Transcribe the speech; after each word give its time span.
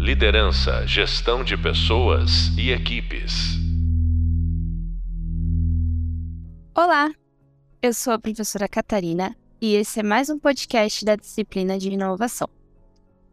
Liderança, 0.00 0.86
gestão 0.86 1.44
de 1.44 1.58
pessoas 1.58 2.48
e 2.56 2.70
equipes. 2.70 3.58
Olá, 6.74 7.10
eu 7.82 7.92
sou 7.92 8.14
a 8.14 8.18
professora 8.18 8.66
Catarina 8.66 9.36
e 9.60 9.74
esse 9.74 10.00
é 10.00 10.02
mais 10.02 10.30
um 10.30 10.38
podcast 10.38 11.04
da 11.04 11.16
disciplina 11.16 11.76
de 11.76 11.90
inovação. 11.90 12.48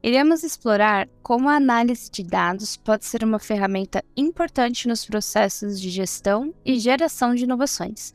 Iremos 0.04 0.44
explorar 0.44 1.08
como 1.24 1.48
a 1.48 1.56
análise 1.56 2.12
de 2.12 2.22
dados 2.22 2.76
pode 2.76 3.06
ser 3.06 3.24
uma 3.24 3.40
ferramenta 3.40 4.04
importante 4.18 4.90
nos 4.90 5.06
processos 5.06 5.80
de 5.80 5.90
gestão 5.90 6.54
e 6.66 6.78
geração 6.78 7.34
de 7.34 7.46
inovações. 7.46 8.14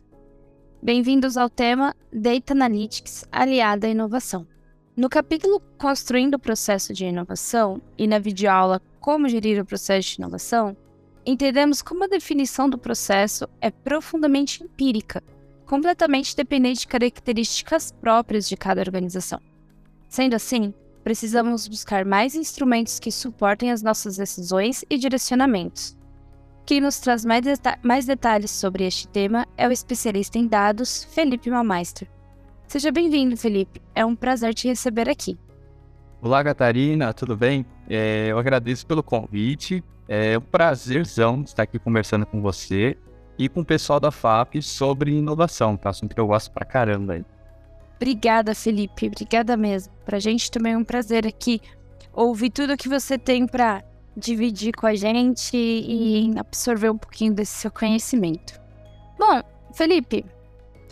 Bem-vindos 0.82 1.38
ao 1.38 1.48
tema 1.48 1.96
Data 2.12 2.52
Analytics 2.52 3.24
aliada 3.32 3.86
à 3.86 3.90
inovação. 3.90 4.46
No 4.94 5.08
capítulo 5.08 5.58
Construindo 5.78 6.34
o 6.34 6.38
processo 6.38 6.92
de 6.92 7.06
inovação 7.06 7.80
e 7.96 8.06
na 8.06 8.18
videoaula 8.18 8.78
Como 9.00 9.26
gerir 9.26 9.58
o 9.58 9.64
processo 9.64 10.10
de 10.10 10.14
inovação, 10.16 10.76
entendemos 11.24 11.80
como 11.80 12.04
a 12.04 12.06
definição 12.06 12.68
do 12.68 12.76
processo 12.76 13.48
é 13.58 13.70
profundamente 13.70 14.62
empírica, 14.62 15.22
completamente 15.64 16.36
dependente 16.36 16.80
de 16.80 16.88
características 16.88 17.90
próprias 17.90 18.46
de 18.46 18.54
cada 18.54 18.82
organização. 18.82 19.40
Sendo 20.10 20.34
assim, 20.34 20.74
precisamos 21.02 21.66
buscar 21.66 22.04
mais 22.04 22.34
instrumentos 22.34 23.00
que 23.00 23.10
suportem 23.10 23.70
as 23.70 23.82
nossas 23.82 24.18
decisões 24.18 24.84
e 24.90 24.98
direcionamentos. 24.98 25.96
Quem 26.66 26.82
nos 26.82 27.00
traz 27.00 27.24
mais, 27.24 27.42
deta 27.42 27.78
mais 27.82 28.04
detalhes 28.04 28.50
sobre 28.50 28.84
este 28.84 29.08
tema 29.08 29.48
é 29.56 29.66
o 29.66 29.72
especialista 29.72 30.36
em 30.36 30.46
dados, 30.46 31.04
Felipe 31.04 31.48
Malmeister. 31.48 32.08
Seja 32.72 32.90
bem-vindo, 32.90 33.36
Felipe. 33.36 33.82
É 33.94 34.02
um 34.02 34.16
prazer 34.16 34.54
te 34.54 34.66
receber 34.66 35.06
aqui. 35.06 35.38
Olá, 36.22 36.42
Catarina, 36.42 37.12
tudo 37.12 37.36
bem? 37.36 37.66
É, 37.86 38.28
eu 38.30 38.38
agradeço 38.38 38.86
pelo 38.86 39.02
convite. 39.02 39.84
É 40.08 40.38
um 40.38 40.40
prazerzão 40.40 41.42
estar 41.42 41.64
aqui 41.64 41.78
conversando 41.78 42.24
com 42.24 42.40
você 42.40 42.96
e 43.38 43.46
com 43.46 43.60
o 43.60 43.64
pessoal 43.64 44.00
da 44.00 44.10
FAP 44.10 44.62
sobre 44.62 45.12
inovação, 45.12 45.76
tá? 45.76 45.90
Assunto 45.90 46.14
que 46.14 46.20
eu 46.22 46.26
gosto 46.26 46.50
pra 46.50 46.64
caramba 46.64 47.12
aí. 47.12 47.24
Obrigada, 47.96 48.54
Felipe. 48.54 49.08
Obrigada 49.08 49.54
mesmo. 49.54 49.92
Pra 50.06 50.18
gente 50.18 50.50
também 50.50 50.72
é 50.72 50.78
um 50.78 50.82
prazer 50.82 51.26
aqui 51.26 51.60
ouvir 52.10 52.48
tudo 52.48 52.74
que 52.74 52.88
você 52.88 53.18
tem 53.18 53.46
para 53.46 53.84
dividir 54.16 54.72
com 54.72 54.86
a 54.86 54.94
gente 54.94 55.58
e 55.58 56.32
absorver 56.38 56.88
um 56.88 56.96
pouquinho 56.96 57.34
desse 57.34 57.52
seu 57.52 57.70
conhecimento. 57.70 58.58
Bom, 59.18 59.42
Felipe, 59.74 60.24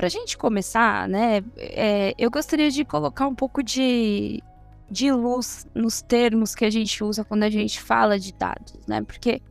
para 0.01 0.07
a 0.07 0.11
gente 0.11 0.39
começar, 0.39 1.07
né, 1.07 1.45
é, 1.59 2.15
eu 2.17 2.31
gostaria 2.31 2.71
de 2.71 2.87
colocar 2.87 3.27
um 3.27 3.35
pouco 3.35 3.63
de, 3.63 4.43
de 4.91 5.13
luz 5.13 5.67
nos 5.75 6.01
termos 6.01 6.55
que 6.55 6.65
a 6.65 6.71
gente 6.71 7.05
usa 7.05 7.23
quando 7.23 7.43
a 7.43 7.51
gente 7.51 7.79
fala 7.79 8.19
de 8.19 8.33
dados, 8.33 8.79
né? 8.89 9.03
Porque, 9.03 9.43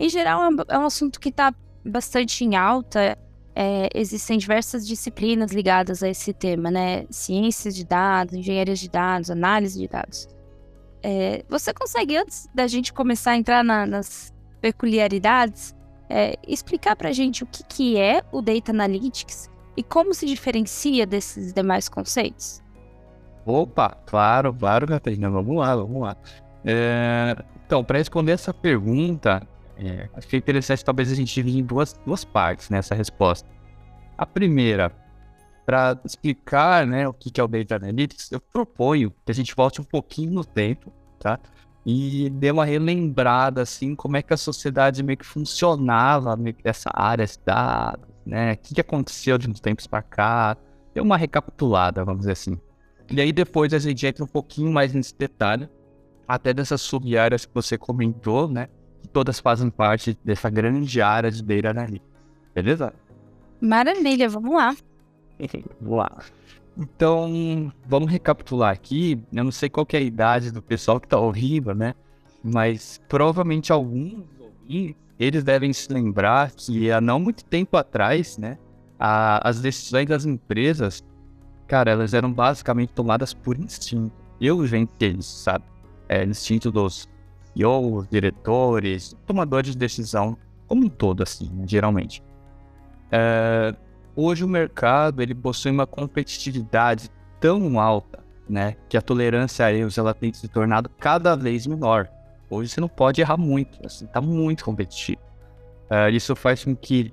em 0.00 0.08
geral, 0.08 0.42
é 0.42 0.48
um, 0.48 0.56
é 0.66 0.86
assunto 0.86 1.20
que 1.20 1.28
está 1.28 1.54
bastante 1.84 2.42
em 2.42 2.56
alta. 2.56 3.18
É, 3.54 3.90
existem 3.94 4.38
diversas 4.38 4.88
disciplinas 4.88 5.52
ligadas 5.52 6.02
a 6.02 6.08
esse 6.08 6.32
tema, 6.32 6.70
né? 6.70 7.04
Ciências 7.10 7.76
de 7.76 7.84
dados, 7.84 8.32
engenharia 8.32 8.74
de 8.74 8.88
dados, 8.88 9.30
análise 9.30 9.78
de 9.78 9.88
dados. 9.88 10.26
É, 11.02 11.44
você 11.50 11.74
consegue, 11.74 12.16
antes 12.16 12.48
da 12.54 12.66
gente 12.66 12.94
começar 12.94 13.32
a 13.32 13.36
entrar 13.36 13.62
na, 13.62 13.84
nas 13.84 14.32
peculiaridades, 14.58 15.76
é, 16.08 16.34
explicar 16.48 16.96
para 16.96 17.10
a 17.10 17.12
gente 17.12 17.42
o 17.42 17.46
que, 17.46 17.62
que 17.64 17.98
é 17.98 18.22
o 18.32 18.40
Data 18.40 18.72
Analytics 18.72 19.50
e 19.78 19.82
como 19.84 20.12
se 20.12 20.26
diferencia 20.26 21.06
desses 21.06 21.52
demais 21.52 21.88
conceitos? 21.88 22.60
Opa, 23.46 23.96
claro, 24.04 24.52
claro, 24.52 24.88
Catarina, 24.88 25.30
vamos 25.30 25.56
lá, 25.56 25.76
vamos 25.76 26.02
lá. 26.02 26.16
É, 26.64 27.36
então, 27.64 27.84
para 27.84 27.98
responder 27.98 28.32
essa 28.32 28.52
pergunta, 28.52 29.40
é, 29.76 30.08
acho 30.14 30.26
que 30.26 30.34
é 30.34 30.38
interessante 30.40 30.84
talvez 30.84 31.12
a 31.12 31.14
gente 31.14 31.32
dividir 31.32 31.60
em 31.60 31.64
duas, 31.64 31.92
duas 32.04 32.24
partes 32.24 32.68
nessa 32.70 32.92
resposta. 32.92 33.48
A 34.18 34.26
primeira, 34.26 34.90
para 35.64 35.96
explicar 36.04 36.84
né, 36.84 37.06
o 37.06 37.14
que 37.14 37.40
é 37.40 37.44
o 37.44 37.46
Data 37.46 37.76
Analytics, 37.76 38.32
eu 38.32 38.40
proponho 38.40 39.12
que 39.24 39.30
a 39.30 39.34
gente 39.34 39.54
volte 39.54 39.80
um 39.80 39.84
pouquinho 39.84 40.32
no 40.32 40.44
tempo, 40.44 40.92
tá? 41.20 41.38
E 41.86 42.28
dê 42.30 42.50
uma 42.50 42.64
relembrada, 42.64 43.62
assim, 43.62 43.94
como 43.94 44.16
é 44.16 44.22
que 44.22 44.34
a 44.34 44.36
sociedade 44.36 45.04
meio 45.04 45.18
que 45.18 45.24
funcionava 45.24 46.36
meio 46.36 46.56
que 46.56 46.64
nessa 46.64 46.90
área 46.92 47.24
de 47.24 47.38
dados, 47.46 48.08
né? 48.28 48.52
O 48.52 48.56
que, 48.58 48.74
que 48.74 48.80
aconteceu 48.80 49.38
de 49.38 49.48
uns 49.48 49.58
tempos 49.58 49.86
para 49.86 50.02
cá? 50.02 50.56
Deu 50.94 51.02
uma 51.02 51.16
recapitulada, 51.16 52.04
vamos 52.04 52.20
dizer 52.20 52.32
assim. 52.32 52.60
E 53.10 53.20
aí 53.20 53.32
depois 53.32 53.72
a 53.72 53.78
gente 53.78 54.06
entra 54.06 54.22
um 54.22 54.28
pouquinho 54.28 54.70
mais 54.70 54.92
nesse 54.92 55.16
detalhe, 55.16 55.68
até 56.26 56.52
dessas 56.52 56.82
sub-áreas 56.82 57.46
que 57.46 57.54
você 57.54 57.78
comentou, 57.78 58.46
né? 58.46 58.68
Que 59.02 59.08
todas 59.08 59.40
fazem 59.40 59.70
parte 59.70 60.18
dessa 60.22 60.50
grande 60.50 61.00
área 61.00 61.30
de 61.30 61.42
Data 61.42 61.70
Analytics. 61.70 62.06
Beleza? 62.54 62.92
Maravilha, 63.60 64.28
vamos 64.28 64.54
lá. 64.54 64.76
vamos 65.80 65.98
lá. 65.98 66.18
Então, 66.76 67.72
vamos 67.86 68.10
recapitular 68.10 68.72
aqui. 68.72 69.20
Eu 69.32 69.44
não 69.44 69.50
sei 69.50 69.70
qual 69.70 69.86
é 69.90 69.96
a 69.96 70.00
idade 70.00 70.52
do 70.52 70.60
pessoal 70.60 71.00
que 71.00 71.06
está 71.06 71.18
ouvindo, 71.18 71.74
né? 71.74 71.94
Mas 72.44 73.00
provavelmente 73.08 73.72
alguns 73.72 74.24
ouvintes 74.38 75.07
eles 75.18 75.42
devem 75.42 75.72
se 75.72 75.92
lembrar 75.92 76.52
que 76.52 76.90
há 76.92 77.00
não 77.00 77.18
muito 77.18 77.44
tempo 77.44 77.76
atrás, 77.76 78.38
né, 78.38 78.56
a, 78.98 79.48
as 79.48 79.60
decisões 79.60 80.06
das 80.06 80.24
empresas, 80.24 81.04
cara, 81.66 81.90
elas 81.90 82.14
eram 82.14 82.32
basicamente 82.32 82.92
tomadas 82.92 83.34
por 83.34 83.58
instinto. 83.58 84.12
Eu 84.40 84.64
gente 84.66 84.92
eles, 85.00 85.26
sabe? 85.26 85.64
É, 86.08 86.24
instinto 86.24 86.70
dos 86.70 87.08
CEOs, 87.54 88.06
diretores, 88.08 89.16
tomadores 89.26 89.72
de 89.72 89.78
decisão, 89.78 90.36
como 90.66 90.86
um 90.86 90.88
todo, 90.88 91.22
assim, 91.22 91.50
né, 91.52 91.64
geralmente. 91.66 92.22
É, 93.10 93.74
hoje 94.14 94.44
o 94.44 94.48
mercado 94.48 95.20
ele 95.20 95.34
possui 95.34 95.72
uma 95.72 95.86
competitividade 95.86 97.10
tão 97.40 97.80
alta, 97.80 98.20
né, 98.48 98.76
que 98.88 98.96
a 98.96 99.02
tolerância 99.02 99.66
a 99.66 99.72
erros 99.72 99.98
ela 99.98 100.14
tem 100.14 100.32
se 100.32 100.46
tornado 100.48 100.88
cada 100.98 101.34
vez 101.34 101.66
menor. 101.66 102.08
Hoje 102.50 102.70
você 102.70 102.80
não 102.80 102.88
pode 102.88 103.20
errar 103.20 103.36
muito, 103.36 103.84
assim, 103.84 104.06
tá 104.06 104.20
muito 104.20 104.64
competitivo. 104.64 105.20
Uh, 105.90 106.10
isso 106.10 106.34
faz 106.34 106.64
com 106.64 106.74
que 106.74 107.12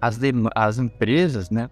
as, 0.00 0.18
as 0.54 0.78
empresas, 0.78 1.50
né, 1.50 1.68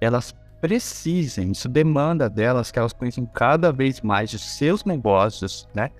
elas 0.00 0.34
precisem, 0.60 1.52
isso 1.52 1.68
demanda 1.68 2.28
delas 2.28 2.70
que 2.70 2.78
elas 2.78 2.92
conheçam 2.92 3.24
cada 3.26 3.72
vez 3.72 4.00
mais 4.00 4.32
os 4.32 4.42
seus 4.42 4.84
negócios, 4.84 5.68
né, 5.74 5.90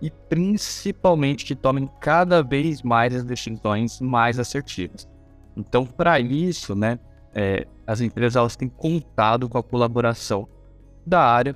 e 0.00 0.10
principalmente 0.10 1.44
que 1.44 1.54
tomem 1.54 1.88
cada 2.00 2.42
vez 2.42 2.82
mais 2.82 3.14
as 3.14 3.24
decisões 3.24 4.00
mais 4.00 4.38
assertivas. 4.38 5.08
Então, 5.56 5.84
para 5.84 6.20
isso, 6.20 6.74
né, 6.74 6.98
é, 7.34 7.66
as 7.86 8.00
empresas 8.00 8.36
elas 8.36 8.56
têm 8.56 8.68
contado 8.68 9.48
com 9.48 9.58
a 9.58 9.62
colaboração 9.62 10.48
da 11.06 11.20
área 11.20 11.54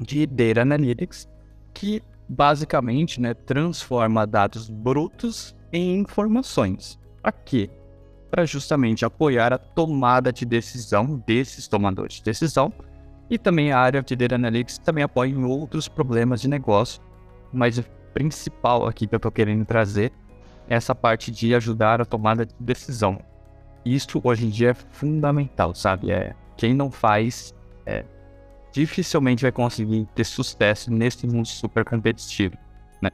de 0.00 0.26
Data 0.26 0.62
Analytics, 0.62 1.28
que 1.74 2.02
basicamente 2.28 3.20
né, 3.20 3.32
transforma 3.34 4.26
dados 4.26 4.68
brutos 4.68 5.56
em 5.72 5.98
informações. 5.98 6.98
Quê? 7.44 7.70
Para 8.30 8.44
justamente 8.44 9.04
apoiar 9.04 9.52
a 9.52 9.58
tomada 9.58 10.32
de 10.32 10.44
decisão 10.44 11.22
desses 11.26 11.68
tomadores 11.68 12.16
de 12.16 12.22
decisão. 12.22 12.72
E 13.30 13.38
também 13.38 13.72
a 13.72 13.78
área 13.78 14.02
de 14.02 14.16
Data 14.16 14.34
Analytics 14.34 14.78
também 14.78 15.04
apoia 15.04 15.30
em 15.30 15.44
outros 15.44 15.88
problemas 15.88 16.40
de 16.40 16.48
negócio. 16.48 17.02
Mas 17.52 17.78
o 17.78 17.84
principal 18.14 18.86
aqui 18.86 19.06
que 19.06 19.14
eu 19.14 19.18
estou 19.18 19.32
querendo 19.32 19.64
trazer 19.64 20.12
é 20.68 20.74
essa 20.74 20.94
parte 20.94 21.30
de 21.30 21.54
ajudar 21.54 22.00
a 22.00 22.04
tomada 22.04 22.44
de 22.44 22.54
decisão. 22.58 23.18
Isso 23.84 24.20
hoje 24.22 24.46
em 24.46 24.50
dia 24.50 24.70
é 24.70 24.74
fundamental, 24.74 25.74
sabe? 25.74 26.10
É, 26.10 26.34
quem 26.56 26.74
não 26.74 26.90
faz 26.90 27.54
é, 27.86 28.04
dificilmente 28.78 29.42
vai 29.42 29.50
conseguir 29.50 30.06
ter 30.14 30.24
sucesso 30.24 30.88
nesse 30.92 31.26
mundo 31.26 31.48
super 31.48 31.84
competitivo, 31.84 32.56
né? 33.02 33.10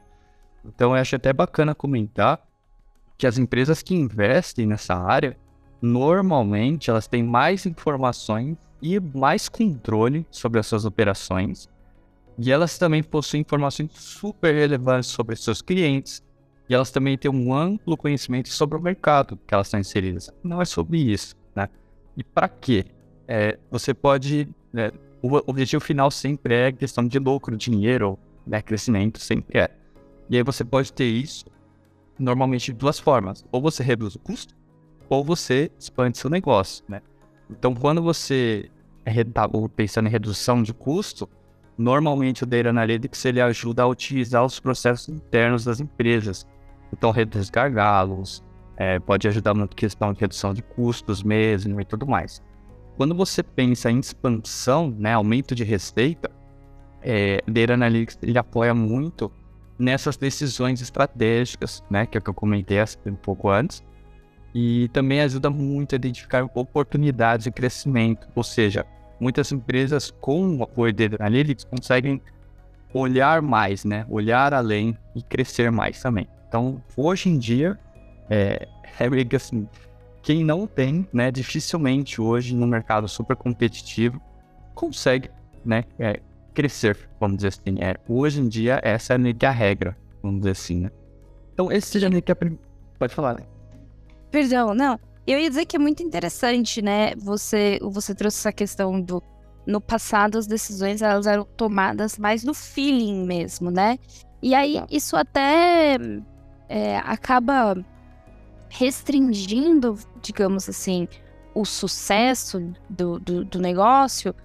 Então 0.63 0.91
eu 0.91 1.01
acho 1.01 1.15
até 1.15 1.33
bacana 1.33 1.73
comentar 1.73 2.39
que 3.17 3.25
as 3.25 3.39
empresas 3.39 3.81
que 3.81 3.95
investem 3.95 4.67
nessa 4.67 4.93
área, 4.93 5.35
normalmente 5.81 6.91
elas 6.91 7.07
têm 7.07 7.23
mais 7.23 7.65
informações 7.65 8.57
e 8.79 8.99
mais 8.99 9.49
controle 9.49 10.27
sobre 10.29 10.59
as 10.59 10.67
suas 10.67 10.85
operações. 10.85 11.67
E 12.37 12.51
elas 12.51 12.77
também 12.77 13.01
possuem 13.01 13.41
informações 13.41 13.89
super 13.93 14.53
relevantes 14.53 15.09
sobre 15.09 15.35
seus 15.35 15.63
clientes. 15.63 16.21
E 16.69 16.75
elas 16.75 16.91
também 16.91 17.17
têm 17.17 17.31
um 17.31 17.53
amplo 17.53 17.95
conhecimento 17.95 18.49
sobre 18.49 18.77
o 18.77 18.81
mercado 18.81 19.39
que 19.47 19.53
elas 19.53 19.67
estão 19.67 19.79
inseridas. 19.79 20.29
Não 20.43 20.61
é 20.61 20.65
sobre 20.65 20.99
isso, 20.99 21.35
né? 21.55 21.69
E 22.17 22.23
para 22.23 22.49
quê? 22.49 22.85
É, 23.27 23.57
você 23.71 23.93
pode 23.93 24.47
né, 24.73 24.91
o 25.27 25.43
objetivo 25.47 25.83
final 25.83 26.11
sempre 26.11 26.53
é 26.53 26.71
questão 26.71 27.07
de 27.07 27.17
lucro, 27.17 27.57
dinheiro, 27.57 28.17
né, 28.45 28.61
crescimento, 28.61 29.19
sempre 29.19 29.59
é. 29.59 29.71
E 30.29 30.37
aí 30.37 30.43
você 30.43 30.63
pode 30.63 30.91
ter 30.93 31.05
isso 31.05 31.45
normalmente 32.19 32.71
de 32.71 32.73
duas 32.73 32.99
formas. 32.99 33.45
Ou 33.51 33.61
você 33.61 33.83
reduz 33.83 34.15
o 34.15 34.19
custo, 34.19 34.55
ou 35.09 35.23
você 35.23 35.71
expande 35.79 36.17
seu 36.17 36.29
negócio, 36.29 36.83
né? 36.87 37.01
Então, 37.49 37.75
quando 37.75 38.01
você 38.01 38.69
está 39.05 39.47
pensando 39.75 40.07
em 40.07 40.11
redução 40.11 40.63
de 40.63 40.73
custo, 40.73 41.29
normalmente 41.77 42.43
o 42.43 42.45
Data 42.45 42.69
Analytics 42.69 43.25
ele 43.25 43.41
ajuda 43.41 43.83
a 43.83 43.87
otimizar 43.87 44.43
os 44.43 44.59
processos 44.59 45.09
internos 45.09 45.63
das 45.63 45.79
empresas. 45.79 46.47
Então, 46.91 47.11
reduzir 47.11 47.51
gargalos, 47.51 48.43
é, 48.77 48.99
pode 48.99 49.27
ajudar 49.27 49.53
na 49.53 49.67
questão 49.67 50.11
de 50.13 50.19
redução 50.19 50.53
de 50.53 50.61
custos 50.61 51.23
mesmo 51.23 51.79
e 51.79 51.85
tudo 51.85 52.07
mais. 52.07 52.41
Quando 52.97 53.13
você 53.13 53.43
pensa 53.43 53.91
em 53.91 53.99
expansão, 53.99 54.89
né, 54.97 55.13
aumento 55.13 55.53
de 55.53 55.63
receita, 55.63 56.31
é, 57.01 57.41
Data 57.45 57.73
Analytics 57.73 58.17
ele 58.21 58.37
apoia 58.37 58.73
muito 58.73 59.31
nessas 59.77 60.15
decisões 60.15 60.81
estratégicas, 60.81 61.83
né, 61.89 62.05
que 62.05 62.17
é 62.17 62.19
o 62.19 62.21
que 62.21 62.29
eu 62.29 62.33
comentei 62.33 62.77
um 63.05 63.15
pouco 63.15 63.49
antes, 63.49 63.83
e 64.53 64.87
também 64.93 65.19
ajuda 65.19 65.49
muito 65.49 65.93
a 65.93 65.97
identificar 65.97 66.49
oportunidades 66.55 67.43
de 67.43 67.51
crescimento, 67.51 68.27
ou 68.33 68.43
seja, 68.43 68.85
muitas 69.19 69.51
empresas 69.51 70.11
com 70.21 70.57
o 70.57 70.63
apoio 70.63 70.93
de 70.93 71.09
Analytics 71.19 71.65
conseguem 71.65 72.21
olhar 72.93 73.41
mais, 73.41 73.83
né, 73.83 74.05
olhar 74.09 74.53
além 74.53 74.97
e 75.13 75.21
crescer 75.21 75.69
mais 75.69 76.01
também. 76.01 76.29
Então, 76.47 76.81
hoje 76.95 77.27
em 77.27 77.37
dia, 77.37 77.77
é, 78.29 78.65
é 78.97 79.09
meio 79.09 79.25
que 79.25 79.35
assim, 79.35 79.67
quem 80.25 80.43
não 80.43 80.65
tem, 80.65 81.07
né, 81.13 81.29
dificilmente 81.29 82.19
hoje 82.19 82.55
no 82.55 82.65
mercado 82.65 83.07
super 83.07 83.35
competitivo 83.35 84.19
consegue, 84.73 85.29
né, 85.63 85.83
é, 85.99 86.19
crescer, 86.51 86.97
vamos 87.19 87.37
dizer 87.37 87.49
assim. 87.49 87.77
É, 87.79 87.95
hoje 88.09 88.41
em 88.41 88.47
dia, 88.47 88.81
essa 88.83 89.13
é 89.13 89.17
meio 89.19 89.35
que 89.35 89.45
a 89.45 89.51
regra, 89.51 89.95
vamos 90.23 90.39
dizer 90.39 90.51
assim, 90.51 90.79
né. 90.81 90.89
Então, 91.53 91.71
esse 91.71 91.87
seja 91.89 92.09
meio 92.09 92.23
que 92.23 92.31
a... 92.31 92.37
Pode 92.97 93.13
falar, 93.13 93.35
né? 93.35 93.45
Perdão, 94.31 94.73
não. 94.73 94.99
Eu 95.27 95.39
ia 95.39 95.47
dizer 95.47 95.65
que 95.67 95.75
é 95.75 95.79
muito 95.79 96.01
interessante, 96.01 96.81
né? 96.81 97.13
Você, 97.17 97.79
você 97.81 98.15
trouxe 98.15 98.39
essa 98.39 98.51
questão 98.51 98.99
do. 98.99 99.21
No 99.65 99.79
passado, 99.79 100.37
as 100.37 100.45
decisões 100.45 101.01
elas 101.01 101.25
eram 101.25 101.45
tomadas 101.55 102.17
mais 102.17 102.43
no 102.43 102.53
feeling 102.53 103.25
mesmo, 103.25 103.71
né? 103.71 103.97
E 104.41 104.53
aí, 104.53 104.83
isso 104.91 105.15
até 105.15 105.97
é, 106.67 106.97
acaba 106.97 107.75
restringindo, 108.69 109.97
digamos 110.21 110.67
assim, 110.67 111.07
o 111.53 111.65
sucesso 111.65 112.73
do, 112.89 113.19
do, 113.19 113.45
do 113.45 113.59
negócio 113.59 114.35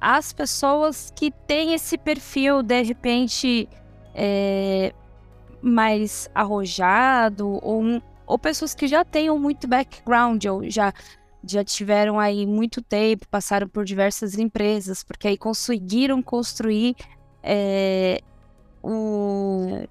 às 0.00 0.32
pessoas 0.32 1.12
que 1.14 1.30
têm 1.30 1.74
esse 1.74 1.98
perfil, 1.98 2.62
de 2.62 2.82
repente, 2.82 3.68
é, 4.14 4.94
mais 5.62 6.28
arrojado 6.34 7.58
ou 7.62 7.82
ou 8.30 8.38
pessoas 8.38 8.76
que 8.76 8.86
já 8.86 9.04
tenham 9.04 9.36
muito 9.36 9.66
background, 9.66 10.44
ou 10.44 10.70
já, 10.70 10.94
já 11.42 11.64
tiveram 11.64 12.16
aí 12.16 12.46
muito 12.46 12.80
tempo, 12.80 13.26
passaram 13.28 13.68
por 13.68 13.84
diversas 13.84 14.38
empresas, 14.38 15.02
porque 15.02 15.26
aí 15.26 15.36
conseguiram 15.36 16.22
construir 16.22 16.94
é, 17.42 18.20
um, 18.84 19.84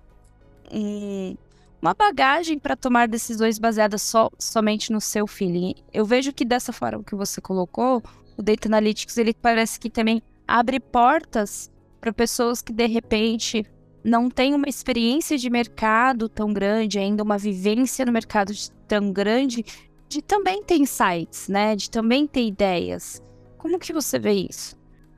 uma 1.81 1.93
bagagem 1.93 2.59
para 2.59 2.75
tomar 2.75 3.07
decisões 3.07 3.57
baseadas 3.57 4.01
so, 4.01 4.31
somente 4.37 4.91
no 4.91 4.99
seu 4.99 5.25
feeling. 5.25 5.75
Eu 5.93 6.05
vejo 6.05 6.33
que 6.33 6.43
dessa 6.43 6.73
forma 6.73 7.03
que 7.03 7.15
você 7.15 7.39
colocou, 7.39 8.03
o 8.37 8.41
Data 8.41 8.67
Analytics 8.67 9.17
ele 9.17 9.33
parece 9.33 9.79
que 9.79 9.89
também 9.89 10.21
abre 10.47 10.79
portas 10.79 11.71
para 12.01 12.13
pessoas 12.13 12.61
que 12.61 12.73
de 12.73 12.85
repente 12.85 13.65
não 14.03 14.29
tem 14.29 14.53
uma 14.53 14.67
experiência 14.67 15.37
de 15.37 15.49
mercado 15.49 16.29
tão 16.29 16.51
grande, 16.51 16.99
ainda 16.99 17.23
uma 17.23 17.37
vivência 17.37 18.05
no 18.05 18.11
mercado 18.11 18.53
tão 18.87 19.11
grande, 19.11 19.63
de 20.07 20.21
também 20.21 20.63
ter 20.63 20.77
insights, 20.77 21.47
né? 21.47 21.75
De 21.75 21.89
também 21.89 22.25
ter 22.25 22.45
ideias. 22.45 23.21
Como 23.57 23.77
que 23.77 23.93
você 23.93 24.17
vê 24.17 24.31
isso? 24.31 24.75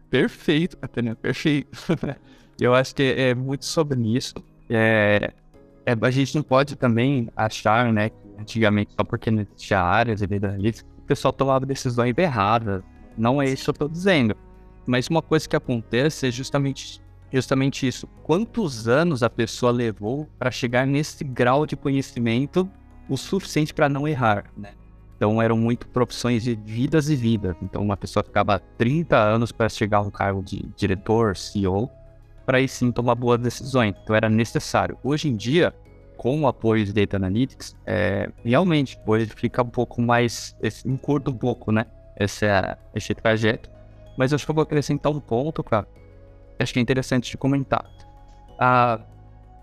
Perfeito, 0.10 0.78
Catarina, 0.78 1.16
perfeito. 1.16 1.70
Eu 2.60 2.76
acho 2.76 2.94
que 2.94 3.04
é 3.04 3.34
muito 3.34 3.66
sobre 3.66 4.00
isso. 4.16 4.34
É, 4.70 5.34
é, 5.86 5.96
a 6.00 6.12
gente 6.12 6.36
não 6.36 6.44
pode 6.44 6.76
também 6.76 7.30
achar, 7.36 7.92
né, 7.92 8.10
que 8.10 8.16
antigamente, 8.40 8.94
só 8.94 9.04
porque 9.04 9.32
não 9.32 9.42
existia 9.42 9.82
áreas 9.82 10.22
de 10.22 10.36
analítica, 10.36 10.88
o 10.98 11.02
pessoal 11.04 11.32
tomava 11.32 11.66
decisões 11.66 12.14
erradas. 12.18 12.84
Não 13.18 13.42
é 13.42 13.46
isso 13.46 13.66
que 13.66 13.70
eu 13.70 13.74
estou 13.74 13.90
dizendo. 13.90 14.36
Mas 14.86 15.08
uma 15.08 15.22
coisa 15.22 15.48
que 15.48 15.56
acontece 15.56 16.28
é 16.28 16.32
justamente 16.32 17.02
justamente 17.32 17.88
isso. 17.88 18.08
Quantos 18.24 18.90
anos 18.90 19.24
a 19.24 19.30
pessoa 19.30 19.72
levou 19.72 20.28
para 20.38 20.52
chegar 20.52 20.86
nesse 20.86 21.24
grau 21.24 21.66
de 21.66 21.78
conhecimento 21.78 22.70
o 23.08 23.18
suficiente 23.18 23.74
para 23.74 23.88
não 23.88 24.08
errar, 24.08 24.46
né? 24.58 24.72
Então 25.16 25.42
eram 25.42 25.56
muito 25.56 25.88
profissões 25.88 26.44
de 26.44 26.56
vidas 26.56 27.10
e 27.10 27.16
vidas. 27.16 27.56
Então 27.62 27.82
uma 27.82 27.96
pessoa 27.96 28.24
ficava 28.24 28.60
30 28.78 29.16
anos 29.16 29.52
para 29.52 29.70
chegar 29.70 30.00
a 30.00 30.02
um 30.02 30.10
cargo 30.10 30.42
de 30.42 30.66
diretor, 30.76 31.38
CEO, 31.38 31.90
para 32.52 32.58
aí 32.58 32.68
sim 32.68 32.92
tomar 32.92 33.16
boas 33.16 33.40
decisões. 33.40 33.96
Então 34.04 34.14
era 34.14 34.30
necessário. 34.30 34.98
Hoje 35.02 35.30
em 35.30 35.38
dia, 35.38 35.74
com 36.18 36.42
o 36.42 36.48
apoio 36.48 36.84
de 36.84 36.92
Data 36.92 37.16
Analytics, 37.16 37.78
é, 37.86 38.30
realmente 38.44 39.00
hoje 39.08 39.28
fica 39.28 39.64
um 39.64 39.70
pouco 39.70 40.02
mais, 40.02 40.54
encurta 40.86 41.32
um 41.32 41.38
pouco, 41.38 41.72
né? 41.72 41.86
Esse, 42.20 42.46
esse 42.94 43.16
trajeto. 43.16 43.72
Mas 44.18 44.34
acho 44.34 44.44
que 44.44 44.52
eu 44.52 44.56
vou 44.56 44.64
acrescentar 44.64 45.10
um 45.14 45.20
ponto, 45.22 45.64
cara, 45.64 45.88
acho 46.60 46.74
que 46.74 46.80
é 46.80 46.82
interessante 46.82 47.32
de 47.32 47.38
comentar. 47.38 47.90
Ah, 48.60 49.00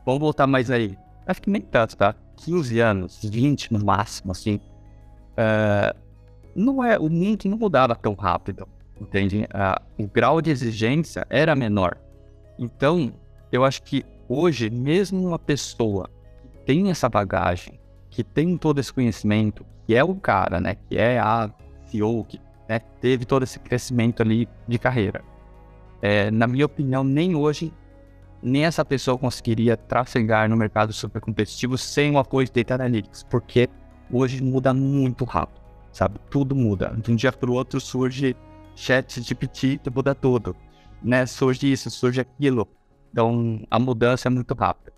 vamos 0.07 0.21
voltar 0.21 0.47
mais 0.47 0.71
aí. 0.71 0.97
Acho 1.27 1.43
que 1.43 1.51
nem 1.51 1.61
tanto, 1.61 1.95
tá? 1.95 2.15
15 2.39 2.81
anos, 2.81 3.21
20 3.23 3.71
no 3.71 3.85
máximo, 3.85 4.33
assim. 4.33 4.59
Uh, 5.35 5.95
não 6.57 6.83
é, 6.83 6.99
o 6.99 7.11
mundo 7.11 7.45
não 7.45 7.59
mudava 7.59 7.95
tão 7.95 8.15
rápido, 8.15 8.67
entende? 8.99 9.45
Uh, 9.45 10.05
o 10.05 10.09
grau 10.09 10.41
de 10.41 10.51
exigência 10.51 11.27
era 11.29 11.55
menor. 11.55 11.99
Então, 12.59 13.13
eu 13.53 13.65
acho 13.65 13.83
que 13.83 14.05
hoje, 14.29 14.71
mesmo 14.71 15.27
uma 15.27 15.39
pessoa 15.39 16.11
que 16.43 16.49
tem 16.65 16.91
essa 16.91 17.09
bagagem, 17.09 17.79
que 18.11 18.25
tem 18.25 18.57
todo 18.57 18.81
esse 18.81 18.93
conhecimento, 18.93 19.65
que 19.87 19.95
é 19.95 20.03
o 20.03 20.15
cara, 20.15 20.61
né? 20.61 20.77
Que 20.89 20.99
é 20.99 21.19
a 21.19 21.51
CEO, 21.87 22.25
que 22.25 22.41
né, 22.69 22.79
teve 23.01 23.25
todo 23.25 23.43
esse 23.43 23.59
crescimento 23.59 24.23
ali 24.23 24.49
de 24.67 24.79
carreira 24.79 25.23
é, 26.01 26.31
na 26.31 26.47
minha 26.47 26.67
opinião, 26.67 27.03
nem 27.03 27.35
hoje, 27.35 27.73
nem 28.43 28.65
essa 28.65 28.85
pessoa 28.85 29.19
conseguiria 29.19 29.77
trafegar 29.77 30.49
no 30.49 30.57
mercado 30.57 30.93
super 30.93 31.21
competitivo 31.21 31.77
sem 31.77 32.13
o 32.13 32.19
apoio 32.19 32.47
de 32.47 32.53
Data 32.53 32.75
Analytics, 32.75 33.25
porque 33.25 33.69
hoje 34.11 34.43
muda 34.43 34.73
muito 34.73 35.25
rápido, 35.25 35.61
sabe? 35.93 36.21
Tudo 36.31 36.55
muda. 36.55 36.97
De 37.03 37.11
um 37.11 37.17
dia 37.17 37.33
para 37.33 37.51
o 37.51 37.55
outro 37.55 37.81
surge 37.81 38.37
chat 38.77 39.21
GPT, 39.21 39.81
muda 39.93 40.15
tudo, 40.15 40.55
né? 41.03 41.27
Surge 41.27 41.71
isso, 41.71 41.91
surge 41.91 42.21
aquilo. 42.21 42.69
Então, 43.11 43.63
a 43.71 43.79
mudança 43.79 44.29
é 44.29 44.31
muito 44.31 44.55
rápida. 44.55 44.93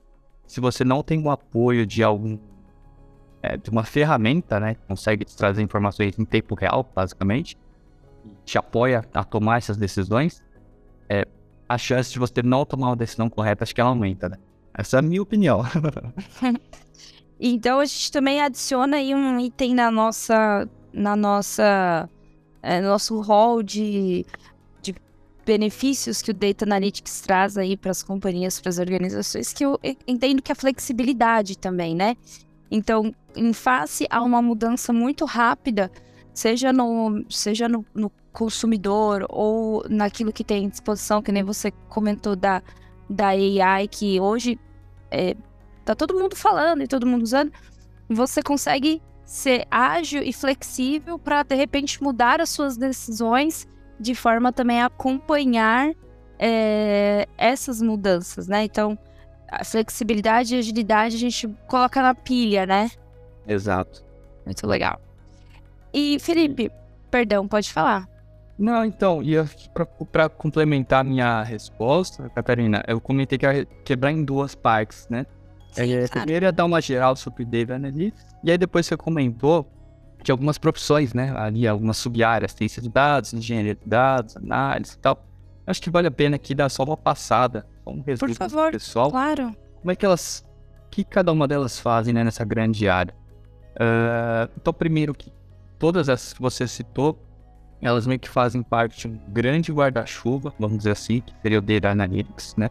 Se 0.46 0.60
você 0.60 0.84
não 0.84 1.02
tem 1.02 1.22
o 1.22 1.30
apoio 1.30 1.86
de 1.86 2.02
algum 2.02 2.38
é, 3.42 3.56
de 3.56 3.70
uma 3.70 3.84
ferramenta, 3.84 4.60
né, 4.60 4.74
que 4.74 4.80
consegue 4.86 5.24
te 5.24 5.36
trazer 5.36 5.62
informações 5.62 6.18
em 6.18 6.24
tempo 6.24 6.54
real, 6.54 6.88
basicamente, 6.94 7.56
te 8.44 8.58
apoia 8.58 9.02
a 9.14 9.24
tomar 9.24 9.58
essas 9.58 9.76
decisões, 9.76 10.42
é, 11.08 11.26
a 11.68 11.78
chance 11.78 12.12
de 12.12 12.18
você 12.18 12.42
não 12.42 12.64
tomar 12.64 12.88
uma 12.88 12.96
decisão 12.96 13.30
correta, 13.30 13.64
acho 13.64 13.74
que 13.74 13.80
ela 13.80 13.90
aumenta, 13.90 14.28
né? 14.28 14.36
Essa 14.74 14.96
é 14.96 14.98
a 14.98 15.02
minha 15.02 15.22
opinião. 15.22 15.62
então 17.40 17.80
a 17.80 17.84
gente 17.84 18.12
também 18.12 18.40
adiciona 18.40 18.98
aí 18.98 19.14
um 19.14 19.38
item 19.40 19.74
na 19.74 19.90
nossa, 19.90 20.68
na 20.92 21.16
nossa, 21.16 22.08
é, 22.62 22.80
nosso 22.80 23.20
rol 23.20 23.62
de, 23.62 24.26
benefícios 25.44 26.22
que 26.22 26.30
o 26.30 26.34
Data 26.34 26.64
Analytics 26.64 27.20
traz 27.20 27.56
aí 27.56 27.76
para 27.76 27.90
as 27.90 28.02
companhias, 28.02 28.60
para 28.60 28.70
as 28.70 28.78
organizações, 28.78 29.52
que 29.52 29.64
eu 29.64 29.78
entendo 30.06 30.42
que 30.42 30.52
é 30.52 30.54
a 30.54 30.56
flexibilidade 30.56 31.56
também, 31.58 31.94
né? 31.94 32.16
Então, 32.70 33.14
em 33.34 33.52
face 33.52 34.06
a 34.10 34.22
uma 34.22 34.40
mudança 34.40 34.92
muito 34.92 35.24
rápida, 35.24 35.90
seja 36.32 36.72
no, 36.72 37.24
seja 37.28 37.68
no, 37.68 37.84
no 37.94 38.10
consumidor 38.32 39.26
ou 39.28 39.84
naquilo 39.88 40.32
que 40.32 40.44
tem 40.44 40.66
à 40.66 40.68
disposição, 40.68 41.20
que 41.20 41.32
nem 41.32 41.42
você 41.42 41.72
comentou 41.88 42.36
da, 42.36 42.62
da 43.08 43.28
AI, 43.28 43.88
que 43.88 44.20
hoje 44.20 44.58
é, 45.10 45.34
tá 45.84 45.94
todo 45.94 46.14
mundo 46.14 46.36
falando 46.36 46.82
e 46.82 46.86
todo 46.86 47.06
mundo 47.06 47.22
usando, 47.22 47.52
você 48.08 48.42
consegue 48.42 49.02
ser 49.24 49.66
ágil 49.70 50.22
e 50.22 50.32
flexível 50.32 51.18
para 51.18 51.42
de 51.42 51.54
repente 51.54 52.02
mudar 52.02 52.40
as 52.40 52.50
suas 52.50 52.76
decisões 52.76 53.66
de 54.00 54.14
forma 54.14 54.52
também 54.52 54.80
a 54.80 54.86
acompanhar 54.86 55.92
é, 56.38 57.28
essas 57.36 57.82
mudanças, 57.82 58.48
né? 58.48 58.64
Então, 58.64 58.98
a 59.50 59.62
flexibilidade 59.62 60.54
e 60.54 60.58
agilidade 60.58 61.16
a 61.16 61.18
gente 61.18 61.46
coloca 61.68 62.00
na 62.00 62.14
pilha, 62.14 62.64
né? 62.64 62.90
Exato. 63.46 64.02
Muito 64.46 64.66
legal. 64.66 64.98
E 65.92 66.18
Felipe, 66.18 66.70
perdão, 67.10 67.46
pode 67.46 67.70
falar. 67.72 68.08
Não, 68.58 68.84
então, 68.84 69.22
e 69.22 69.34
para 70.12 70.28
complementar 70.28 71.04
minha 71.04 71.42
resposta, 71.42 72.28
Catarina, 72.30 72.82
eu 72.86 73.00
comentei 73.00 73.38
que 73.38 73.46
ia 73.46 73.64
quebrar 73.84 74.12
em 74.12 74.24
duas 74.24 74.54
partes, 74.54 75.06
né? 75.08 75.26
Sim, 75.72 75.94
é, 75.94 76.08
claro. 76.08 76.10
Primeiro 76.10 76.44
ia 76.46 76.52
dar 76.52 76.64
uma 76.64 76.80
geral 76.80 77.16
sobre 77.16 77.44
Data 77.44 77.74
Analytics, 77.74 78.26
e 78.44 78.50
aí 78.50 78.58
depois 78.58 78.86
você 78.86 78.96
comentou 78.96 79.66
de 80.22 80.30
algumas 80.30 80.58
profissões, 80.58 81.14
né? 81.14 81.32
Ali, 81.36 81.66
algumas 81.66 81.96
sub-áreas, 81.96 82.52
ciência 82.52 82.80
de 82.82 82.88
dados, 82.88 83.32
engenharia 83.32 83.74
de 83.74 83.86
dados, 83.86 84.36
análise 84.36 84.94
e 84.94 84.98
tal. 84.98 85.24
Acho 85.66 85.80
que 85.80 85.90
vale 85.90 86.08
a 86.08 86.10
pena 86.10 86.36
aqui 86.36 86.54
dar 86.54 86.68
só 86.68 86.82
uma 86.82 86.96
passada, 86.96 87.66
um 87.86 88.02
resumo 88.02 88.34
Por 88.34 88.36
favor, 88.36 88.72
pessoal. 88.72 89.10
Claro. 89.10 89.54
Como 89.80 89.90
é 89.90 89.96
que 89.96 90.04
elas, 90.04 90.44
o 90.86 90.90
que 90.90 91.04
cada 91.04 91.32
uma 91.32 91.46
delas 91.46 91.78
fazem 91.78 92.12
né, 92.12 92.24
nessa 92.24 92.44
grande 92.44 92.88
área? 92.88 93.14
Uh, 93.74 94.50
então, 94.56 94.72
primeiro 94.72 95.14
que 95.14 95.32
todas 95.78 96.08
essas 96.08 96.32
que 96.32 96.42
você 96.42 96.66
citou, 96.66 97.18
elas 97.80 98.06
meio 98.06 98.20
que 98.20 98.28
fazem 98.28 98.62
parte 98.62 99.08
de 99.08 99.14
um 99.14 99.32
grande 99.32 99.72
guarda-chuva, 99.72 100.52
vamos 100.58 100.78
dizer 100.78 100.90
assim, 100.90 101.20
que 101.20 101.32
seria 101.40 101.58
o 101.58 101.62
Data 101.62 101.88
Analytics, 101.88 102.56
né? 102.56 102.68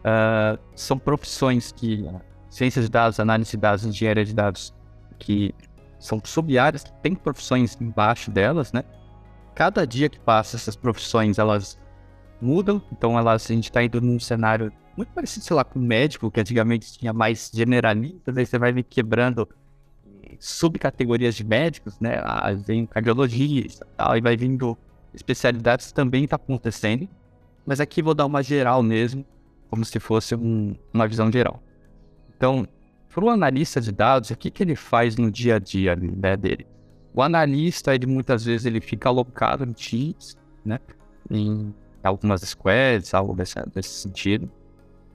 Uh, 0.00 0.58
são 0.74 0.98
profissões 0.98 1.72
que 1.72 2.04
ciência 2.48 2.82
de 2.82 2.88
dados, 2.88 3.20
análise 3.20 3.52
de 3.52 3.56
dados, 3.58 3.84
engenharia 3.84 4.24
de 4.24 4.34
dados, 4.34 4.74
que 5.18 5.54
são 6.00 6.20
sub-áreas, 6.24 6.82
que 6.82 6.92
tem 7.02 7.14
profissões 7.14 7.80
embaixo 7.80 8.30
delas, 8.30 8.72
né? 8.72 8.82
Cada 9.54 9.86
dia 9.86 10.08
que 10.08 10.18
passa, 10.18 10.56
essas 10.56 10.74
profissões, 10.74 11.38
elas 11.38 11.78
mudam, 12.40 12.82
então 12.90 13.16
elas, 13.18 13.48
a 13.48 13.54
gente 13.54 13.64
está 13.64 13.82
indo 13.84 14.00
num 14.00 14.18
cenário 14.18 14.72
muito 14.96 15.12
parecido, 15.12 15.44
sei 15.44 15.54
lá, 15.54 15.62
com 15.62 15.78
o 15.78 15.82
médico, 15.82 16.30
que 16.30 16.40
antigamente 16.40 16.98
tinha 16.98 17.12
mais 17.12 17.50
generalistas, 17.54 18.36
aí 18.36 18.46
você 18.46 18.58
vai 18.58 18.72
vir 18.72 18.82
quebrando 18.84 19.48
subcategorias 20.38 21.34
de 21.34 21.44
médicos, 21.44 22.00
né? 22.00 22.20
Ah, 22.22 22.52
vem 22.52 22.88
e 22.88 23.68
tal, 23.96 24.16
e 24.16 24.20
vai 24.20 24.36
vindo 24.36 24.76
especialidades 25.12 25.92
também 25.92 26.24
está 26.24 26.36
acontecendo. 26.36 27.08
Mas 27.66 27.80
aqui 27.80 28.02
vou 28.02 28.14
dar 28.14 28.26
uma 28.26 28.42
geral 28.42 28.82
mesmo, 28.82 29.24
como 29.68 29.84
se 29.84 30.00
fosse 30.00 30.34
um, 30.34 30.74
uma 30.92 31.06
visão 31.06 31.30
geral. 31.30 31.62
Então, 32.36 32.66
para 33.12 33.24
o 33.24 33.28
analista 33.28 33.80
de 33.80 33.90
dados, 33.90 34.30
o 34.30 34.36
que, 34.36 34.50
que 34.50 34.62
ele 34.62 34.76
faz 34.76 35.16
no 35.16 35.30
dia 35.30 35.56
a 35.56 35.58
dia 35.58 35.96
né, 35.96 36.36
dele? 36.36 36.66
O 37.12 37.22
analista, 37.22 37.94
ele 37.94 38.06
muitas 38.06 38.44
vezes 38.44 38.64
ele 38.64 38.80
fica 38.80 39.08
alocado 39.08 39.64
em 39.64 39.72
times, 39.72 40.36
né? 40.64 40.78
Em 41.28 41.74
algumas 42.04 42.40
squads, 42.42 43.12
algo 43.12 43.34
desse 43.34 43.88
sentido. 43.88 44.48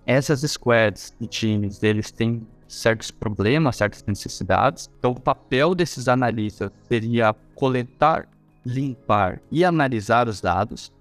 Essas 0.06 0.42
squads 0.42 1.16
e 1.22 1.26
times, 1.26 1.82
eles 1.82 2.12
têm 2.12 2.46
certos 2.68 3.12
problemas, 3.12 3.78
certas 3.78 4.04
necessidades. 4.06 4.90
Então, 5.00 5.12
o 5.12 5.20
papel 5.20 5.74
desses 5.74 6.10
analistas 6.10 6.70
seria 6.90 7.34
coletar, 7.56 8.28
limpar 8.66 9.42
e 9.50 9.64
analisar 9.64 10.28
os 10.28 10.42
dados, 10.42 10.92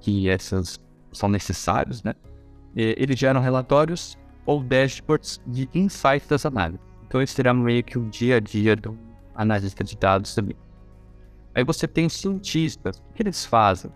que 0.00 0.26
esses 0.26 0.80
são 1.12 1.28
necessários, 1.28 2.02
né? 2.02 2.14
Eles 2.74 3.16
geram 3.16 3.40
relatórios 3.40 4.18
ou 4.46 4.62
dashboards 4.62 5.40
de 5.46 5.68
insights 5.74 6.28
das 6.28 6.46
análises. 6.46 6.80
Então, 7.06 7.22
esse 7.22 7.34
seria 7.34 7.54
meio 7.54 7.82
que 7.82 7.98
o 7.98 8.08
dia 8.08 8.36
a 8.36 8.40
dia 8.40 8.74
do 8.76 8.98
analista 9.34 9.82
de 9.84 9.96
dados 9.96 10.34
também. 10.34 10.56
Aí 11.54 11.64
você 11.64 11.86
tem 11.86 12.08
cientistas. 12.08 12.98
O 12.98 13.14
que 13.14 13.22
eles 13.22 13.44
fazem? 13.44 13.90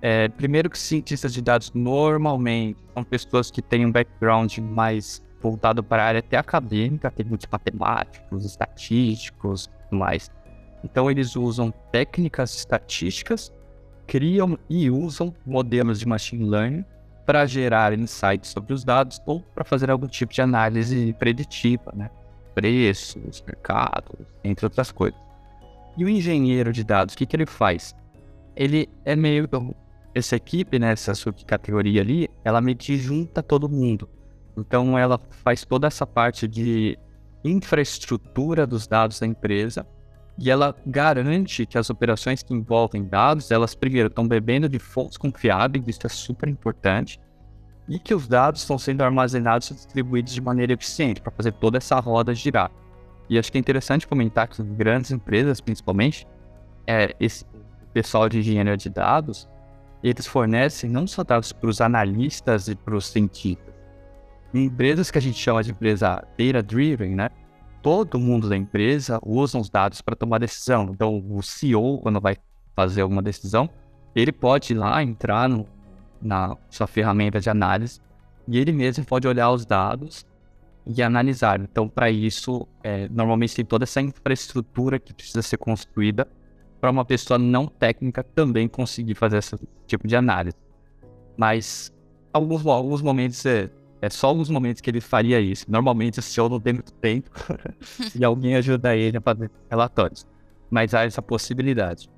É, 0.00 0.28
primeiro 0.28 0.68
que 0.68 0.78
cientistas 0.78 1.32
de 1.32 1.40
dados 1.40 1.72
normalmente 1.72 2.82
são 2.92 3.04
pessoas 3.04 3.50
que 3.50 3.62
têm 3.62 3.86
um 3.86 3.92
background 3.92 4.58
mais 4.58 5.22
voltado 5.40 5.82
para 5.82 6.02
a 6.02 6.06
área 6.06 6.18
até 6.20 6.36
acadêmica, 6.36 7.10
tem 7.10 7.26
muitos 7.26 7.46
matemáticos, 7.50 8.44
estatísticos 8.44 9.68
mais. 9.90 10.30
Então 10.84 11.10
eles 11.10 11.36
usam 11.36 11.72
técnicas 11.90 12.54
estatísticas, 12.54 13.52
criam 14.06 14.58
e 14.68 14.90
usam 14.90 15.34
modelos 15.46 16.00
de 16.00 16.06
machine 16.06 16.44
learning 16.44 16.84
para 17.24 17.46
gerar 17.46 17.92
insights 17.92 18.50
sobre 18.50 18.72
os 18.72 18.84
dados 18.84 19.20
ou 19.26 19.40
para 19.40 19.64
fazer 19.64 19.90
algum 19.90 20.06
tipo 20.06 20.32
de 20.32 20.42
análise 20.42 21.12
preditiva, 21.18 21.92
né? 21.94 22.10
Preços, 22.54 23.42
mercados, 23.46 24.26
entre 24.44 24.66
outras 24.66 24.90
coisas. 24.90 25.18
E 25.96 26.04
o 26.04 26.08
engenheiro 26.08 26.72
de 26.72 26.84
dados, 26.84 27.14
o 27.14 27.18
que, 27.18 27.26
que 27.26 27.36
ele 27.36 27.46
faz? 27.46 27.94
Ele 28.56 28.88
é 29.04 29.14
meio. 29.16 29.48
Essa 30.14 30.36
equipe, 30.36 30.78
né, 30.78 30.92
essa 30.92 31.14
subcategoria 31.14 32.02
ali, 32.02 32.28
ela 32.44 32.60
meio 32.60 32.76
que 32.76 32.98
junta 32.98 33.42
todo 33.42 33.66
mundo. 33.66 34.08
Então, 34.54 34.98
ela 34.98 35.18
faz 35.42 35.64
toda 35.64 35.86
essa 35.86 36.06
parte 36.06 36.46
de 36.46 36.98
infraestrutura 37.42 38.66
dos 38.66 38.86
dados 38.86 39.18
da 39.18 39.26
empresa 39.26 39.86
e 40.38 40.50
ela 40.50 40.74
garante 40.86 41.66
que 41.66 41.76
as 41.76 41.90
operações 41.90 42.42
que 42.42 42.54
envolvem 42.54 43.04
dados, 43.04 43.50
elas 43.50 43.74
primeiro 43.74 44.08
estão 44.08 44.26
bebendo 44.26 44.68
de 44.68 44.78
fontes 44.78 45.16
confiáveis, 45.16 45.86
isso 45.86 46.06
é 46.06 46.08
super 46.08 46.48
importante, 46.48 47.20
e 47.88 47.98
que 47.98 48.14
os 48.14 48.26
dados 48.26 48.62
estão 48.62 48.78
sendo 48.78 49.02
armazenados 49.02 49.70
e 49.70 49.74
distribuídos 49.74 50.32
de 50.32 50.40
maneira 50.40 50.72
eficiente 50.72 51.20
para 51.20 51.32
fazer 51.32 51.52
toda 51.52 51.78
essa 51.78 51.98
roda 52.00 52.34
girar. 52.34 52.70
E 53.28 53.38
acho 53.38 53.50
que 53.50 53.58
é 53.58 53.60
interessante 53.60 54.06
comentar 54.06 54.48
que 54.48 54.60
as 54.60 54.68
grandes 54.68 55.10
empresas, 55.10 55.60
principalmente, 55.60 56.26
é, 56.86 57.14
esse 57.20 57.44
pessoal 57.92 58.28
de 58.28 58.38
engenharia 58.38 58.76
de 58.76 58.88
dados, 58.88 59.48
eles 60.02 60.26
fornecem 60.26 60.90
não 60.90 61.06
só 61.06 61.22
dados 61.22 61.52
para 61.52 61.68
os 61.68 61.80
analistas 61.80 62.68
e 62.68 62.74
para 62.74 62.96
os 62.96 63.06
cientistas. 63.06 63.72
Em 64.52 64.64
empresas 64.64 65.10
que 65.10 65.18
a 65.18 65.20
gente 65.20 65.38
chama 65.38 65.62
de 65.62 65.70
empresa 65.70 66.22
data-driven, 66.36 67.14
né? 67.14 67.30
Todo 67.82 68.18
mundo 68.18 68.48
da 68.48 68.56
empresa 68.56 69.18
usa 69.24 69.58
os 69.58 69.68
dados 69.68 70.00
para 70.00 70.14
tomar 70.14 70.38
decisão. 70.38 70.90
Então, 70.90 71.22
o 71.28 71.42
CEO, 71.42 71.98
quando 71.98 72.20
vai 72.20 72.36
fazer 72.74 73.02
alguma 73.02 73.20
decisão, 73.20 73.68
ele 74.14 74.32
pode 74.32 74.72
ir 74.72 74.76
lá 74.76 75.02
entrar 75.02 75.48
no, 75.48 75.66
na 76.20 76.56
sua 76.70 76.86
ferramenta 76.86 77.40
de 77.40 77.50
análise 77.50 78.00
e 78.46 78.58
ele 78.58 78.72
mesmo 78.72 79.04
pode 79.04 79.26
olhar 79.26 79.50
os 79.50 79.66
dados 79.66 80.24
e 80.86 81.02
analisar. 81.02 81.60
Então, 81.60 81.88
para 81.88 82.10
isso, 82.10 82.66
é, 82.82 83.08
normalmente 83.08 83.54
tem 83.54 83.64
toda 83.64 83.84
essa 83.84 84.00
infraestrutura 84.00 84.98
que 84.98 85.12
precisa 85.12 85.42
ser 85.42 85.56
construída 85.56 86.26
para 86.80 86.90
uma 86.90 87.04
pessoa 87.04 87.38
não 87.38 87.66
técnica 87.66 88.22
também 88.22 88.68
conseguir 88.68 89.14
fazer 89.14 89.38
esse 89.38 89.56
tipo 89.86 90.06
de 90.06 90.16
análise. 90.16 90.56
Mas 91.36 91.92
alguns, 92.32 92.66
alguns 92.66 93.02
momentos 93.02 93.44
é, 93.46 93.70
é 94.02 94.10
só 94.10 94.26
alguns 94.26 94.50
momentos 94.50 94.80
que 94.80 94.90
ele 94.90 95.00
faria 95.00 95.40
isso. 95.40 95.64
Normalmente 95.68 96.18
o 96.18 96.22
CEO 96.22 96.48
não 96.48 96.58
tem 96.58 96.72
muito 96.72 96.92
tempo 96.94 97.30
e 98.18 98.24
alguém 98.24 98.56
ajuda 98.56 98.96
ele 98.96 99.16
a 99.16 99.20
fazer 99.20 99.48
relatórios. 99.70 100.26
Mas 100.68 100.92
há 100.92 101.04
essa 101.04 101.22
possibilidade. 101.22 102.10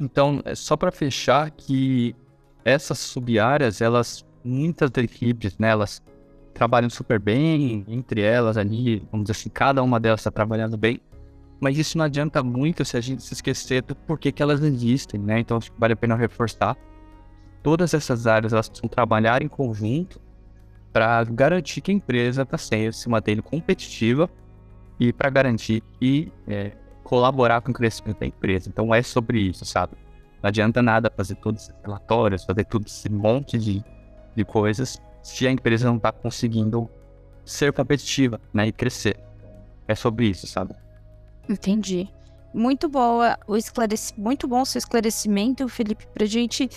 Então, 0.00 0.42
é 0.44 0.54
só 0.56 0.76
para 0.76 0.90
fechar 0.90 1.50
que 1.52 2.14
essas 2.64 2.98
sub-áreas, 2.98 3.80
elas, 3.80 4.26
muitas 4.44 4.90
equipes, 4.96 5.56
né, 5.58 5.68
elas 5.68 6.02
trabalham 6.52 6.90
super 6.90 7.20
bem, 7.20 7.84
entre 7.86 8.20
elas 8.20 8.56
ali, 8.56 9.06
vamos 9.12 9.26
dizer 9.26 9.38
assim, 9.38 9.48
cada 9.48 9.80
uma 9.80 10.00
delas 10.00 10.20
está 10.20 10.30
trabalhando 10.30 10.76
bem, 10.76 11.00
mas 11.60 11.78
isso 11.78 11.96
não 11.96 12.04
adianta 12.04 12.42
muito 12.42 12.84
se 12.84 12.96
a 12.96 13.00
gente 13.00 13.22
se 13.22 13.32
esquecer 13.32 13.82
do 13.82 13.94
porquê 13.94 14.32
que 14.32 14.42
elas 14.42 14.60
existem, 14.62 15.20
né? 15.20 15.38
Então, 15.38 15.56
acho 15.56 15.70
que 15.70 15.78
vale 15.78 15.92
a 15.92 15.96
pena 15.96 16.16
reforçar. 16.16 16.76
Todas 17.62 17.94
essas 17.94 18.26
áreas, 18.26 18.52
elas 18.52 18.68
precisam 18.68 18.88
trabalhar 18.88 19.42
em 19.42 19.48
conjunto 19.48 20.20
para 20.92 21.22
garantir 21.24 21.80
que 21.80 21.90
a 21.90 21.94
empresa 21.94 22.42
está 22.42 22.58
se 22.58 23.08
mantendo 23.08 23.42
competitiva 23.42 24.28
e 24.98 25.12
para 25.12 25.30
garantir 25.30 25.82
e 26.00 26.32
é, 26.46 26.72
colaborar 27.04 27.60
com 27.60 27.70
o 27.70 27.74
crescimento 27.74 28.20
da 28.20 28.26
empresa. 28.26 28.68
Então 28.68 28.94
é 28.94 29.02
sobre 29.02 29.40
isso, 29.40 29.64
sabe? 29.64 29.96
Não 30.42 30.48
adianta 30.48 30.82
nada 30.82 31.12
fazer 31.14 31.34
todos 31.36 31.62
esses 31.62 31.74
relatórios, 31.82 32.44
fazer 32.44 32.64
todo 32.64 32.86
esse 32.86 33.08
monte 33.10 33.58
de, 33.58 33.84
de 34.34 34.44
coisas 34.44 35.00
se 35.22 35.46
a 35.46 35.50
empresa 35.50 35.86
não 35.86 35.96
está 35.96 36.12
conseguindo 36.12 36.88
ser 37.44 37.72
competitiva 37.72 38.40
né, 38.52 38.68
e 38.68 38.72
crescer. 38.72 39.18
É 39.86 39.94
sobre 39.94 40.26
isso, 40.26 40.46
sabe? 40.46 40.74
Entendi. 41.48 42.08
Muito 42.52 42.88
boa 42.88 43.38
o 43.46 43.56
muito 44.16 44.48
bom 44.48 44.62
o 44.62 44.66
seu 44.66 44.78
esclarecimento, 44.78 45.68
Felipe, 45.68 46.06
para 46.06 46.26
gente, 46.26 46.68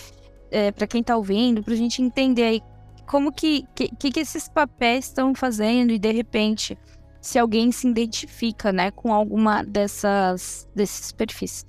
é, 0.50 0.70
para 0.70 0.86
quem 0.86 1.00
está 1.00 1.16
ouvindo, 1.16 1.62
para 1.62 1.74
a 1.74 1.76
gente 1.76 2.02
entender 2.02 2.42
aí 2.42 2.62
como 3.06 3.32
que, 3.32 3.64
que, 3.74 3.88
que 3.88 4.20
esses 4.20 4.48
papéis 4.48 5.06
estão 5.06 5.34
fazendo 5.34 5.92
e 5.92 5.98
de 5.98 6.12
repente 6.12 6.78
se 7.20 7.38
alguém 7.38 7.70
se 7.70 7.88
identifica, 7.88 8.72
né, 8.72 8.90
com 8.90 9.12
alguma 9.12 9.62
dessas 9.62 10.68
desses 10.74 11.12
perfis. 11.12 11.64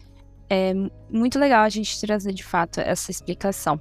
É 0.49 0.73
muito 1.09 1.39
legal 1.39 1.63
a 1.63 1.69
gente 1.69 1.99
trazer 2.01 2.33
de 2.33 2.43
fato 2.43 2.79
essa 2.79 3.11
explicação. 3.11 3.79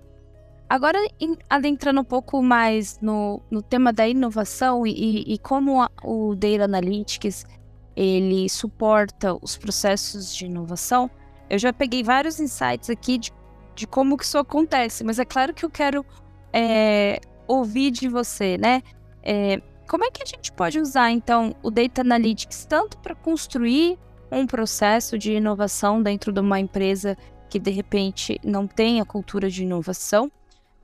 Agora, 0.69 0.99
em, 1.21 1.37
adentrando 1.51 2.01
um 2.01 2.05
pouco 2.05 2.43
mais 2.43 2.99
no, 3.01 3.43
no 3.51 3.63
tema 3.63 3.93
da 3.93 4.09
inovação 4.09 4.87
e, 4.87 5.35
e 5.35 5.39
como 5.39 5.83
a, 5.83 5.91
o 6.03 6.35
Data 6.35 6.65
Analytics 6.65 7.45
ele 7.95 8.49
suporta 8.49 9.37
os 9.43 9.57
processos 9.57 10.35
de 10.35 10.47
inovação, 10.47 11.11
eu 11.51 11.59
já 11.59 11.73
peguei 11.73 12.03
vários 12.03 12.41
insights 12.41 12.89
aqui 12.89 13.19
de, 13.19 13.31
de 13.75 13.87
como 13.87 14.17
que 14.17 14.25
isso 14.25 14.39
acontece, 14.39 15.05
mas 15.05 15.19
é 15.19 15.25
claro 15.25 15.53
que 15.53 15.65
eu 15.65 15.71
quero 15.71 16.05
é, 16.53 17.21
ouvir 17.53 17.91
de 17.91 18.09
você, 18.09 18.57
né? 18.59 18.83
É, 19.23 19.61
como 19.89 20.05
é 20.05 20.11
que 20.11 20.23
a 20.23 20.27
gente 20.27 20.51
pode 20.53 20.81
usar, 20.81 21.11
então, 21.11 21.55
o 21.63 21.71
Data 21.71 22.01
Analytics 22.01 22.65
tanto 22.65 22.97
para 22.99 23.15
construir 23.15 23.99
um 24.31 24.47
processo 24.47 25.19
de 25.19 25.33
inovação 25.33 26.03
dentro 26.03 26.33
de 26.33 26.41
uma 26.41 26.59
empresa 26.59 27.17
que, 27.51 27.59
de 27.59 27.71
repente, 27.71 28.41
não 28.43 28.67
tem 28.67 29.01
a 29.01 29.05
cultura 29.05 29.51
de 29.51 29.63
inovação, 29.63 30.33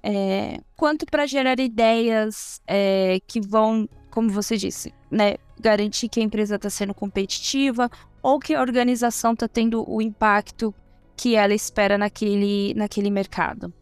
é, 0.03 0.61
quanto 0.77 1.07
para 1.07 1.27
gerar 1.27 1.59
ideias 1.59 2.61
é, 2.67 3.19
que 3.27 3.41
vão, 3.41 3.89
como 4.11 4.29
você 4.29 4.57
disse, 4.57 4.93
né, 5.11 5.37
garantir 5.59 6.09
que 6.09 6.21
a 6.21 6.23
empresa 6.23 6.57
está 6.57 6.69
sendo 6.69 6.95
competitiva 6.95 7.91
ou 8.23 8.39
que 8.39 8.55
a 8.55 8.61
organização 8.61 9.33
está 9.33 9.49
tendo 9.49 9.85
o 9.91 10.03
impacto 10.03 10.75
que 11.17 11.35
ela 11.35 11.55
espera 11.55 11.97
naquele, 11.99 12.75
naquele 12.75 13.11
mercado. 13.11 13.73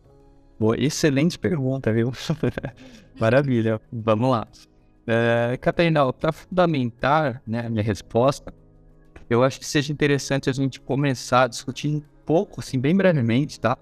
Boa, 0.58 0.74
excelente 0.78 1.38
pergunta, 1.38 1.92
viu? 1.92 2.12
Maravilha. 3.20 3.80
Vamos 3.92 4.30
lá. 4.30 4.48
É, 5.06 5.56
Catarina, 5.60 6.12
para 6.12 6.32
fundamentar 6.32 7.42
né, 7.46 7.66
a 7.66 7.70
minha 7.70 7.82
resposta, 7.82 8.52
eu 9.28 9.44
acho 9.44 9.60
que 9.60 9.66
seja 9.66 9.92
interessante 9.92 10.48
a 10.48 10.52
gente 10.52 10.80
começar 10.80 11.42
a 11.42 11.48
discutir 11.48 11.88
um 11.88 12.02
pouco, 12.24 12.60
assim, 12.60 12.78
bem 12.78 12.96
brevemente, 12.96 13.60
tá? 13.60 13.76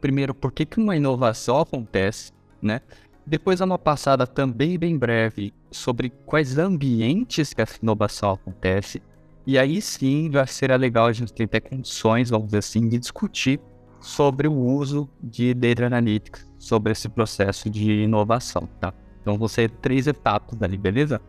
Primeiro, 0.00 0.34
por 0.34 0.52
que, 0.52 0.66
que 0.66 0.78
uma 0.78 0.96
inovação 0.96 1.60
acontece, 1.60 2.32
né? 2.60 2.80
Depois, 3.26 3.60
uma 3.60 3.78
passada 3.78 4.26
também 4.26 4.78
bem 4.78 4.96
breve 4.96 5.52
sobre 5.70 6.10
quais 6.24 6.56
ambientes 6.58 7.52
que 7.52 7.60
essa 7.60 7.78
inovação 7.82 8.32
acontece. 8.32 9.02
E 9.46 9.58
aí 9.58 9.80
sim 9.82 10.30
vai 10.30 10.46
ser 10.46 10.74
legal 10.78 11.06
a 11.06 11.12
gente 11.12 11.32
ter 11.32 11.60
condições, 11.60 12.30
vamos 12.30 12.46
dizer 12.46 12.58
assim, 12.58 12.88
de 12.88 12.98
discutir 12.98 13.60
sobre 14.00 14.48
o 14.48 14.52
uso 14.52 15.08
de 15.22 15.54
Data 15.54 15.86
Analytics, 15.86 16.48
sobre 16.58 16.92
esse 16.92 17.08
processo 17.08 17.68
de 17.68 18.02
inovação, 18.02 18.68
tá? 18.80 18.92
Então 19.20 19.36
vão 19.36 19.48
ser 19.48 19.70
três 19.70 20.06
etapas 20.06 20.60
ali, 20.62 20.76
beleza? 20.76 21.20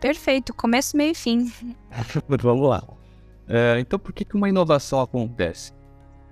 Perfeito, 0.00 0.54
começo, 0.54 0.96
meio 0.96 1.12
e 1.12 1.14
fim. 1.14 1.52
Vamos 2.28 2.68
lá. 2.68 2.82
É, 3.48 3.78
então 3.78 3.98
por 3.98 4.12
que, 4.12 4.24
que 4.24 4.36
uma 4.36 4.48
inovação 4.48 5.00
acontece? 5.00 5.72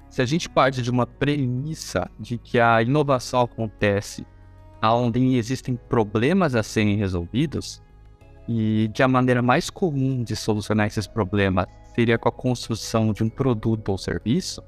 Se 0.09 0.21
a 0.21 0.25
gente 0.25 0.49
parte 0.49 0.83
de 0.83 0.91
uma 0.91 1.07
premissa 1.07 2.11
de 2.19 2.39
que 2.39 2.59
a 2.59 2.83
inovação 2.83 3.43
acontece 3.43 4.27
onde 4.83 5.37
existem 5.37 5.77
problemas 5.77 6.55
a 6.55 6.63
serem 6.63 6.97
resolvidos, 6.97 7.83
e 8.49 8.91
que 8.93 9.03
a 9.03 9.07
maneira 9.07 9.41
mais 9.41 9.71
comum 9.71 10.25
de 10.25 10.35
solucionar 10.35 10.89
esses 10.89 11.07
problemas 11.07 11.67
seria 11.95 12.19
com 12.19 12.29
a 12.29 12.33
construção 12.33 13.13
de 13.13 13.23
um 13.23 13.29
produto 13.29 13.91
ou 13.91 13.99
serviço, 13.99 14.61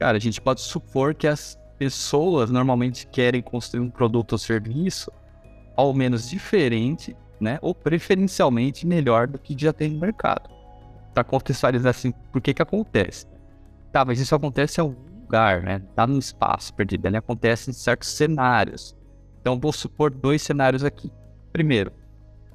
cara, 0.00 0.16
a 0.16 0.20
gente 0.20 0.40
pode 0.40 0.62
supor 0.62 1.14
que 1.14 1.26
as 1.26 1.58
pessoas 1.78 2.50
normalmente 2.50 3.06
querem 3.06 3.42
construir 3.42 3.80
um 3.80 3.90
produto 3.90 4.32
ou 4.32 4.38
serviço 4.38 5.12
ao 5.76 5.92
menos 5.92 6.28
diferente, 6.28 7.14
né, 7.38 7.58
ou 7.60 7.74
preferencialmente 7.74 8.86
melhor 8.86 9.26
do 9.26 9.38
que 9.38 9.54
já 9.56 9.72
tem 9.72 9.90
no 9.90 10.00
mercado. 10.00 10.48
Para 11.12 11.22
contextualizar 11.22 11.90
assim, 11.90 12.12
por 12.32 12.40
que 12.40 12.54
que 12.54 12.62
acontece? 12.62 13.26
Tá, 13.92 14.04
mas 14.04 14.18
isso 14.18 14.34
acontece 14.34 14.80
em 14.80 14.82
algum 14.82 15.20
lugar, 15.20 15.62
né? 15.62 15.82
Tá 15.94 16.06
no 16.06 16.18
espaço 16.18 16.72
perdido. 16.74 17.06
Ele 17.06 17.16
acontece 17.16 17.70
em 17.70 17.72
certos 17.72 18.10
cenários. 18.10 18.96
Então, 19.40 19.58
vou 19.58 19.72
supor 19.72 20.10
dois 20.10 20.42
cenários 20.42 20.84
aqui. 20.84 21.10
Primeiro, 21.52 21.92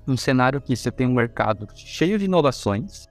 um 0.07 0.15
cenário 0.15 0.61
que 0.61 0.75
você 0.75 0.89
tem 0.91 1.05
um 1.05 1.13
mercado 1.13 1.67
cheio 1.75 2.17
de 2.17 2.25
inovações? 2.25 3.07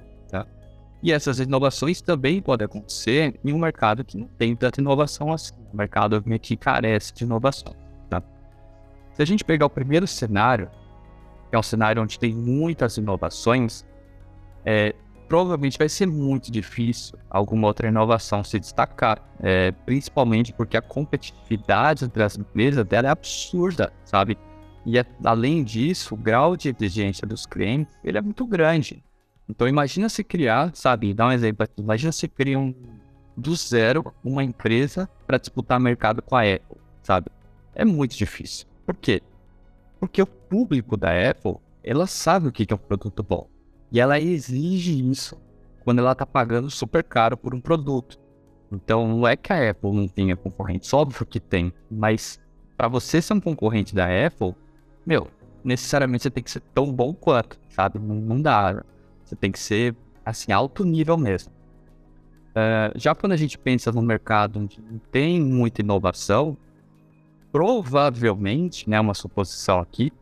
E 1.04 1.12
essas 1.12 1.38
inovações 1.38 2.00
também 2.00 2.40
podem 2.40 2.64
acontecer 2.64 3.38
em 3.44 3.52
um 3.52 3.58
mercado 3.58 4.02
que 4.02 4.16
não 4.16 4.26
tem 4.26 4.56
tanta 4.56 4.80
inovação 4.80 5.30
assim. 5.30 5.52
Um 5.70 5.76
mercado 5.76 6.24
que 6.40 6.56
carece 6.56 7.12
de 7.12 7.24
inovação, 7.24 7.76
tá? 8.08 8.22
Se 9.12 9.20
a 9.20 9.24
gente 9.26 9.44
pegar 9.44 9.66
o 9.66 9.70
primeiro 9.70 10.06
cenário, 10.06 10.70
que 11.50 11.56
é 11.56 11.58
um 11.58 11.62
cenário 11.62 12.02
onde 12.02 12.18
tem 12.18 12.34
muitas 12.34 12.96
inovações, 12.96 13.84
é, 14.64 14.94
provavelmente 15.28 15.76
vai 15.76 15.90
ser 15.90 16.06
muito 16.06 16.50
difícil 16.50 17.18
alguma 17.28 17.66
outra 17.66 17.88
inovação 17.88 18.42
se 18.42 18.58
destacar, 18.58 19.22
é, 19.42 19.72
principalmente 19.72 20.54
porque 20.54 20.74
a 20.74 20.80
competitividade 20.80 22.06
entre 22.06 22.22
as 22.22 22.38
empresas 22.38 22.82
dela 22.82 23.08
é 23.08 23.10
absurda, 23.10 23.92
sabe? 24.06 24.38
E 24.86 24.94
além 25.22 25.64
disso, 25.64 26.14
o 26.14 26.16
grau 26.16 26.56
de 26.56 26.70
exigência 26.70 27.26
dos 27.26 27.44
clientes 27.44 27.94
ele 28.02 28.16
é 28.16 28.22
muito 28.22 28.46
grande. 28.46 29.04
Então 29.48 29.68
imagina 29.68 30.08
se 30.08 30.24
criar, 30.24 30.74
sabe, 30.74 31.12
dá 31.12 31.26
um 31.26 31.32
exemplo 31.32 31.64
aqui, 31.64 31.80
imagina 31.80 32.12
se 32.12 32.26
cria 32.28 32.58
um, 32.58 32.74
do 33.36 33.54
zero 33.54 34.12
uma 34.24 34.42
empresa 34.42 35.08
para 35.26 35.38
disputar 35.38 35.78
mercado 35.78 36.22
com 36.22 36.36
a 36.36 36.42
Apple, 36.42 36.78
sabe? 37.02 37.30
É 37.74 37.84
muito 37.84 38.16
difícil. 38.16 38.66
Por 38.86 38.94
quê? 38.96 39.22
Porque 40.00 40.22
o 40.22 40.26
público 40.26 40.96
da 40.96 41.10
Apple, 41.30 41.56
ela 41.82 42.06
sabe 42.06 42.48
o 42.48 42.52
que 42.52 42.66
é 42.70 42.74
um 42.74 42.78
produto 42.78 43.22
bom. 43.22 43.48
E 43.92 44.00
ela 44.00 44.18
exige 44.18 45.08
isso 45.10 45.40
quando 45.84 45.98
ela 45.98 46.12
está 46.12 46.24
pagando 46.24 46.70
super 46.70 47.04
caro 47.04 47.36
por 47.36 47.54
um 47.54 47.60
produto. 47.60 48.18
Então 48.72 49.06
não 49.06 49.26
é 49.26 49.36
que 49.36 49.52
a 49.52 49.70
Apple 49.70 49.92
não 49.92 50.08
tenha 50.08 50.36
concorrentes, 50.36 50.92
óbvio 50.92 51.26
que 51.26 51.38
tem, 51.38 51.72
mas 51.90 52.40
para 52.76 52.88
você 52.88 53.22
ser 53.22 53.34
um 53.34 53.40
concorrente 53.40 53.94
da 53.94 54.06
Apple, 54.26 54.54
meu, 55.06 55.28
necessariamente 55.62 56.24
você 56.24 56.30
tem 56.30 56.42
que 56.42 56.50
ser 56.50 56.60
tão 56.74 56.92
bom 56.92 57.14
quanto, 57.14 57.58
sabe? 57.68 57.98
Não, 57.98 58.16
não 58.16 58.40
dá. 58.40 58.84
Você 59.24 59.34
tem 59.36 59.50
que 59.50 59.58
ser 59.58 59.96
assim 60.24 60.52
alto 60.52 60.84
nível 60.84 61.16
mesmo. 61.16 61.52
Uh, 62.50 62.96
já 62.96 63.14
quando 63.14 63.32
a 63.32 63.36
gente 63.36 63.58
pensa 63.58 63.90
no 63.90 64.00
mercado 64.00 64.60
onde 64.60 64.80
não 64.80 64.98
tem 65.10 65.40
muita 65.40 65.80
inovação, 65.80 66.56
provavelmente, 67.50 68.88
né, 68.88 69.00
uma 69.00 69.14
suposição 69.14 69.80
aqui, 69.80 70.12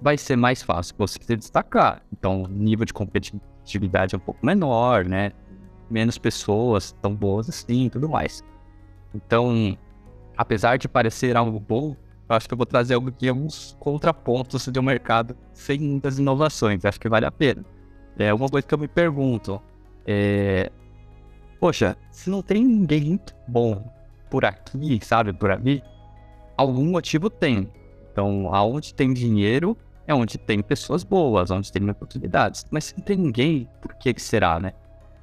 vai 0.00 0.18
ser 0.18 0.36
mais 0.36 0.62
fácil 0.62 0.94
você 0.98 1.18
se 1.22 1.36
destacar. 1.36 2.02
Então, 2.12 2.42
o 2.42 2.48
nível 2.48 2.84
de 2.84 2.92
competitividade 2.92 4.14
é 4.14 4.18
um 4.18 4.20
pouco 4.20 4.44
menor, 4.44 5.04
né? 5.04 5.32
Menos 5.90 6.18
pessoas 6.18 6.92
tão 7.00 7.14
boas 7.14 7.48
assim 7.48 7.86
e 7.86 7.90
tudo 7.90 8.08
mais. 8.08 8.42
Então, 9.14 9.76
apesar 10.36 10.76
de 10.76 10.88
parecer 10.88 11.36
algo 11.36 11.60
bom, 11.60 11.96
eu 12.28 12.36
acho 12.36 12.48
que 12.48 12.54
eu 12.54 12.58
vou 12.58 12.66
trazer 12.66 12.94
alguns 12.94 13.76
contrapontos 13.78 14.66
de 14.66 14.78
um 14.80 14.82
mercado 14.82 15.36
sem 15.52 15.78
muitas 15.78 16.18
inovações. 16.18 16.84
Acho 16.84 16.98
que 16.98 17.08
vale 17.08 17.26
a 17.26 17.30
pena. 17.30 17.64
É 18.18 18.32
uma 18.32 18.48
coisa 18.48 18.66
que 18.66 18.74
eu 18.74 18.78
me 18.78 18.88
pergunto. 18.88 19.60
É... 20.06 20.70
Poxa, 21.60 21.96
se 22.10 22.28
não 22.28 22.42
tem 22.42 22.64
ninguém 22.64 23.04
muito 23.04 23.34
bom 23.46 23.84
por 24.30 24.44
aqui, 24.44 24.98
sabe, 25.02 25.32
por 25.32 25.50
ali, 25.50 25.82
algum 26.56 26.84
motivo 26.90 27.30
tem. 27.30 27.70
Então, 28.10 28.52
aonde 28.52 28.94
tem 28.94 29.12
dinheiro, 29.12 29.76
é 30.06 30.14
onde 30.14 30.38
tem 30.38 30.60
pessoas 30.62 31.04
boas, 31.04 31.50
onde 31.50 31.70
tem 31.70 31.88
oportunidades. 31.88 32.66
Mas 32.70 32.84
se 32.84 32.96
não 32.96 33.04
tem 33.04 33.16
ninguém, 33.16 33.68
por 33.80 33.94
que, 33.94 34.12
que 34.12 34.22
será, 34.22 34.58
né? 34.58 34.72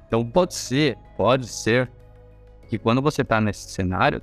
Então 0.06 0.24
pode 0.24 0.54
ser, 0.54 0.96
pode 1.16 1.46
ser 1.46 1.90
que 2.68 2.78
quando 2.78 3.02
você 3.02 3.22
tá 3.22 3.40
nesse 3.40 3.70
cenário, 3.70 4.20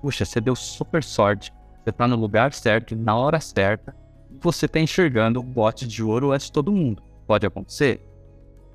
puxa, 0.00 0.24
você 0.24 0.40
deu 0.40 0.56
super 0.56 1.04
sorte. 1.04 1.52
Você 1.84 1.92
tá 1.92 2.06
no 2.06 2.16
lugar 2.16 2.52
certo, 2.52 2.96
na 2.96 3.16
hora 3.16 3.40
certa, 3.40 3.94
e 4.30 4.36
você 4.40 4.68
tá 4.68 4.80
enxergando 4.80 5.40
o 5.40 5.42
bote 5.42 5.86
de 5.86 6.02
ouro 6.02 6.32
antes 6.32 6.46
de 6.46 6.52
todo 6.52 6.72
mundo. 6.72 7.02
Pode 7.30 7.46
acontecer? 7.46 8.04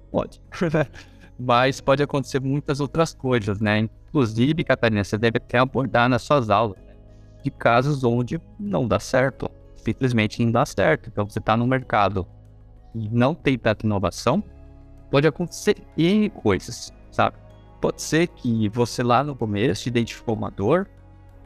Pode. 0.10 0.42
Mas 1.38 1.82
pode 1.82 2.02
acontecer 2.02 2.40
muitas 2.40 2.80
outras 2.80 3.14
coisas, 3.14 3.60
né? 3.60 3.80
Inclusive, 3.80 4.64
Catarina, 4.64 5.04
você 5.04 5.18
deve 5.18 5.38
até 5.38 5.58
abordar 5.58 6.08
nas 6.08 6.22
suas 6.22 6.50
aulas 6.50 6.78
né? 6.78 6.96
de 7.44 7.52
casos 7.52 8.06
onde 8.06 8.40
não 8.58 8.88
dá 8.88 8.98
certo 8.98 9.52
simplesmente 9.86 10.44
não 10.44 10.52
dá 10.52 10.66
certo. 10.66 11.10
Então 11.10 11.30
você 11.30 11.40
está 11.40 11.56
no 11.56 11.68
mercado 11.68 12.26
e 12.94 13.10
não 13.10 13.36
tem 13.36 13.58
tanta 13.58 13.86
inovação, 13.86 14.44
pode 15.12 15.28
acontecer 15.28 15.76
N 15.98 16.30
coisas, 16.30 16.94
sabe? 17.12 17.38
Pode 17.82 18.02
ser 18.02 18.28
que 18.28 18.68
você 18.70 19.04
lá 19.04 19.24
no 19.24 19.36
começo 19.36 19.88
identificou 19.88 20.36
uma 20.36 20.50
dor 20.50 20.90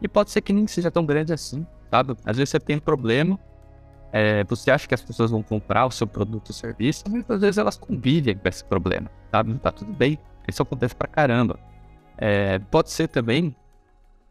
e 0.02 0.08
pode 0.08 0.32
ser 0.32 0.42
que 0.42 0.54
nem 0.54 0.68
seja 0.68 0.90
tão 0.90 1.06
grande 1.06 1.34
assim, 1.34 1.66
sabe? 1.92 2.16
Às 2.24 2.38
vezes 2.38 2.52
você 2.52 2.60
tem 2.60 2.78
um 2.78 2.80
problema, 2.80 3.38
é, 4.12 4.44
você 4.44 4.72
acha 4.72 4.88
que 4.88 4.94
as 4.94 5.02
pessoas 5.02 5.32
vão 5.32 5.44
comprar 5.44 5.86
o 5.86 5.92
seu 5.92 6.08
produto 6.08 6.50
ou 6.50 6.54
serviço, 6.54 7.04
às 7.28 7.42
vezes 7.42 7.58
elas 7.58 7.78
convivem 7.78 8.36
com 8.36 8.48
esse 8.48 8.64
problema, 8.64 9.12
sabe? 9.32 9.54
Tá 9.60 9.72
tudo 9.72 9.94
bem, 9.94 10.18
isso 10.48 10.62
acontece 10.64 10.96
pra 10.96 11.08
caramba. 11.08 11.60
É, 12.18 12.60
pode 12.60 12.92
ser 12.92 13.08
também 13.08 13.56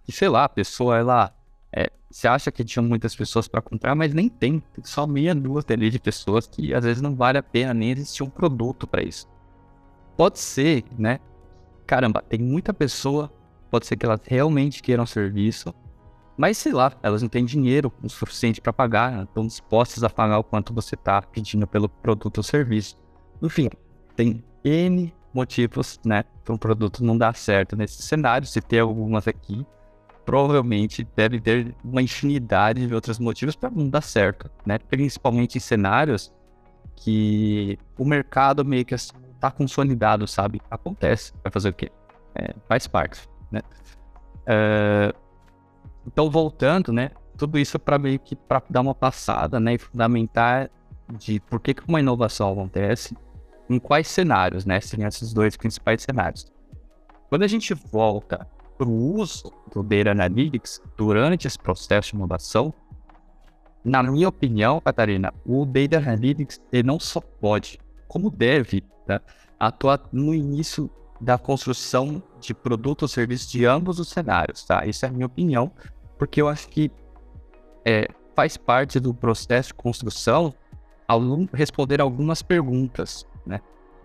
que, 0.05 0.12
sei 0.12 0.29
lá, 0.29 0.45
a 0.45 0.49
pessoa, 0.49 0.99
ela 0.99 1.33
é, 1.73 1.91
você 2.11 2.27
acha 2.27 2.51
que 2.51 2.64
tinha 2.64 2.83
muitas 2.83 3.14
pessoas 3.14 3.47
para 3.47 3.61
comprar, 3.61 3.95
mas 3.95 4.14
nem 4.14 4.29
tem. 4.29 4.61
Tem 4.61 4.85
só 4.85 5.07
meia 5.07 5.35
duas 5.35 5.64
ali 5.69 5.91
de 5.91 5.99
pessoas 5.99 6.47
que 6.47 6.75
às 6.75 6.85
vezes 6.85 7.03
não 7.03 7.14
vale 7.14 7.38
a 7.38 7.43
pena 7.43 7.75
nem 7.75 7.91
existir 7.91 8.23
um 8.23 8.31
produto 8.31 8.87
para 8.87 9.03
isso. 9.03 9.27
Pode 10.17 10.38
ser, 10.38 10.85
né? 10.99 11.21
Caramba, 11.87 12.23
tem 12.23 12.41
muita 12.41 12.75
pessoa, 12.75 13.33
pode 13.71 13.87
ser 13.87 13.97
que 13.97 14.05
elas 14.05 14.21
realmente 14.27 14.83
queiram 14.83 15.07
serviço, 15.07 15.75
mas 16.38 16.57
sei 16.57 16.72
lá, 16.72 16.92
elas 17.03 17.20
não 17.20 17.29
têm 17.29 17.44
dinheiro 17.44 17.92
o 18.03 18.09
suficiente 18.09 18.61
para 18.61 18.72
pagar, 18.72 19.24
estão 19.24 19.44
dispostas 19.44 20.05
a 20.05 20.09
pagar 20.09 20.38
o 20.38 20.44
quanto 20.44 20.72
você 20.72 20.94
está 20.94 21.20
pedindo 21.20 21.66
pelo 21.66 21.88
produto 21.88 22.38
ou 22.38 22.42
serviço. 22.44 22.96
Enfim, 23.42 23.68
tem 24.14 24.44
N 24.64 25.12
motivos, 25.35 25.98
né, 26.05 26.24
para 26.44 26.55
um 26.55 26.59
produto 26.59 27.05
não 27.05 27.18
dar 27.18 27.35
certo 27.35 27.77
nesse 27.77 28.03
cenário. 28.03 28.46
Se 28.46 28.61
tem 28.61 28.79
algumas 28.79 29.27
aqui, 29.27 29.66
provavelmente 30.24 31.07
deve 31.16 31.40
ter 31.40 31.74
uma 31.83 32.03
infinidade 32.03 32.87
de 32.87 32.94
outros 32.94 33.18
motivos 33.18 33.57
para 33.57 33.70
não 33.70 33.88
dar 33.88 34.03
certo, 34.03 34.51
né? 34.64 34.79
Principalmente 34.79 35.57
em 35.57 35.61
cenários 35.61 36.33
que 36.94 37.79
o 37.96 38.05
mercado 38.05 38.64
meio 38.64 38.85
que 38.85 38.94
está 38.94 39.16
assim, 39.42 39.57
consolidado, 39.57 40.27
sabe? 40.27 40.61
Acontece, 40.70 41.33
vai 41.42 41.51
fazer 41.51 41.70
o 41.70 41.72
quê? 41.72 41.90
É, 42.35 42.55
faz 42.68 42.87
parte, 42.87 43.29
né? 43.51 43.61
Uh, 44.42 45.28
então, 46.09 46.31
voltando, 46.31 46.90
né? 46.90 47.11
Tudo 47.37 47.59
isso 47.59 47.79
para 47.79 47.99
meio 47.99 48.18
que 48.18 48.35
para 48.35 48.62
dar 48.71 48.81
uma 48.81 48.94
passada, 48.94 49.61
né? 49.61 49.75
E 49.75 49.79
fundamentar 49.79 50.71
de 51.18 51.38
por 51.38 51.61
que, 51.61 51.75
que 51.75 51.83
uma 51.87 52.01
inovação 52.01 52.51
acontece, 52.51 53.14
em 53.68 53.79
quais 53.79 54.09
cenários, 54.09 54.64
né? 54.64 54.81
Seriam 54.81 55.07
esses 55.07 55.35
dois 55.35 55.55
principais 55.55 56.03
cenários. 56.03 56.51
Quando 57.29 57.42
a 57.42 57.47
gente 57.47 57.75
volta 57.75 58.49
para 58.79 58.88
o 58.88 59.16
uso 59.16 59.53
do 59.71 59.83
Data 59.83 60.11
Analytics 60.12 60.81
durante 60.97 61.47
esse 61.47 61.59
processo 61.59 62.12
de 62.12 62.16
inovação, 62.16 62.73
na 63.85 64.03
minha 64.03 64.31
opinião, 64.31 64.81
Catarina, 64.81 65.33
o 65.44 65.66
Data 65.66 65.99
Analytics 65.99 66.59
ele 66.73 66.85
não 66.85 66.99
só 66.99 67.21
pode, 67.21 67.79
como 68.09 68.31
deve, 68.31 68.81
tá, 69.07 69.21
atuar 69.61 70.09
no 70.11 70.35
início 70.35 70.90
da 71.21 71.37
construção 71.37 72.23
de 72.40 72.55
produto 72.55 73.03
ou 73.03 73.09
serviço 73.09 73.51
de 73.51 73.66
ambos 73.66 73.99
os 73.99 74.09
cenários, 74.09 74.64
tá? 74.64 74.87
Isso 74.87 75.05
é 75.05 75.09
a 75.09 75.12
minha 75.12 75.27
opinião, 75.27 75.71
porque 76.19 76.43
eu 76.43 76.49
acho 76.49 76.69
que 76.69 76.91
é, 77.85 78.09
faz 78.35 78.57
parte 78.57 79.01
do 79.01 79.15
processo 79.15 79.69
de 79.69 79.75
construção 79.75 80.53
responder 81.55 82.01
algumas 82.01 82.43
perguntas, 82.43 83.27
né? 83.47 83.61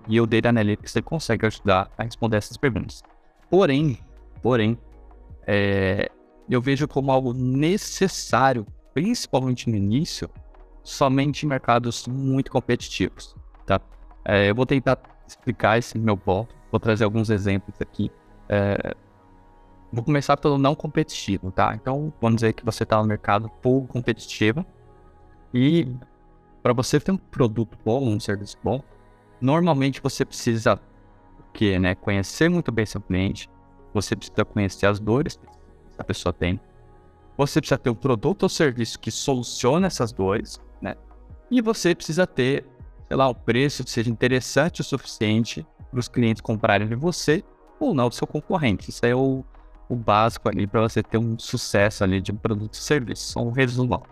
E 0.08 0.20
o 0.22 0.26
Data 0.26 0.50
Analytics 0.50 0.96
consegue 1.04 1.46
ajudar 1.46 1.92
a 1.98 2.04
responder 2.04 2.38
essas 2.38 2.58
perguntas. 2.58 3.04
Porém, 3.50 4.00
porém, 4.42 4.78
é, 5.46 6.10
eu 6.50 6.62
vejo 6.62 6.88
como 6.88 7.12
algo 7.12 7.34
necessário, 7.34 8.66
principalmente 8.94 9.70
no 9.70 9.76
início, 9.76 10.30
somente 10.84 11.46
em 11.46 11.50
mercados 11.50 12.08
muito 12.08 12.52
competitivos, 12.52 13.36
tá? 13.66 13.80
É, 14.26 14.50
eu 14.50 14.56
vou 14.56 14.66
tentar 14.66 14.98
explicar 15.28 15.78
esse 15.78 15.98
meu 15.98 16.18
ponto, 16.18 16.54
vou 16.72 16.80
trazer 16.80 17.04
alguns 17.04 17.30
exemplos 17.30 17.76
aqui. 17.82 18.12
É, 18.50 18.94
vou 19.94 20.04
começar 20.04 20.36
pelo 20.38 20.58
não 20.58 20.74
competitivo, 20.74 21.52
tá? 21.52 21.76
Então, 21.76 22.12
vamos 22.20 22.38
dizer 22.38 22.54
que 22.54 22.66
você 22.66 22.82
está 22.82 23.00
no 23.00 23.08
mercado 23.08 23.48
pouco 23.62 23.88
competitivo 23.88 24.66
e 25.54 25.96
para 26.64 26.74
você 26.74 27.00
ter 27.00 27.12
um 27.12 27.18
produto 27.18 27.78
bom, 27.86 28.04
um 28.04 28.20
serviço 28.20 28.58
bom, 28.64 28.82
normalmente 29.40 30.02
você 30.02 30.26
precisa 30.26 30.82
o 31.40 31.44
quê, 31.54 31.78
né? 31.78 31.94
Conhecer 31.94 32.50
muito 32.50 32.72
bem 32.72 32.88
seu 32.88 33.00
cliente, 33.00 33.48
você 33.94 34.16
precisa 34.16 34.44
conhecer 34.44 34.88
as 34.88 35.00
dores 35.00 35.36
que 35.36 36.02
a 36.02 36.04
pessoa 36.04 36.34
tem, 36.34 36.60
você 37.38 37.62
precisa 37.62 37.78
ter 37.78 37.92
um 37.92 37.96
produto 37.96 38.44
ou 38.44 38.50
serviço 38.50 39.00
que 39.00 39.12
solucione 39.12 39.86
essas 39.86 40.12
dores, 40.12 40.60
né? 40.82 40.96
E 41.52 41.62
você 41.62 41.94
precisa 41.94 42.26
ter, 42.26 42.66
sei 43.08 43.16
lá, 43.16 43.30
um 43.30 43.34
preço 43.36 43.84
que 43.84 43.92
seja 43.92 44.10
interessante 44.10 44.82
o 44.82 44.84
suficiente 44.84 45.64
para 45.92 46.00
os 46.00 46.08
clientes 46.08 46.42
comprarem 46.42 46.88
de 46.88 46.96
você 46.96 47.44
ou 47.80 47.94
não 47.94 48.10
do 48.10 48.16
seu 48.16 48.26
concorrente. 48.26 48.90
Isso 48.90 49.06
é 49.06 49.14
o, 49.14 49.44
o 49.90 49.96
básico 49.96 50.50
ali 50.50 50.66
para 50.66 50.82
você 50.82 51.04
ter 51.04 51.18
um 51.18 51.38
sucesso 51.38 52.04
ali 52.04 52.22
de 52.22 52.32
um 52.32 52.36
produto 52.36 52.76
ou 52.76 52.82
serviço, 52.82 53.40
um 53.40 53.52
resumo. 53.52 54.04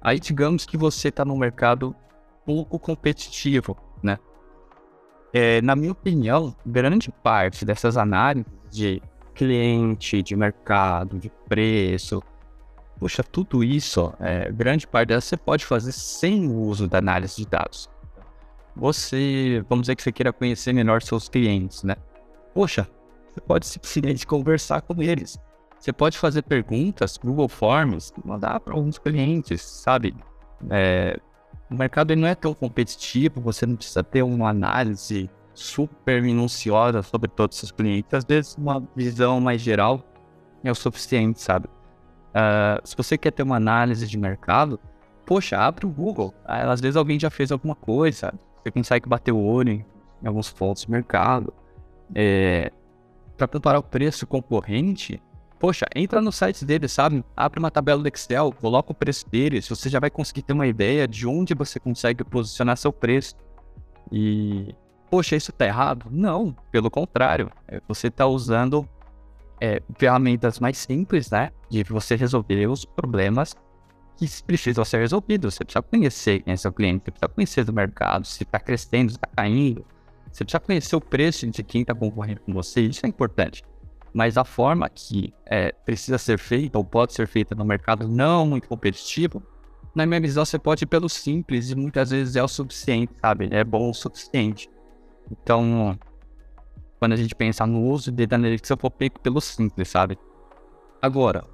Aí 0.00 0.18
digamos 0.18 0.64
que 0.64 0.76
você 0.76 1.08
está 1.08 1.24
no 1.24 1.36
mercado 1.36 1.94
pouco 2.44 2.78
competitivo, 2.78 3.76
né? 4.02 4.18
É, 5.32 5.60
na 5.62 5.76
minha 5.76 5.92
opinião, 5.92 6.54
grande 6.66 7.12
parte 7.22 7.64
dessas 7.64 7.96
análises 7.96 8.50
de 8.70 9.00
cliente, 9.34 10.22
de 10.22 10.34
mercado, 10.34 11.18
de 11.18 11.30
preço, 11.48 12.20
puxa, 12.98 13.22
tudo 13.22 13.64
isso, 13.64 14.12
é, 14.20 14.50
grande 14.50 14.86
parte 14.86 15.08
delas 15.08 15.24
você 15.24 15.36
pode 15.36 15.64
fazer 15.64 15.92
sem 15.92 16.48
o 16.48 16.54
uso 16.54 16.88
da 16.88 16.98
análise 16.98 17.36
de 17.36 17.46
dados. 17.46 17.88
Você, 18.76 19.64
vamos 19.68 19.84
dizer 19.84 19.96
que 19.96 20.02
você 20.02 20.12
queira 20.12 20.32
conhecer 20.32 20.72
melhor 20.72 21.02
seus 21.02 21.28
clientes, 21.28 21.82
né? 21.82 21.96
Poxa, 22.54 22.88
você 23.32 23.40
pode 23.40 23.66
simplesmente 23.66 24.26
conversar 24.26 24.82
com 24.82 25.02
eles. 25.02 25.38
Você 25.78 25.92
pode 25.92 26.18
fazer 26.18 26.42
perguntas, 26.42 27.16
Google 27.16 27.48
Forms, 27.48 28.12
mandar 28.24 28.60
para 28.60 28.74
alguns 28.74 28.98
clientes, 28.98 29.62
sabe? 29.62 30.14
É, 30.68 31.18
o 31.70 31.74
mercado 31.74 32.14
não 32.14 32.28
é 32.28 32.34
tão 32.34 32.52
competitivo, 32.52 33.40
você 33.40 33.64
não 33.64 33.76
precisa 33.76 34.04
ter 34.04 34.22
uma 34.22 34.50
análise 34.50 35.30
super 35.54 36.22
minuciosa 36.22 37.02
sobre 37.02 37.30
todos 37.30 37.56
os 37.56 37.60
seus 37.60 37.72
clientes. 37.72 38.12
Às 38.12 38.24
vezes, 38.24 38.56
uma 38.56 38.86
visão 38.94 39.40
mais 39.40 39.60
geral 39.60 40.04
é 40.62 40.70
o 40.70 40.74
suficiente, 40.74 41.40
sabe? 41.40 41.66
Uh, 41.66 42.86
se 42.86 42.96
você 42.96 43.16
quer 43.16 43.30
ter 43.30 43.42
uma 43.42 43.56
análise 43.56 44.06
de 44.06 44.18
mercado, 44.18 44.78
poxa, 45.24 45.58
abre 45.58 45.86
o 45.86 45.90
Google. 45.90 46.34
Às 46.44 46.80
vezes 46.80 46.96
alguém 46.96 47.18
já 47.18 47.30
fez 47.30 47.50
alguma 47.50 47.74
coisa, 47.74 48.34
você 48.62 48.70
consegue 48.70 49.08
bater 49.08 49.32
o 49.32 49.40
olho 49.42 49.84
em 50.22 50.26
alguns 50.26 50.52
pontos 50.52 50.82
de 50.82 50.90
mercado. 50.90 51.54
É, 52.14 52.70
para 53.40 53.48
comparar 53.48 53.78
o 53.78 53.82
preço 53.82 54.26
concorrente, 54.26 55.18
poxa, 55.58 55.86
entra 55.94 56.20
no 56.20 56.30
site 56.30 56.62
deles, 56.62 56.92
sabe? 56.92 57.24
Abre 57.34 57.58
uma 57.58 57.70
tabela 57.70 58.02
do 58.02 58.08
Excel, 58.08 58.52
coloca 58.52 58.92
o 58.92 58.94
preço 58.94 59.26
deles, 59.30 59.66
você 59.66 59.88
já 59.88 59.98
vai 59.98 60.10
conseguir 60.10 60.42
ter 60.42 60.52
uma 60.52 60.66
ideia 60.66 61.08
de 61.08 61.26
onde 61.26 61.54
você 61.54 61.80
consegue 61.80 62.22
posicionar 62.22 62.76
seu 62.76 62.92
preço. 62.92 63.34
E, 64.12 64.74
poxa, 65.10 65.36
isso 65.36 65.52
tá 65.52 65.64
errado? 65.64 66.06
Não, 66.10 66.54
pelo 66.70 66.90
contrário, 66.90 67.50
é, 67.66 67.80
você 67.88 68.08
está 68.08 68.26
usando 68.26 68.86
é, 69.58 69.80
ferramentas 69.96 70.60
mais 70.60 70.76
simples, 70.76 71.30
né? 71.30 71.50
De 71.70 71.82
você 71.84 72.16
resolver 72.16 72.66
os 72.66 72.84
problemas 72.84 73.56
que 74.18 74.28
precisam 74.42 74.84
ser 74.84 74.98
resolvidos. 74.98 75.54
Você 75.54 75.64
precisa 75.64 75.82
conhecer 75.82 76.42
quem 76.42 76.52
é 76.52 76.56
seu 76.58 76.72
cliente, 76.72 77.04
você 77.04 77.10
precisa 77.10 77.28
conhecer 77.28 77.64
do 77.64 77.72
mercado, 77.72 78.26
se 78.26 78.42
está 78.42 78.60
crescendo, 78.60 79.12
se 79.12 79.16
está 79.16 79.28
caindo. 79.34 79.82
Você 80.30 80.44
precisa 80.44 80.60
conhecer 80.60 80.96
o 80.96 81.00
preço 81.00 81.46
de 81.46 81.62
quem 81.62 81.82
está 81.82 81.94
concorrendo 81.94 82.40
com 82.40 82.52
você, 82.52 82.82
isso 82.82 83.04
é 83.04 83.08
importante 83.08 83.62
mas 84.12 84.36
a 84.36 84.44
forma 84.44 84.88
que 84.88 85.32
é, 85.46 85.72
precisa 85.84 86.18
ser 86.18 86.38
feita 86.38 86.78
ou 86.78 86.84
pode 86.84 87.12
ser 87.12 87.26
feita 87.26 87.54
no 87.54 87.64
mercado 87.64 88.08
não 88.08 88.46
muito 88.46 88.68
competitivo, 88.68 89.42
na 89.94 90.06
minha 90.06 90.20
visão 90.20 90.44
você 90.44 90.58
pode 90.58 90.84
ir 90.84 90.86
pelo 90.86 91.08
simples 91.08 91.70
e 91.70 91.74
muitas 91.74 92.10
vezes 92.10 92.36
é 92.36 92.42
o 92.42 92.48
suficiente, 92.48 93.12
sabe? 93.20 93.48
É 93.50 93.64
bom 93.64 93.90
o 93.90 93.94
suficiente. 93.94 94.70
Então, 95.30 95.98
quando 96.98 97.12
a 97.12 97.16
gente 97.16 97.34
pensar 97.34 97.66
no 97.66 97.82
uso 97.82 98.10
de 98.10 98.26
data 98.26 98.36
analytics, 98.36 98.70
eu 98.70 98.76
vou 98.76 98.90
pelo 98.90 99.40
simples, 99.40 99.88
sabe? 99.88 100.18
Agora, 101.00 101.44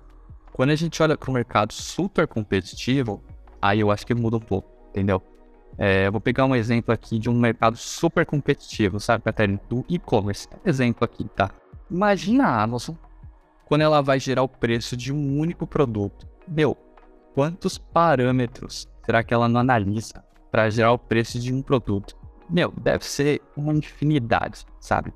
quando 0.53 0.71
a 0.71 0.75
gente 0.75 1.03
olha 1.03 1.17
para 1.17 1.31
o 1.31 1.35
mercado 1.35 1.73
super 1.73 2.27
competitivo, 2.27 3.23
aí 3.61 3.81
eu 3.81 3.91
acho 3.91 4.07
que 4.07 4.15
muda 4.15 4.37
um 4.37 4.41
pouco, 4.41 4.71
entendeu? 4.91 5.23
É, 5.79 6.07
eu 6.07 6.13
vou 6.13 6.21
pegar 6.21 6.47
um 6.47 6.55
exemplo 6.55 6.93
aqui 6.93 7.19
de 7.19 7.29
um 7.29 7.35
mercado 7.35 7.77
super 7.77 8.25
competitivo, 8.25 8.99
sabe, 8.99 9.25
Catarina? 9.25 9.61
Do 9.69 9.85
e-commerce. 9.89 10.49
Exemplo 10.65 11.05
aqui, 11.05 11.25
tá? 11.25 11.51
Imagina 11.91 12.47
a 12.47 12.63
Amazon 12.63 12.95
quando 13.67 13.83
ela 13.83 14.01
vai 14.01 14.19
gerar 14.19 14.43
o 14.43 14.49
preço 14.49 14.97
de 14.97 15.13
um 15.13 15.39
único 15.39 15.67
produto. 15.67 16.27
Meu, 16.49 16.77
quantos 17.35 17.77
parâmetros 17.77 18.89
será 19.05 19.23
que 19.23 19.35
ela 19.35 19.49
não 19.49 19.61
analisa 19.61 20.25
para 20.51 20.71
gerar 20.71 20.93
o 20.93 20.99
preço 20.99 21.39
de 21.39 21.53
um 21.53 21.61
produto? 21.61 22.17
Meu, 22.49 22.73
deve 22.81 23.05
ser 23.05 23.43
uma 23.57 23.73
infinidade, 23.73 24.65
sabe? 24.81 25.13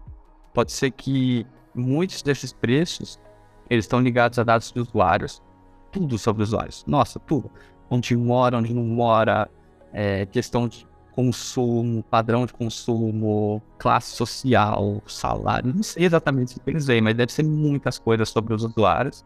Pode 0.53 0.73
ser 0.73 0.91
que 0.91 1.47
muitos 1.75 2.23
desses 2.23 2.53
preços 2.53 3.19
eles 3.69 3.85
estão 3.85 4.01
ligados 4.01 4.39
a 4.39 4.43
dados 4.43 4.73
de 4.73 4.81
usuários, 4.81 5.41
tudo 5.93 6.19
sobre 6.19 6.43
usuários. 6.43 6.85
Nossa, 6.87 7.21
tudo. 7.21 7.51
Onde 7.89 8.17
mora, 8.17 8.59
onde 8.59 8.75
não 8.75 8.83
mora, 8.83 9.49
é, 9.93 10.27
questão 10.27 10.69
de 10.69 10.87
consumo, 11.13 12.03
padrão 12.05 12.47
de 12.47 12.53
consumo, 12.53 13.63
classe 13.79 14.15
social, 14.17 15.03
salário, 15.07 15.75
não 15.75 15.83
sei 15.83 16.05
exatamente 16.05 16.57
o 16.57 16.61
que 16.61 16.71
eles 16.71 16.87
veem, 16.87 17.01
mas 17.01 17.15
deve 17.15 17.33
ser 17.33 17.43
muitas 17.43 17.99
coisas 17.99 18.29
sobre 18.29 18.55
os 18.55 18.65
usuários. 18.65 19.25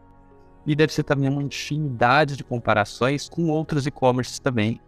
E 0.65 0.75
deve 0.75 0.91
ser 0.91 1.03
também 1.03 1.29
uma 1.29 1.43
infinidade 1.43 2.35
de 2.35 2.43
comparações 2.43 3.29
com 3.29 3.49
outros 3.49 3.85
e-commerces 3.85 4.39
também, 4.39 4.81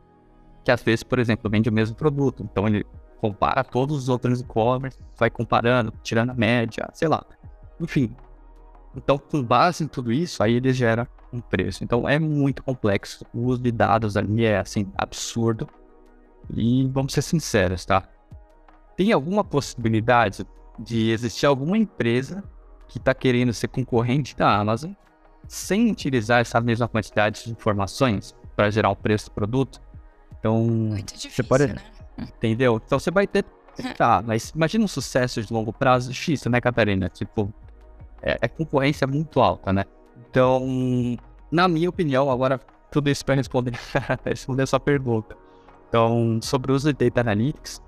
que 0.65 0.71
às 0.71 0.81
vezes, 0.81 1.03
por 1.03 1.19
exemplo, 1.19 1.49
vende 1.51 1.69
o 1.69 1.73
mesmo 1.73 1.95
produto. 1.95 2.43
Então 2.43 2.67
ele 2.67 2.83
compara 3.21 3.63
todos 3.63 3.95
os 3.95 4.09
outros 4.09 4.41
e-commerce, 4.41 4.97
vai 5.15 5.29
comparando, 5.29 5.93
tirando 6.01 6.31
a 6.31 6.33
média, 6.33 6.89
sei 6.93 7.07
lá. 7.07 7.23
Enfim. 7.79 8.15
Então, 8.95 9.19
com 9.19 9.43
base 9.43 9.83
em 9.83 9.87
tudo 9.87 10.11
isso, 10.11 10.41
aí 10.41 10.53
ele 10.53 10.73
gera 10.73 11.07
um 11.37 11.41
preço. 11.41 11.83
Então 11.83 12.07
é 12.07 12.19
muito 12.19 12.63
complexo. 12.63 13.25
O 13.33 13.45
uso 13.45 13.61
de 13.61 13.71
dados 13.71 14.17
ali 14.17 14.45
é 14.45 14.59
assim 14.59 14.91
absurdo. 14.97 15.67
E 16.53 16.87
vamos 16.87 17.13
ser 17.13 17.21
sinceros, 17.21 17.85
tá? 17.85 18.03
Tem 18.95 19.11
alguma 19.11 19.43
possibilidade 19.43 20.45
de 20.79 21.11
existir 21.11 21.45
alguma 21.45 21.77
empresa 21.77 22.43
que 22.87 22.97
está 22.97 23.13
querendo 23.13 23.53
ser 23.53 23.67
concorrente 23.67 24.35
da 24.35 24.55
Amazon 24.55 24.91
sem 25.47 25.91
utilizar 25.91 26.41
essa 26.41 26.59
mesma 26.59 26.87
quantidade 26.87 27.43
de 27.43 27.51
informações 27.51 28.35
para 28.55 28.69
gerar 28.69 28.89
o 28.89 28.95
preço 28.95 29.25
do 29.25 29.31
produto? 29.31 29.81
Então, 30.39 30.63
Muito 30.63 31.13
difícil, 31.13 31.31
você 31.31 31.43
pode, 31.43 31.67
né? 31.67 31.75
entendeu? 32.17 32.81
Então 32.83 32.99
você 32.99 33.11
vai 33.11 33.27
ter, 33.27 33.45
tá, 33.97 34.23
mas 34.25 34.49
imagina 34.49 34.85
um 34.85 34.87
sucesso 34.87 35.41
de 35.41 35.51
longo 35.51 35.73
prazo 35.73 36.13
X, 36.13 36.45
né, 36.45 36.59
Catarina? 36.61 37.09
Tipo, 37.09 37.53
é, 38.21 38.37
é 38.41 38.47
concorrência 38.47 39.05
muito 39.07 39.39
alta, 39.39 39.71
né? 39.71 39.85
Então, 40.29 41.17
na 41.51 41.67
minha 41.67 41.89
opinião, 41.89 42.29
agora 42.29 42.59
tudo 42.91 43.09
isso 43.09 43.25
para 43.25 43.35
responder, 43.35 43.73
responder 44.25 44.63
a 44.63 44.67
sua 44.67 44.79
pergunta. 44.79 45.35
Então, 45.89 46.39
sobre 46.41 46.71
o 46.71 46.75
uso 46.75 46.91
de 46.91 47.05
Data 47.05 47.21
Analytics, 47.21 47.81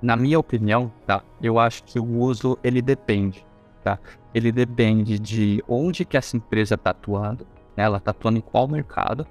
na 0.00 0.16
minha 0.16 0.38
opinião, 0.38 0.92
tá? 1.06 1.22
Eu 1.42 1.58
acho 1.58 1.82
que 1.84 1.98
o 1.98 2.18
uso, 2.18 2.58
ele 2.62 2.80
depende, 2.80 3.46
tá? 3.82 3.98
Ele 4.34 4.50
depende 4.50 5.18
de 5.18 5.62
onde 5.68 6.04
que 6.04 6.16
essa 6.16 6.36
empresa 6.36 6.74
está 6.74 6.90
atuando, 6.90 7.46
né? 7.76 7.84
Ela 7.84 7.98
está 7.98 8.10
atuando 8.10 8.38
em 8.38 8.42
qual 8.42 8.66
mercado. 8.68 9.26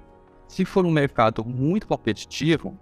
Se 0.46 0.64
for 0.64 0.84
um 0.84 0.90
mercado 0.90 1.44
muito 1.44 1.86
competitivo, 1.86 2.78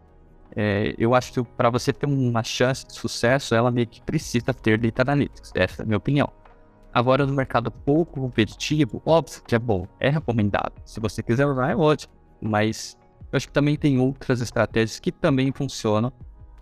é, 0.54 0.94
eu 0.98 1.14
acho 1.14 1.32
que 1.32 1.42
para 1.42 1.70
você 1.70 1.92
ter 1.92 2.06
uma 2.06 2.42
chance 2.42 2.86
de 2.86 2.92
sucesso, 2.92 3.54
ela 3.54 3.70
meio 3.70 3.86
que 3.86 4.02
precisa 4.02 4.52
ter 4.52 4.78
Data 4.78 5.02
Analytics. 5.02 5.52
Essa 5.54 5.82
é 5.82 5.84
a 5.84 5.86
minha 5.86 5.96
opinião. 5.96 6.30
Agora, 6.92 7.24
no 7.24 7.32
mercado 7.32 7.70
pouco 7.70 8.20
competitivo, 8.20 9.00
óbvio 9.06 9.42
que 9.46 9.54
é 9.54 9.58
bom, 9.58 9.86
é 9.98 10.10
recomendado. 10.10 10.72
Se 10.84 11.00
você 11.00 11.22
quiser 11.22 11.46
usar, 11.46 11.70
é 11.70 11.76
ótimo. 11.76 12.12
Mas 12.40 12.98
eu 13.32 13.36
acho 13.36 13.46
que 13.46 13.52
também 13.52 13.76
tem 13.76 13.98
outras 13.98 14.40
estratégias 14.40 15.00
que 15.00 15.10
também 15.10 15.52
funcionam. 15.52 16.12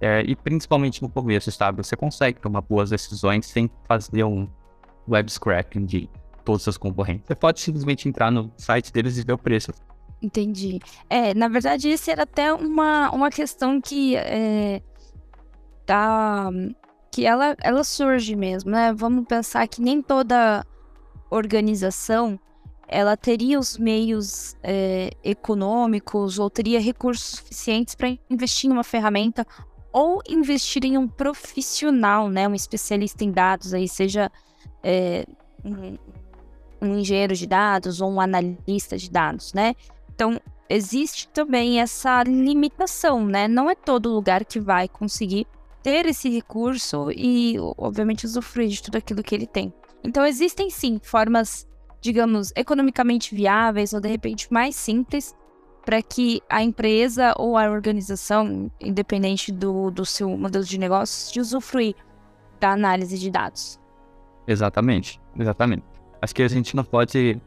É, 0.00 0.22
e 0.22 0.34
principalmente 0.34 1.02
no 1.02 1.10
começo, 1.10 1.50
sabe? 1.52 1.84
Você 1.84 1.94
consegue 1.94 2.40
tomar 2.40 2.62
boas 2.62 2.90
decisões 2.90 3.44
sem 3.46 3.70
fazer 3.86 4.24
um 4.24 4.48
web 5.06 5.30
scraping 5.30 5.84
de 5.84 6.08
todos 6.44 6.66
os 6.66 6.78
concorrentes. 6.78 7.26
Você 7.26 7.34
pode 7.34 7.60
simplesmente 7.60 8.08
entrar 8.08 8.30
no 8.30 8.50
site 8.56 8.92
deles 8.92 9.18
e 9.18 9.24
ver 9.24 9.34
o 9.34 9.38
preço. 9.38 9.72
Entendi. 10.22 10.78
É, 11.08 11.34
na 11.34 11.48
verdade, 11.48 11.90
isso 11.90 12.10
era 12.10 12.22
até 12.22 12.52
uma, 12.52 13.10
uma 13.10 13.30
questão 13.30 13.80
que 13.80 14.16
é, 14.16 14.82
tá, 15.84 16.50
que 17.10 17.26
ela, 17.26 17.56
ela 17.60 17.82
surge 17.82 18.36
mesmo, 18.36 18.70
né? 18.70 18.92
Vamos 18.92 19.26
pensar 19.26 19.66
que 19.66 19.80
nem 19.80 20.00
toda 20.00 20.64
organização 21.30 22.38
ela 22.86 23.16
teria 23.16 23.58
os 23.58 23.78
meios 23.78 24.56
é, 24.64 25.10
econômicos 25.22 26.40
ou 26.40 26.50
teria 26.50 26.80
recursos 26.80 27.38
suficientes 27.38 27.94
para 27.94 28.08
investir 28.28 28.68
em 28.68 28.72
uma 28.72 28.82
ferramenta 28.82 29.46
ou 29.92 30.20
investir 30.28 30.84
em 30.84 30.98
um 30.98 31.06
profissional, 31.06 32.28
né, 32.28 32.48
um 32.48 32.54
especialista 32.54 33.24
em 33.24 33.30
dados, 33.30 33.74
aí 33.74 33.88
seja 33.88 34.30
é, 34.82 35.24
um, 35.64 35.96
um 36.80 36.98
engenheiro 36.98 37.34
de 37.34 37.46
dados 37.46 38.00
ou 38.00 38.10
um 38.10 38.20
analista 38.20 38.96
de 38.96 39.10
dados, 39.10 39.52
né? 39.52 39.74
Então 40.12 40.40
existe 40.68 41.28
também 41.28 41.80
essa 41.80 42.22
limitação, 42.24 43.24
né? 43.24 43.46
Não 43.46 43.70
é 43.70 43.74
todo 43.74 44.12
lugar 44.12 44.44
que 44.44 44.58
vai 44.58 44.88
conseguir 44.88 45.46
ter 45.82 46.06
esse 46.06 46.28
recurso 46.28 47.10
e, 47.12 47.56
obviamente, 47.76 48.26
usufruir 48.26 48.68
de 48.68 48.82
tudo 48.82 48.96
aquilo 48.96 49.22
que 49.22 49.34
ele 49.34 49.46
tem. 49.46 49.72
Então, 50.02 50.24
existem 50.24 50.70
sim 50.70 51.00
formas, 51.02 51.66
digamos, 52.00 52.52
economicamente 52.56 53.34
viáveis 53.34 53.92
ou 53.92 54.00
de 54.00 54.08
repente 54.08 54.52
mais 54.52 54.76
simples 54.76 55.34
para 55.84 56.02
que 56.02 56.42
a 56.48 56.62
empresa 56.62 57.34
ou 57.36 57.56
a 57.56 57.70
organização, 57.70 58.70
independente 58.80 59.50
do, 59.50 59.90
do 59.90 60.04
seu 60.04 60.28
modelo 60.36 60.64
de 60.64 60.78
negócios, 60.78 61.32
de 61.32 61.40
usufruir 61.40 61.94
da 62.58 62.72
análise 62.72 63.18
de 63.18 63.30
dados. 63.30 63.80
Exatamente, 64.46 65.20
exatamente. 65.38 65.84
Acho 66.20 66.34
que 66.34 66.42
a 66.42 66.48
gente 66.48 66.76
não 66.76 66.84
pode. 66.84 67.40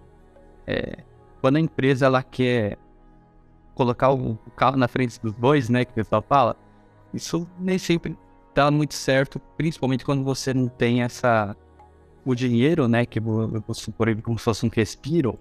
É, 0.66 1.04
quando 1.42 1.58
a 1.58 1.60
empresa 1.60 2.06
ela 2.08 2.24
quer 2.24 2.78
colocar 3.76 4.12
o 4.12 4.36
carro 4.56 4.78
na 4.78 4.88
frente 4.88 5.20
dos 5.22 5.34
bois, 5.34 5.70
né, 5.70 5.86
que 5.86 5.92
o 5.92 5.96
pessoal 5.96 6.24
fala, 6.28 6.56
isso 7.14 7.48
nem 7.60 7.78
sempre 7.78 8.18
dá 8.54 8.70
muito 8.72 8.94
certo, 8.94 9.40
principalmente 9.58 10.06
quando 10.06 10.24
você 10.24 10.54
não 10.54 10.68
tem 10.68 11.02
essa 11.02 11.56
o 12.26 12.34
dinheiro, 12.34 12.88
né, 12.88 13.06
que 13.06 13.20
eu 13.20 13.24
vou 13.24 13.74
supor 13.74 14.16
como 14.22 14.38
se 14.40 14.46
fosse 14.46 14.66
um 14.66 14.70
respiro, 14.70 15.38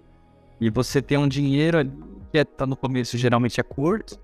e 0.61 0.69
você 0.69 1.01
tem 1.01 1.17
um 1.17 1.29
dinheiro 1.29 1.79
que 2.33 2.39
está 2.39 2.67
no 2.67 2.77
começo 2.77 3.17
geralmente 3.17 3.61
é 3.61 3.63
curto, 3.63 4.19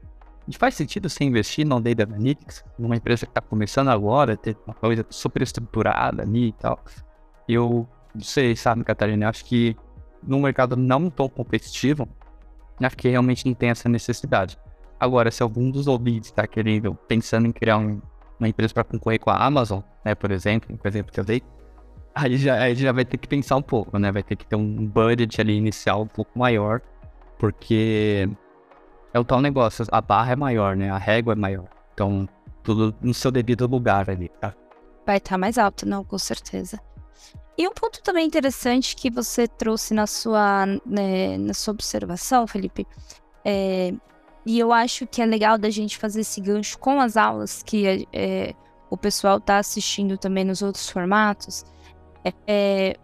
e 0.49 0.57
faz 0.57 0.75
sentido 0.75 1.09
você 1.09 1.25
investir 1.25 1.67
no 1.67 1.79
Data 1.79 2.05
Analytics, 2.05 2.65
numa 2.79 2.97
empresa 2.97 3.27
que 3.27 3.31
está 3.31 3.41
começando 3.41 3.89
agora, 3.89 4.37
ter 4.37 4.57
uma 4.67 4.75
coisa 4.75 5.05
super 5.11 5.43
estruturada 5.43 6.23
ali 6.23 6.49
e 6.49 6.53
tal. 6.53 6.83
Eu 7.47 7.87
não 8.15 8.23
sei, 8.23 8.57
sabe, 8.57 8.83
Catarina, 8.83 9.29
acho 9.29 9.45
que 9.45 9.77
num 10.23 10.41
mercado 10.41 10.75
não 10.75 11.11
tão 11.11 11.29
competitivo, 11.29 12.09
acho 12.81 12.97
que 12.97 13.09
realmente 13.09 13.47
não 13.47 13.53
tem 13.53 13.69
essa 13.69 13.89
necessidade. 13.91 14.59
Agora, 14.99 15.31
se 15.31 15.43
algum 15.43 15.71
dos 15.71 15.87
ouvintes 15.87 16.31
está 16.31 16.47
querendo, 16.47 16.95
pensando 17.07 17.47
em 17.47 17.53
criar 17.53 17.77
um, 17.77 18.01
uma 18.39 18.49
empresa 18.49 18.73
para 18.73 18.85
concorrer 18.85 19.19
com 19.19 19.31
a 19.31 19.37
Amazon, 19.37 19.81
né, 20.05 20.15
por 20.15 20.31
exemplo, 20.31 20.77
por 20.77 20.89
exemplo 20.89 21.13
que 21.13 21.21
eu 21.21 21.25
dei, 21.25 21.43
aí 22.15 22.37
já, 22.37 22.55
aí 22.61 22.75
já 22.75 22.93
vai 22.93 23.05
ter 23.05 23.17
que 23.17 23.29
pensar 23.29 23.57
um 23.57 23.63
pouco, 23.63 23.99
né? 23.99 24.11
Vai 24.11 24.23
ter 24.23 24.37
que 24.37 24.47
ter 24.47 24.57
um 24.57 24.87
budget 24.87 25.41
ali 25.41 25.57
inicial 25.57 26.03
um 26.03 26.07
pouco 26.07 26.39
maior, 26.39 26.81
porque 27.39 28.29
é 29.13 29.19
o 29.19 29.25
tal 29.25 29.41
negócio, 29.41 29.85
a 29.91 30.01
barra 30.01 30.33
é 30.33 30.37
maior, 30.37 30.77
né? 30.77 30.91
A 30.91 30.99
régua 30.99 31.33
é 31.33 31.37
maior. 31.37 31.69
Então, 31.95 32.29
tudo 32.63 32.95
no 33.01 33.15
seu 33.15 33.31
devido 33.31 33.67
lugar 33.67 34.11
ali, 34.11 34.29
tá? 34.41 34.55
Vai 35.07 35.19
estar 35.19 35.31
tá 35.31 35.39
mais 35.39 35.59
alto, 35.59 35.87
não, 35.87 36.05
com 36.05 36.19
certeza. 36.19 36.81
E 37.57 37.67
um 37.67 37.73
ponto 37.73 38.03
também 38.03 38.27
interessante 38.27 38.95
que 38.95 39.11
você 39.11 39.49
trouxe 39.49 39.93
na 39.93 40.07
sua, 40.07 40.67
né, 40.87 41.37
na 41.39 41.55
sua 41.55 41.73
observação, 41.73 42.47
Felipe, 42.47 42.87
é, 43.45 43.93
e 44.49 44.59
eu 44.59 44.73
acho 44.73 45.07
que 45.07 45.21
é 45.21 45.27
legal 45.27 45.59
da 45.59 45.69
gente 45.69 45.99
fazer 45.99 46.23
esse 46.23 46.41
gancho 46.41 46.79
com 46.79 47.03
as 47.03 47.19
aulas 47.19 47.63
que 47.63 48.09
é, 48.11 48.55
o 48.89 48.97
pessoal 48.97 49.37
está 49.37 49.59
assistindo 49.59 50.17
também 50.17 50.43
nos 50.43 50.63
outros 50.63 50.89
formatos. 50.89 51.67
É, 52.25 52.33
é, 52.47 52.97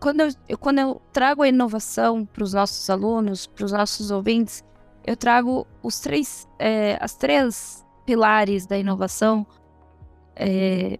quando, 0.00 0.22
eu, 0.22 0.56
quando 0.56 0.78
eu 0.78 1.02
trago 1.12 1.42
a 1.42 1.48
inovação 1.48 2.24
para 2.24 2.42
os 2.42 2.54
nossos 2.54 2.88
alunos, 2.88 3.46
para 3.46 3.66
os 3.66 3.72
nossos 3.72 4.10
ouvintes, 4.10 4.64
eu 5.06 5.14
trago 5.18 5.66
os 5.82 6.00
três, 6.00 6.48
é, 6.58 6.96
as 6.98 7.14
três 7.14 7.86
pilares 8.06 8.64
da 8.64 8.78
inovação 8.78 9.46
é, 10.34 10.98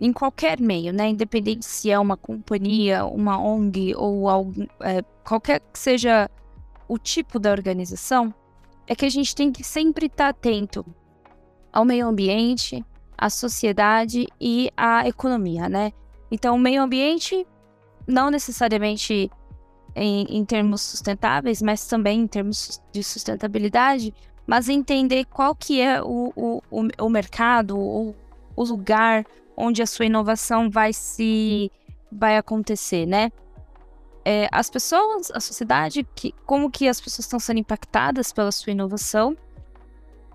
em 0.00 0.12
qualquer 0.12 0.60
meio, 0.60 0.92
né? 0.92 1.08
Independente 1.08 1.64
se 1.66 1.88
é 1.88 1.96
uma 2.00 2.16
companhia, 2.16 3.04
uma 3.04 3.40
ONG 3.40 3.94
ou 3.94 4.28
algo, 4.28 4.52
é, 4.80 5.02
qualquer 5.22 5.60
que 5.60 5.78
seja 5.78 6.28
o 6.88 6.98
tipo 6.98 7.38
da 7.38 7.52
organização, 7.52 8.34
é 8.90 8.94
que 8.96 9.06
a 9.06 9.08
gente 9.08 9.36
tem 9.36 9.52
que 9.52 9.62
sempre 9.62 10.06
estar 10.06 10.24
tá 10.24 10.28
atento 10.30 10.84
ao 11.72 11.84
meio 11.84 12.08
ambiente, 12.08 12.84
à 13.16 13.30
sociedade 13.30 14.26
e 14.40 14.68
à 14.76 15.06
economia, 15.06 15.68
né? 15.68 15.92
Então, 16.28 16.56
o 16.56 16.58
meio 16.58 16.82
ambiente, 16.82 17.46
não 18.04 18.30
necessariamente 18.32 19.30
em, 19.94 20.24
em 20.24 20.44
termos 20.44 20.82
sustentáveis, 20.82 21.62
mas 21.62 21.86
também 21.86 22.22
em 22.22 22.26
termos 22.26 22.82
de 22.90 23.04
sustentabilidade, 23.04 24.12
mas 24.44 24.68
entender 24.68 25.24
qual 25.26 25.54
que 25.54 25.80
é 25.80 26.02
o, 26.02 26.32
o, 26.34 26.60
o, 26.98 27.08
mercado, 27.08 27.78
o, 27.78 28.12
o 28.56 28.64
lugar 28.64 29.24
onde 29.56 29.82
a 29.82 29.86
sua 29.86 30.06
inovação 30.06 30.68
vai 30.68 30.92
se 30.92 31.70
vai 32.10 32.36
acontecer, 32.36 33.06
né? 33.06 33.30
É, 34.24 34.48
as 34.52 34.68
pessoas, 34.68 35.30
a 35.30 35.40
sociedade, 35.40 36.06
que, 36.14 36.34
como 36.44 36.70
que 36.70 36.88
as 36.88 37.00
pessoas 37.00 37.24
estão 37.24 37.38
sendo 37.38 37.60
impactadas 37.60 38.32
pela 38.32 38.52
sua 38.52 38.72
inovação. 38.72 39.36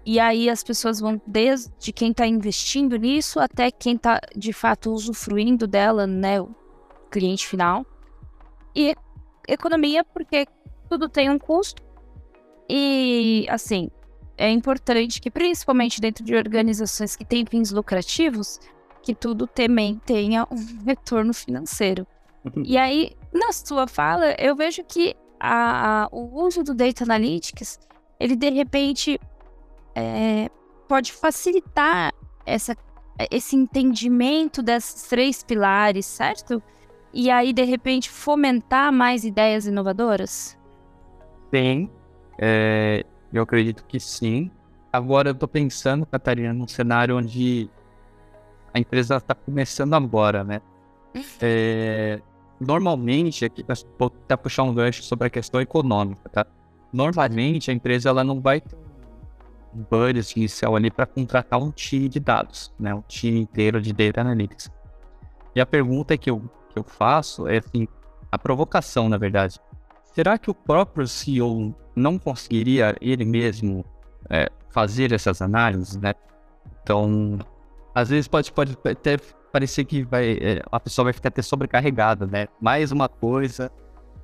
E 0.06 0.20
aí 0.20 0.50
as 0.50 0.64
pessoas 0.64 1.00
vão 1.00 1.20
desde 1.26 1.92
quem 1.92 2.12
está 2.12 2.28
investindo 2.28 2.96
nisso 2.96 3.40
até 3.40 3.72
quem 3.72 3.96
está 3.96 4.20
de 4.36 4.54
fato 4.54 4.92
usufruindo 4.92 5.66
dela, 5.66 6.06
né? 6.06 6.42
O 6.42 6.50
cliente 7.10 7.48
final. 7.48 7.86
E 8.76 8.96
economia, 9.48 10.04
porque 10.04 10.48
tudo 10.90 11.10
tem 11.10 11.30
um 11.30 11.40
custo. 11.40 11.84
E 12.70 13.46
assim, 13.50 13.90
é 14.38 14.50
importante 14.50 15.22
que, 15.22 15.32
principalmente 15.32 16.02
dentro 16.02 16.24
de 16.24 16.36
organizações 16.36 17.16
que 17.16 17.24
têm 17.24 17.46
fins 17.46 17.72
lucrativos, 17.72 18.60
que 19.02 19.16
tudo 19.16 19.48
também 19.48 20.00
tenha 20.06 20.48
um 20.52 20.58
retorno 20.86 21.34
financeiro. 21.34 22.06
e 22.64 22.78
aí, 22.78 23.12
na 23.34 23.52
sua 23.52 23.88
fala, 23.88 24.36
eu 24.40 24.56
vejo 24.56 24.84
que 24.84 25.16
a, 25.40 26.04
a, 26.04 26.10
o 26.12 26.44
uso 26.44 26.64
do 26.64 26.74
Data 26.74 27.04
Analytics, 27.04 27.80
ele 28.20 28.36
de 28.36 28.50
repente 28.50 29.20
é, 29.94 30.50
pode 30.88 31.12
facilitar 31.12 32.14
essa, 32.46 32.76
esse 33.32 33.56
entendimento 33.56 34.62
desses 34.62 35.04
três 35.04 35.44
pilares, 35.44 36.06
certo? 36.06 36.62
E 37.14 37.30
aí, 37.32 37.54
de 37.54 37.64
repente, 37.64 38.10
fomentar 38.10 38.92
mais 38.92 39.24
ideias 39.24 39.66
inovadoras? 39.66 40.58
Sim, 41.54 41.90
é, 42.38 43.06
eu 43.32 43.44
acredito 43.44 43.86
que 43.86 44.00
sim. 44.00 44.52
Agora 44.92 45.30
eu 45.30 45.34
estou 45.34 45.48
pensando, 45.48 46.06
Catarina, 46.06 46.54
num 46.54 46.68
cenário 46.68 47.18
onde 47.18 47.70
a 48.74 48.80
empresa 48.80 49.18
está 49.18 49.34
começando 49.34 49.94
agora, 49.94 50.44
né? 50.44 50.62
Uhum. 51.16 51.24
É, 51.42 52.22
normalmente, 52.60 53.46
aqui 53.46 53.66
até 53.68 54.36
puxar 54.36 54.64
um 54.64 54.74
gancho 54.74 55.04
sobre 55.04 55.28
a 55.28 55.30
questão 55.30 55.60
econômica, 55.60 56.30
tá? 56.30 56.46
Normalmente 56.92 57.72
a 57.72 57.74
empresa 57.74 58.10
ela 58.10 58.24
não 58.24 58.40
vai 58.40 58.62
ter 58.62 58.78
um 59.74 59.84
budget 59.90 60.38
inicial 60.38 60.76
ali 60.76 60.90
para 60.90 61.06
contratar 61.06 61.62
um 61.62 61.72
time 61.72 62.08
de 62.08 62.20
dados, 62.20 62.74
né? 62.80 62.94
Um 62.94 63.02
time 63.02 63.42
inteiro 63.42 63.82
de 63.82 63.92
data 63.92 64.22
analytics. 64.22 64.72
E 65.54 65.62
a 65.62 65.66
pergunta 65.66 66.18
que 66.18 66.30
eu, 66.30 66.42
que 66.70 66.80
eu 66.80 66.84
faço 66.84 67.48
é 67.48 67.58
assim, 67.58 67.88
a 68.32 68.38
provocação, 68.38 69.10
na 69.10 69.18
verdade. 69.18 69.60
Será 70.14 70.38
que 70.38 70.50
o 70.50 70.54
próprio 70.54 71.08
CEO 71.08 71.76
não 71.96 72.18
conseguiria 72.18 72.96
ele 73.02 73.26
mesmo 73.26 73.84
é, 74.30 74.50
fazer 74.70 75.12
essas 75.12 75.42
análises, 75.42 75.98
né? 75.98 76.14
Então, 76.82 77.40
às 77.94 78.10
vezes 78.10 78.28
pode, 78.28 78.52
pode 78.52 78.78
até 78.86 79.18
parecer 79.56 79.86
que 79.86 80.04
vai, 80.04 80.34
é, 80.34 80.62
a 80.70 80.78
pessoa 80.82 81.06
vai 81.06 81.14
ficar 81.14 81.30
até 81.30 81.42
sobrecarregada, 81.42 82.28
né? 82.28 82.50
Mais 82.60 82.92
uma 82.92 83.08
coisa 83.08 83.72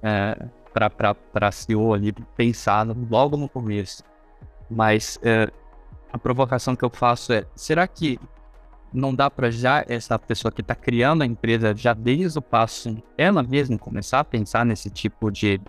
é, 0.03 0.37
para 0.73 1.15
a 1.35 1.51
CEO 1.53 1.93
ali 1.93 2.11
pensar 2.35 2.85
logo 3.09 3.37
no 3.37 3.47
começo. 3.47 4.03
Mas 4.69 5.17
é, 5.23 5.49
a 6.11 6.17
provocação 6.17 6.75
que 6.75 6.83
eu 6.83 6.89
faço 6.89 7.31
é: 7.31 7.45
será 7.55 7.87
que 7.87 8.19
não 8.93 9.15
dá 9.15 9.31
para 9.31 9.49
já 9.49 9.85
essa 9.87 10.19
pessoa 10.19 10.51
que 10.51 10.59
está 10.59 10.75
criando 10.75 11.21
a 11.21 11.25
empresa 11.25 11.73
já 11.73 11.93
desde 11.93 12.37
o 12.37 12.41
passo 12.41 13.01
ela 13.17 13.41
mesma 13.41 13.77
começar 13.77 14.19
a 14.19 14.25
pensar 14.25 14.65
nesse 14.65 14.89
tipo 14.89 15.31
de 15.31 15.61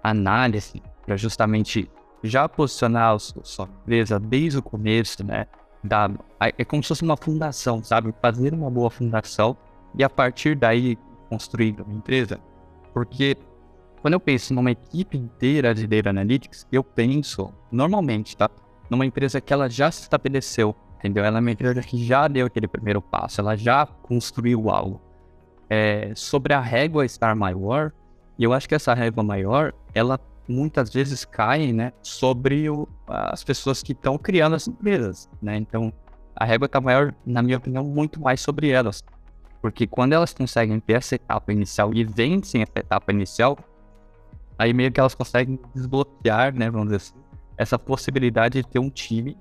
análise 0.00 0.80
para 1.04 1.16
justamente 1.16 1.90
já 2.22 2.48
posicionar 2.48 3.16
a 3.16 3.18
sua 3.18 3.68
empresa 3.82 4.20
desde 4.20 4.58
o 4.58 4.62
começo, 4.62 5.24
né? 5.24 5.48
Da, 5.82 6.10
é 6.40 6.64
como 6.64 6.82
se 6.82 6.88
fosse 6.88 7.02
uma 7.02 7.16
fundação, 7.16 7.82
sabe? 7.82 8.12
Fazer 8.20 8.52
uma 8.52 8.70
boa 8.70 8.90
fundação 8.90 9.56
e 9.94 10.02
a 10.02 10.10
partir 10.10 10.56
daí 10.56 10.98
construir 11.28 11.80
uma 11.80 11.94
empresa. 11.94 12.40
Porque 12.92 13.36
quando 14.00 14.14
eu 14.14 14.20
penso 14.20 14.54
numa 14.54 14.70
equipe 14.70 15.16
inteira 15.16 15.74
de 15.74 15.86
Data 15.86 16.10
Analytics, 16.10 16.66
eu 16.70 16.82
penso, 16.82 17.52
normalmente, 17.70 18.36
tá? 18.36 18.48
Numa 18.88 19.04
empresa 19.04 19.40
que 19.40 19.52
ela 19.52 19.68
já 19.68 19.90
se 19.90 20.02
estabeleceu, 20.02 20.74
entendeu? 20.98 21.24
Ela 21.24 21.38
é 21.38 21.40
uma 21.40 21.50
empresa 21.50 21.80
que 21.82 22.04
já 22.04 22.26
deu 22.28 22.46
aquele 22.46 22.68
primeiro 22.68 23.02
passo, 23.02 23.40
ela 23.40 23.56
já 23.56 23.86
construiu 23.86 24.70
algo. 24.70 25.00
É, 25.68 26.12
sobre 26.14 26.54
a 26.54 26.60
régua 26.60 27.04
estar 27.04 27.34
maior, 27.34 27.92
eu 28.38 28.52
acho 28.52 28.68
que 28.68 28.74
essa 28.74 28.94
régua 28.94 29.22
maior, 29.22 29.74
ela 29.92 30.18
muitas 30.48 30.90
vezes 30.90 31.24
cai, 31.24 31.72
né, 31.72 31.92
sobre 32.02 32.70
o, 32.70 32.88
as 33.06 33.44
pessoas 33.44 33.82
que 33.82 33.92
estão 33.92 34.16
criando 34.16 34.56
as 34.56 34.66
empresas, 34.66 35.28
né? 35.42 35.56
Então, 35.56 35.92
a 36.34 36.44
régua 36.44 36.66
está 36.66 36.80
maior, 36.80 37.14
na 37.26 37.42
minha 37.42 37.58
opinião, 37.58 37.84
muito 37.84 38.20
mais 38.20 38.40
sobre 38.40 38.70
elas. 38.70 39.04
Porque 39.60 39.86
quando 39.86 40.12
elas 40.12 40.32
conseguem 40.32 40.80
ter 40.80 40.94
essa 40.94 41.16
etapa 41.16 41.52
inicial 41.52 41.92
e 41.92 42.04
vencem 42.04 42.62
essa 42.62 42.78
etapa 42.78 43.12
inicial, 43.12 43.58
aí 44.58 44.72
meio 44.72 44.90
que 44.90 45.00
elas 45.00 45.14
conseguem 45.14 45.58
desbloquear, 45.74 46.54
né, 46.54 46.70
vamos 46.70 46.86
dizer 46.88 46.96
assim, 46.96 47.14
essa 47.56 47.78
possibilidade 47.78 48.62
de 48.62 48.68
ter 48.68 48.78
um 48.78 48.88
time 48.88 49.36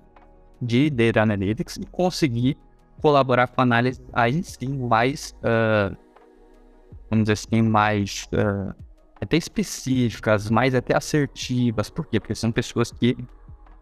de 0.62 0.90
Data 0.90 1.22
Analytics 1.22 1.78
e 1.78 1.86
conseguir 1.86 2.58
colaborar 3.02 3.48
com 3.48 3.62
análise 3.62 4.02
aí 4.12 4.44
sim 4.44 4.88
mais, 4.88 5.36
uh, 5.44 5.96
vamos 7.10 7.26
dizer 7.26 7.34
assim, 7.34 7.62
mais 7.62 8.28
uh, 8.34 8.74
até 9.20 9.38
específicas, 9.38 10.50
mais 10.50 10.76
até 10.76 10.96
assertivas. 10.96 11.90
Por 11.90 12.06
quê? 12.06 12.20
Porque 12.20 12.36
são 12.36 12.52
pessoas 12.52 12.92
que 12.92 13.18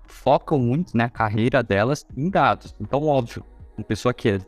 focam 0.08 0.60
muito 0.60 0.96
na 0.96 1.06
né, 1.06 1.10
carreira 1.10 1.62
delas 1.62 2.06
em 2.16 2.30
dados. 2.30 2.74
Então, 2.80 3.04
óbvio, 3.04 3.44
uma 3.78 3.84
pessoa 3.84 4.14
que 4.14 4.30
é 4.30 4.40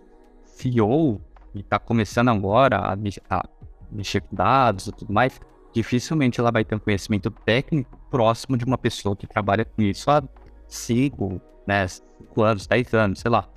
CEO 0.44 1.22
e 1.54 1.60
está 1.60 1.80
começando 1.80 2.30
agora 2.30 2.78
a, 2.78 2.98
a 3.30 3.50
mexer 3.92 4.22
com 4.22 4.36
dados 4.36 4.88
e 4.88 4.92
tudo 4.92 5.14
mais, 5.14 5.40
dificilmente 5.74 6.40
ela 6.40 6.52
vai 6.52 6.64
ter 6.64 6.76
um 6.76 6.80
conhecimento 6.80 7.30
técnico 7.30 7.98
próximo 8.10 8.58
de 8.58 8.66
uma 8.66 8.78
pessoa 8.78 9.16
que 9.16 9.28
trabalha 9.28 9.66
com 9.66 9.82
isso 9.82 10.10
há 10.10 10.24
5, 10.68 11.42
né, 11.66 11.88
5 11.88 12.42
anos, 12.42 12.68
10 12.68 12.94
anos, 12.94 13.20
sei 13.20 13.32
lá. 13.32 13.48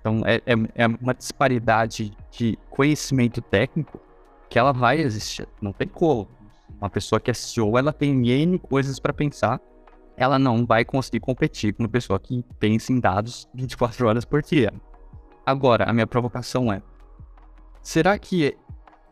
Então, 0.00 0.22
é, 0.24 0.36
é, 0.46 0.84
é 0.84 0.86
uma 0.86 1.14
disparidade 1.14 2.16
de 2.30 2.58
conhecimento 2.70 3.42
técnico 3.42 4.00
que 4.48 4.58
ela 4.58 4.72
vai 4.72 5.00
existir. 5.00 5.46
Não 5.60 5.72
tem 5.72 5.88
como. 5.88 6.28
Uma 6.80 6.88
pessoa 6.88 7.20
que 7.20 7.30
é 7.30 7.34
CEO, 7.34 7.76
ela 7.76 7.92
tem 7.92 8.28
N 8.28 8.58
coisas 8.58 8.98
para 9.00 9.12
pensar. 9.12 9.60
Ela 10.16 10.38
não 10.38 10.64
vai 10.64 10.84
conseguir 10.84 11.20
competir 11.20 11.72
com 11.72 11.82
uma 11.82 11.88
pessoa 11.88 12.18
que 12.18 12.44
pensa 12.58 12.92
em 12.92 13.00
dados 13.00 13.48
24 13.54 14.06
horas 14.06 14.24
por 14.24 14.42
dia. 14.42 14.72
Agora, 15.44 15.84
a 15.84 15.92
minha 15.92 16.06
provocação 16.06 16.72
é: 16.72 16.82
será 17.82 18.18
que 18.18 18.56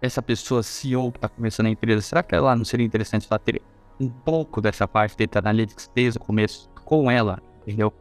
essa 0.01 0.21
pessoa 0.23 0.63
CEO 0.63 1.11
que 1.11 1.19
está 1.19 1.29
começando 1.29 1.67
a 1.67 1.71
empresa, 1.71 2.03
será 2.03 2.23
que 2.23 2.35
ela 2.35 2.55
não 2.55 2.65
seria 2.65 2.87
interessante 2.87 3.27
ela 3.31 3.39
ter 3.39 3.63
um 3.99 4.09
pouco 4.09 4.61
dessa 4.61 4.87
parte 4.87 5.17
de 5.17 5.27
Data 5.27 5.39
Analytics 5.39 5.91
desde 5.95 6.19
o 6.19 6.21
começo 6.21 6.69
com 6.85 7.11
ela, 7.11 7.43
entendeu? 7.63 7.93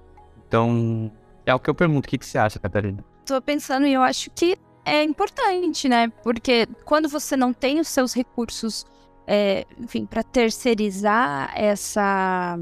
Então, 0.48 1.12
é 1.46 1.54
o 1.54 1.60
que 1.60 1.70
eu 1.70 1.76
pergunto. 1.76 2.08
O 2.08 2.10
que, 2.10 2.18
que 2.18 2.26
você 2.26 2.38
acha, 2.38 2.60
Catarina? 2.60 3.04
Tô 3.26 3.42
pensando 3.42 3.88
e 3.88 3.94
eu 3.94 4.02
acho 4.02 4.30
que 4.32 4.58
é 4.84 5.04
importante, 5.04 5.90
né? 5.90 6.10
Porque 6.24 6.68
quando 6.84 7.10
você 7.10 7.36
não 7.36 7.52
tem 7.52 7.80
os 7.80 7.88
seus 7.88 8.14
recursos 8.14 8.86
é, 9.28 9.66
enfim, 9.80 10.06
para 10.06 10.24
terceirizar 10.24 11.52
essa, 11.56 12.60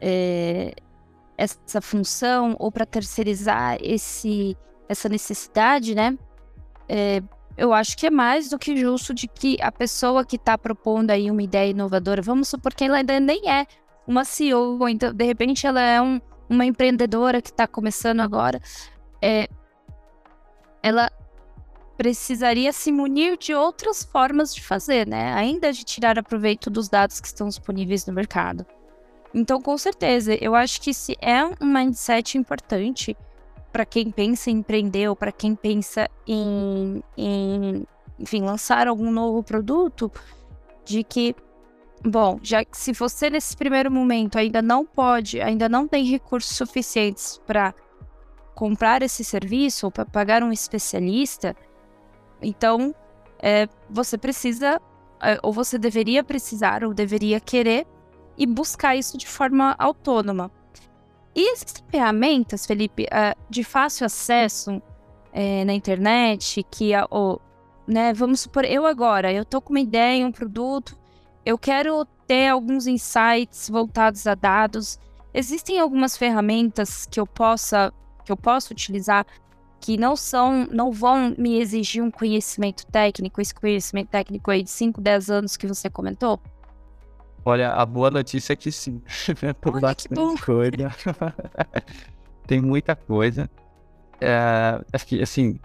é, 0.00 0.74
essa 1.36 1.80
função 1.80 2.56
ou 2.58 2.72
para 2.72 2.86
terceirizar 2.86 3.78
esse, 3.82 4.56
essa 4.88 5.08
necessidade, 5.08 5.94
né? 5.94 6.16
É, 6.88 7.22
eu 7.56 7.72
acho 7.72 7.96
que 7.96 8.06
é 8.06 8.10
mais 8.10 8.50
do 8.50 8.58
que 8.58 8.76
justo 8.76 9.14
de 9.14 9.26
que 9.26 9.56
a 9.60 9.72
pessoa 9.72 10.24
que 10.24 10.36
está 10.36 10.58
propondo 10.58 11.10
aí 11.10 11.30
uma 11.30 11.42
ideia 11.42 11.70
inovadora, 11.70 12.20
vamos 12.20 12.48
supor 12.48 12.74
que 12.74 12.84
ela 12.84 12.98
ainda 12.98 13.18
nem 13.18 13.50
é 13.50 13.66
uma 14.06 14.24
CEO, 14.24 14.88
então 14.88 15.12
de 15.12 15.24
repente 15.24 15.66
ela 15.66 15.80
é 15.80 16.00
um, 16.00 16.20
uma 16.48 16.64
empreendedora 16.64 17.40
que 17.40 17.50
está 17.50 17.66
começando 17.66 18.20
agora, 18.20 18.60
é, 19.22 19.48
ela 20.82 21.10
precisaria 21.96 22.72
se 22.72 22.92
munir 22.92 23.38
de 23.38 23.54
outras 23.54 24.04
formas 24.04 24.54
de 24.54 24.62
fazer, 24.62 25.06
né? 25.06 25.32
Ainda 25.34 25.72
de 25.72 25.84
tirar 25.84 26.18
aproveito 26.18 26.68
dos 26.68 26.88
dados 26.88 27.20
que 27.20 27.26
estão 27.26 27.48
disponíveis 27.48 28.06
no 28.06 28.12
mercado. 28.12 28.66
Então, 29.34 29.60
com 29.60 29.76
certeza, 29.76 30.34
eu 30.40 30.54
acho 30.54 30.80
que 30.80 30.94
se 30.94 31.16
é 31.20 31.44
um 31.44 31.66
mindset 31.66 32.38
importante 32.38 33.16
para 33.72 33.84
quem 33.84 34.10
pensa 34.10 34.50
em 34.50 34.58
empreender 34.58 35.08
ou 35.08 35.16
para 35.16 35.32
quem 35.32 35.54
pensa 35.54 36.08
em, 36.26 37.02
em, 37.16 37.86
enfim, 38.18 38.42
lançar 38.42 38.88
algum 38.88 39.10
novo 39.10 39.42
produto, 39.42 40.10
de 40.84 41.04
que, 41.04 41.34
bom, 42.02 42.38
já 42.42 42.64
que 42.64 42.76
se 42.76 42.92
você 42.92 43.28
nesse 43.28 43.54
primeiro 43.56 43.90
momento 43.90 44.38
ainda 44.38 44.62
não 44.62 44.86
pode, 44.86 45.40
ainda 45.40 45.68
não 45.68 45.86
tem 45.86 46.04
recursos 46.04 46.56
suficientes 46.56 47.38
para 47.46 47.74
comprar 48.54 49.02
esse 49.02 49.22
serviço 49.22 49.86
ou 49.86 49.92
para 49.92 50.06
pagar 50.06 50.42
um 50.42 50.50
especialista, 50.50 51.54
então, 52.40 52.94
é, 53.38 53.68
você 53.88 54.16
precisa, 54.18 54.80
é, 55.22 55.38
ou 55.42 55.52
você 55.52 55.78
deveria 55.78 56.22
precisar, 56.24 56.84
ou 56.84 56.92
deveria 56.94 57.40
querer, 57.40 57.86
e 58.36 58.46
buscar 58.46 58.96
isso 58.96 59.16
de 59.16 59.26
forma 59.26 59.74
autônoma. 59.78 60.50
E 61.34 61.52
existem 61.52 61.84
ferramentas, 61.90 62.66
Felipe, 62.66 63.06
é, 63.10 63.34
de 63.48 63.62
fácil 63.62 64.06
acesso 64.06 64.80
é, 65.32 65.64
na 65.64 65.74
internet, 65.74 66.64
que, 66.70 66.92
ou, 67.10 67.40
né, 67.86 68.12
vamos 68.12 68.40
supor, 68.40 68.64
eu 68.64 68.86
agora, 68.86 69.32
eu 69.32 69.44
tô 69.44 69.60
com 69.60 69.72
uma 69.72 69.80
ideia, 69.80 70.26
um 70.26 70.32
produto, 70.32 70.96
eu 71.44 71.56
quero 71.56 72.04
ter 72.26 72.48
alguns 72.48 72.86
insights 72.86 73.70
voltados 73.70 74.26
a 74.26 74.34
dados. 74.34 74.98
Existem 75.32 75.78
algumas 75.78 76.16
ferramentas 76.16 77.06
que 77.06 77.20
eu 77.20 77.26
possa 77.26 77.92
que 78.24 78.32
eu 78.32 78.36
possa 78.36 78.72
utilizar 78.72 79.24
que 79.80 79.96
não 79.96 80.16
são, 80.16 80.66
não 80.70 80.90
vão 80.90 81.34
me 81.36 81.60
exigir 81.60 82.02
um 82.02 82.10
conhecimento 82.10 82.86
técnico, 82.86 83.40
esse 83.40 83.54
conhecimento 83.54 84.08
técnico 84.08 84.50
aí 84.50 84.62
de 84.62 84.70
5, 84.70 85.00
10 85.00 85.30
anos 85.30 85.56
que 85.56 85.66
você 85.66 85.88
comentou? 85.88 86.40
Olha, 87.44 87.70
a 87.72 87.86
boa 87.86 88.10
notícia 88.10 88.54
é 88.54 88.56
que 88.56 88.72
sim. 88.72 89.00
Tem 89.60 89.80
bastante 89.80 90.42
coisa. 90.42 90.94
Tem 92.46 92.60
muita 92.60 92.96
coisa. 92.96 93.48
É, 94.20 94.80
acho 94.92 95.06
que, 95.06 95.22
assim, 95.22 95.60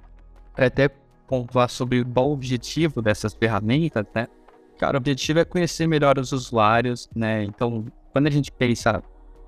até 0.56 0.90
pontuar 1.28 1.70
sobre 1.70 2.04
qual 2.04 2.30
o 2.30 2.34
objetivo 2.34 3.02
dessas 3.02 3.34
ferramentas, 3.34 4.06
né? 4.14 4.28
Cara, 4.78 4.98
o 4.98 5.00
objetivo 5.00 5.40
é 5.40 5.46
conhecer 5.46 5.88
melhor 5.88 6.20
os 6.20 6.32
usuários, 6.32 7.10
né? 7.16 7.44
Então, 7.44 7.86
quando 8.12 8.28
a 8.28 8.32
gente 8.32 8.52
pensa, 8.52 9.02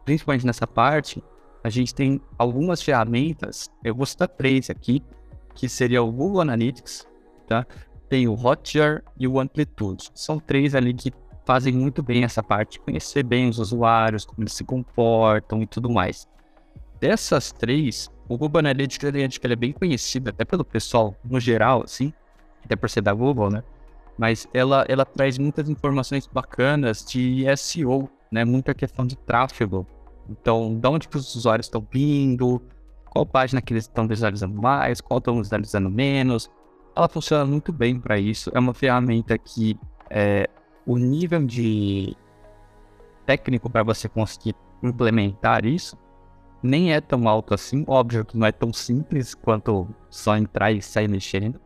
principalmente 0.06 0.46
nessa 0.46 0.66
parte, 0.66 1.24
a 1.64 1.70
gente 1.70 1.96
tem 1.96 2.20
algumas 2.38 2.82
ferramentas, 2.82 3.72
eu 3.84 3.96
vou 3.96 4.06
citar 4.06 4.28
três 4.28 4.70
aqui, 4.70 5.02
que 5.56 5.70
seria 5.70 6.04
o 6.04 6.12
Google 6.12 6.42
Analytics, 6.42 7.08
tá? 7.48 7.66
Tem 8.10 8.28
o 8.28 8.34
Hotjar 8.34 9.02
e 9.18 9.28
o 9.28 9.40
Amplitude. 9.40 10.10
São 10.14 10.40
três 10.40 10.76
ali 10.76 10.94
que 10.94 11.14
fazem 11.46 11.74
muito 11.74 12.04
bem 12.04 12.24
essa 12.24 12.44
parte, 12.44 12.80
conhecer 12.80 13.24
bem 13.24 13.48
os 13.48 13.60
usuários, 13.60 14.26
como 14.26 14.44
eles 14.44 14.54
se 14.54 14.64
comportam 14.64 15.62
e 15.62 15.68
tudo 15.68 15.90
mais. 15.90 16.28
Dessas 17.00 17.52
três, 17.52 18.10
o 18.28 18.38
Google 18.38 18.60
Analytics 18.60 19.04
ele, 19.04 19.24
é 19.24 19.56
bem 19.56 19.72
conhecido 19.72 20.30
até 20.30 20.44
pelo 20.44 20.66
pessoal 20.66 21.16
no 21.24 21.40
geral, 21.40 21.84
assim, 21.84 22.12
até 22.64 22.76
por 22.76 22.90
ser 22.90 23.02
da 23.02 23.14
Google, 23.14 23.50
né? 23.50 23.64
Mas 24.18 24.48
ela, 24.54 24.86
ela 24.88 25.06
traz 25.06 25.38
muitas 25.38 25.70
informações 25.70 26.28
bacanas 26.28 27.06
de 27.06 27.46
SEO, 27.58 28.10
né? 28.32 28.46
Muita 28.46 28.74
questão 28.74 29.06
de 29.06 29.18
tráfego 29.18 29.88
então, 30.30 30.78
de 30.80 30.88
onde 30.88 31.08
que 31.08 31.18
os 31.18 31.36
usuários 31.36 31.68
estão 31.68 31.86
vindo, 31.92 32.62
qual 33.10 33.26
página 33.26 33.62
que 33.62 33.74
eles 33.74 33.84
estão 33.84 34.08
visualizando 34.08 34.60
mais, 34.62 35.02
qual 35.02 35.20
estão 35.20 35.38
visualizando 35.38 35.90
menos. 35.90 36.50
Ela 36.96 37.08
funciona 37.08 37.46
muito 37.46 37.72
bem 37.72 38.00
para 38.00 38.18
isso. 38.20 38.52
É 38.54 38.60
uma 38.60 38.74
ferramenta 38.74 39.38
que 39.38 39.78
é, 40.10 40.50
o 40.86 40.98
nível 40.98 41.46
de 41.46 42.16
técnico 43.26 43.70
para 43.70 43.84
você 43.84 44.10
conseguir 44.10 44.56
implementar 44.82 45.66
isso 45.66 45.98
nem 46.64 46.94
é 46.94 47.02
tão 47.02 47.28
alto 47.28 47.54
assim. 47.54 47.84
Óbvio 47.88 48.24
que 48.24 48.38
não 48.38 48.48
é 48.48 48.52
tão 48.52 48.72
simples 48.72 49.36
quanto 49.36 49.88
só 50.10 50.38
entrar 50.38 50.72
e 50.72 50.82
sair 50.82 51.10
mexendo, 51.10 51.60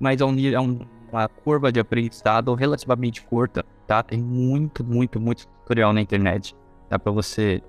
mas 0.00 0.20
é, 0.20 0.24
um, 0.24 0.38
é 0.38 0.60
um, 0.60 0.80
uma 1.12 1.28
curva 1.28 1.70
de 1.70 1.78
aprendizado 1.78 2.54
relativamente 2.54 3.22
curta, 3.22 3.64
tá? 3.86 4.02
Tem 4.02 4.20
muito, 4.20 4.82
muito, 4.82 5.20
muito 5.20 5.46
tutorial 5.46 5.92
na 5.92 6.00
internet. 6.00 6.56
Dá 6.88 6.98
para 6.98 7.12
você 7.12 7.62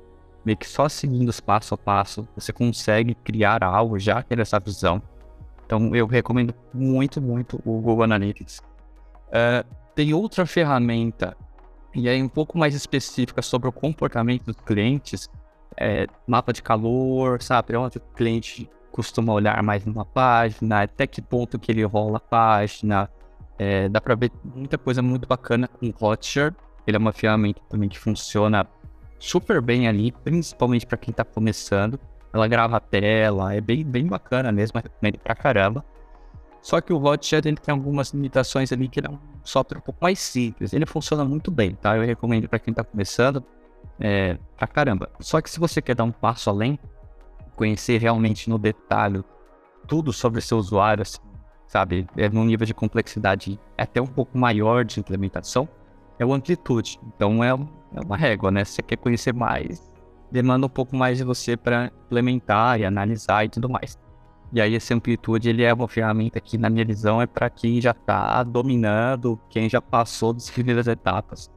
meio 0.45 0.57
que 0.57 0.67
só 0.67 0.89
seguindo 0.89 1.29
os 1.29 1.39
passo 1.39 1.73
a 1.73 1.77
passo, 1.77 2.27
você 2.35 2.51
consegue 2.51 3.15
criar 3.15 3.63
algo, 3.63 3.99
já 3.99 4.21
ter 4.21 4.39
essa 4.39 4.59
visão. 4.59 5.01
Então 5.65 5.95
eu 5.95 6.05
recomendo 6.05 6.53
muito, 6.73 7.21
muito 7.21 7.57
o 7.65 7.79
Google 7.79 8.03
Analytics. 8.03 8.59
Uh, 9.27 9.65
tem 9.95 10.13
outra 10.13 10.45
ferramenta, 10.45 11.35
e 11.93 12.07
é 12.07 12.15
um 12.15 12.27
pouco 12.29 12.57
mais 12.57 12.73
específica 12.73 13.41
sobre 13.41 13.67
o 13.67 13.71
comportamento 13.71 14.45
dos 14.45 14.55
clientes, 14.55 15.29
é, 15.77 16.07
mapa 16.25 16.53
de 16.53 16.61
calor, 16.61 17.41
sabe? 17.41 17.75
Onde 17.75 17.97
o 17.97 18.01
cliente 18.01 18.69
costuma 18.91 19.33
olhar 19.33 19.61
mais 19.63 19.85
numa 19.85 20.05
página, 20.05 20.83
até 20.83 21.07
que 21.07 21.21
ponto 21.21 21.59
que 21.59 21.71
ele 21.71 21.83
rola 21.83 22.17
a 22.17 22.19
página. 22.19 23.09
É, 23.57 23.87
dá 23.89 24.01
para 24.01 24.15
ver 24.15 24.31
muita 24.43 24.77
coisa 24.77 25.01
muito 25.01 25.27
bacana 25.27 25.67
com 25.67 25.87
o 25.87 25.93
Hotjar. 26.05 26.55
Ele 26.87 26.97
é 26.97 26.99
uma 26.99 27.11
ferramenta 27.11 27.61
também 27.69 27.87
que 27.87 27.99
funciona 27.99 28.67
super 29.21 29.61
bem 29.61 29.87
ali, 29.87 30.11
principalmente 30.11 30.85
para 30.85 30.97
quem 30.97 31.11
está 31.11 31.23
começando. 31.23 31.99
Ela 32.33 32.47
grava 32.47 32.77
a 32.77 32.79
tela, 32.79 33.53
é 33.53 33.61
bem, 33.61 33.85
bem 33.85 34.07
bacana 34.07 34.51
mesmo, 34.51 34.81
recomendo 34.81 35.19
pra 35.19 35.35
caramba. 35.35 35.85
Só 36.61 36.81
que 36.81 36.91
o 36.91 37.03
Hotjar 37.03 37.41
ele 37.45 37.57
tem 37.57 37.71
algumas 37.71 38.09
limitações 38.09 38.71
ali 38.71 38.87
que 38.87 38.99
ele 38.99 39.07
é 39.07 39.09
um 39.09 39.19
software 39.43 39.77
um 39.77 39.81
pouco 39.81 39.99
mais 40.01 40.19
simples. 40.19 40.73
Ele 40.73 40.85
funciona 40.85 41.23
muito 41.23 41.51
bem, 41.51 41.75
tá? 41.75 41.95
Eu 41.95 42.03
recomendo 42.03 42.47
para 42.47 42.59
quem 42.59 42.71
está 42.71 42.83
começando 42.83 43.43
é, 43.99 44.37
pra 44.57 44.67
caramba. 44.67 45.09
Só 45.19 45.39
que 45.39 45.49
se 45.49 45.59
você 45.59 45.81
quer 45.81 45.95
dar 45.95 46.03
um 46.03 46.11
passo 46.11 46.49
além, 46.49 46.79
conhecer 47.55 47.99
realmente 47.99 48.49
no 48.49 48.57
detalhe 48.57 49.23
tudo 49.87 50.13
sobre 50.13 50.41
seu 50.41 50.57
usuário, 50.57 51.01
assim, 51.01 51.19
sabe? 51.67 52.07
É 52.17 52.29
num 52.29 52.45
nível 52.45 52.65
de 52.65 52.73
complexidade 52.73 53.59
até 53.77 54.01
um 54.01 54.07
pouco 54.07 54.37
maior 54.37 54.85
de 54.85 54.99
implementação, 54.99 55.67
é 56.21 56.25
o 56.25 56.33
amplitude. 56.33 56.99
Então 57.15 57.43
é, 57.43 57.49
é 57.49 58.01
uma 58.01 58.17
régua, 58.17 58.51
né? 58.51 58.63
Se 58.63 58.73
você 58.73 58.81
quer 58.81 58.97
conhecer 58.97 59.33
mais, 59.33 59.91
demanda 60.31 60.65
um 60.65 60.69
pouco 60.69 60.95
mais 60.95 61.17
de 61.17 61.23
você 61.23 61.57
para 61.57 61.91
implementar 62.05 62.79
e 62.79 62.85
analisar 62.85 63.45
e 63.45 63.49
tudo 63.49 63.69
mais. 63.69 63.97
E 64.53 64.59
aí 64.61 64.75
esse 64.75 64.93
amplitude 64.93 65.49
ele 65.49 65.63
é 65.63 65.73
uma 65.73 65.87
ferramenta 65.87 66.39
que 66.39 66.57
na 66.57 66.69
minha 66.69 66.85
visão 66.85 67.21
é 67.21 67.25
para 67.25 67.49
quem 67.49 67.79
já 67.79 67.91
está 67.91 68.43
dominando, 68.43 69.39
quem 69.49 69.69
já 69.69 69.81
passou 69.81 70.33
das 70.33 70.49
primeiras 70.49 70.87
etapas 70.87 71.49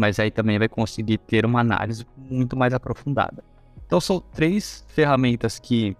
mas 0.00 0.18
aí 0.18 0.30
também 0.30 0.58
vai 0.58 0.66
conseguir 0.66 1.18
ter 1.18 1.44
uma 1.44 1.60
análise 1.60 2.06
muito 2.16 2.56
mais 2.56 2.72
aprofundada. 2.72 3.44
Então 3.84 4.00
são 4.00 4.18
três 4.18 4.82
ferramentas 4.88 5.58
que 5.58 5.94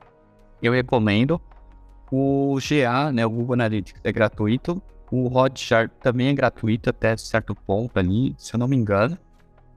eu 0.63 0.73
recomendo. 0.73 1.39
O 2.11 2.57
GA, 2.57 3.13
né, 3.13 3.27
o 3.27 3.31
Google 3.31 3.53
Analytics 3.53 4.01
é 4.03 4.11
gratuito. 4.11 4.83
O 5.11 5.27
Hotjar 5.27 5.91
também 6.01 6.29
é 6.29 6.33
gratuito 6.33 6.91
até 6.91 7.17
certo 7.17 7.55
ponto 7.55 7.99
ali, 7.99 8.35
se 8.39 8.55
eu 8.55 8.59
não 8.59 8.69
me 8.69 8.77
engano. 8.77 9.19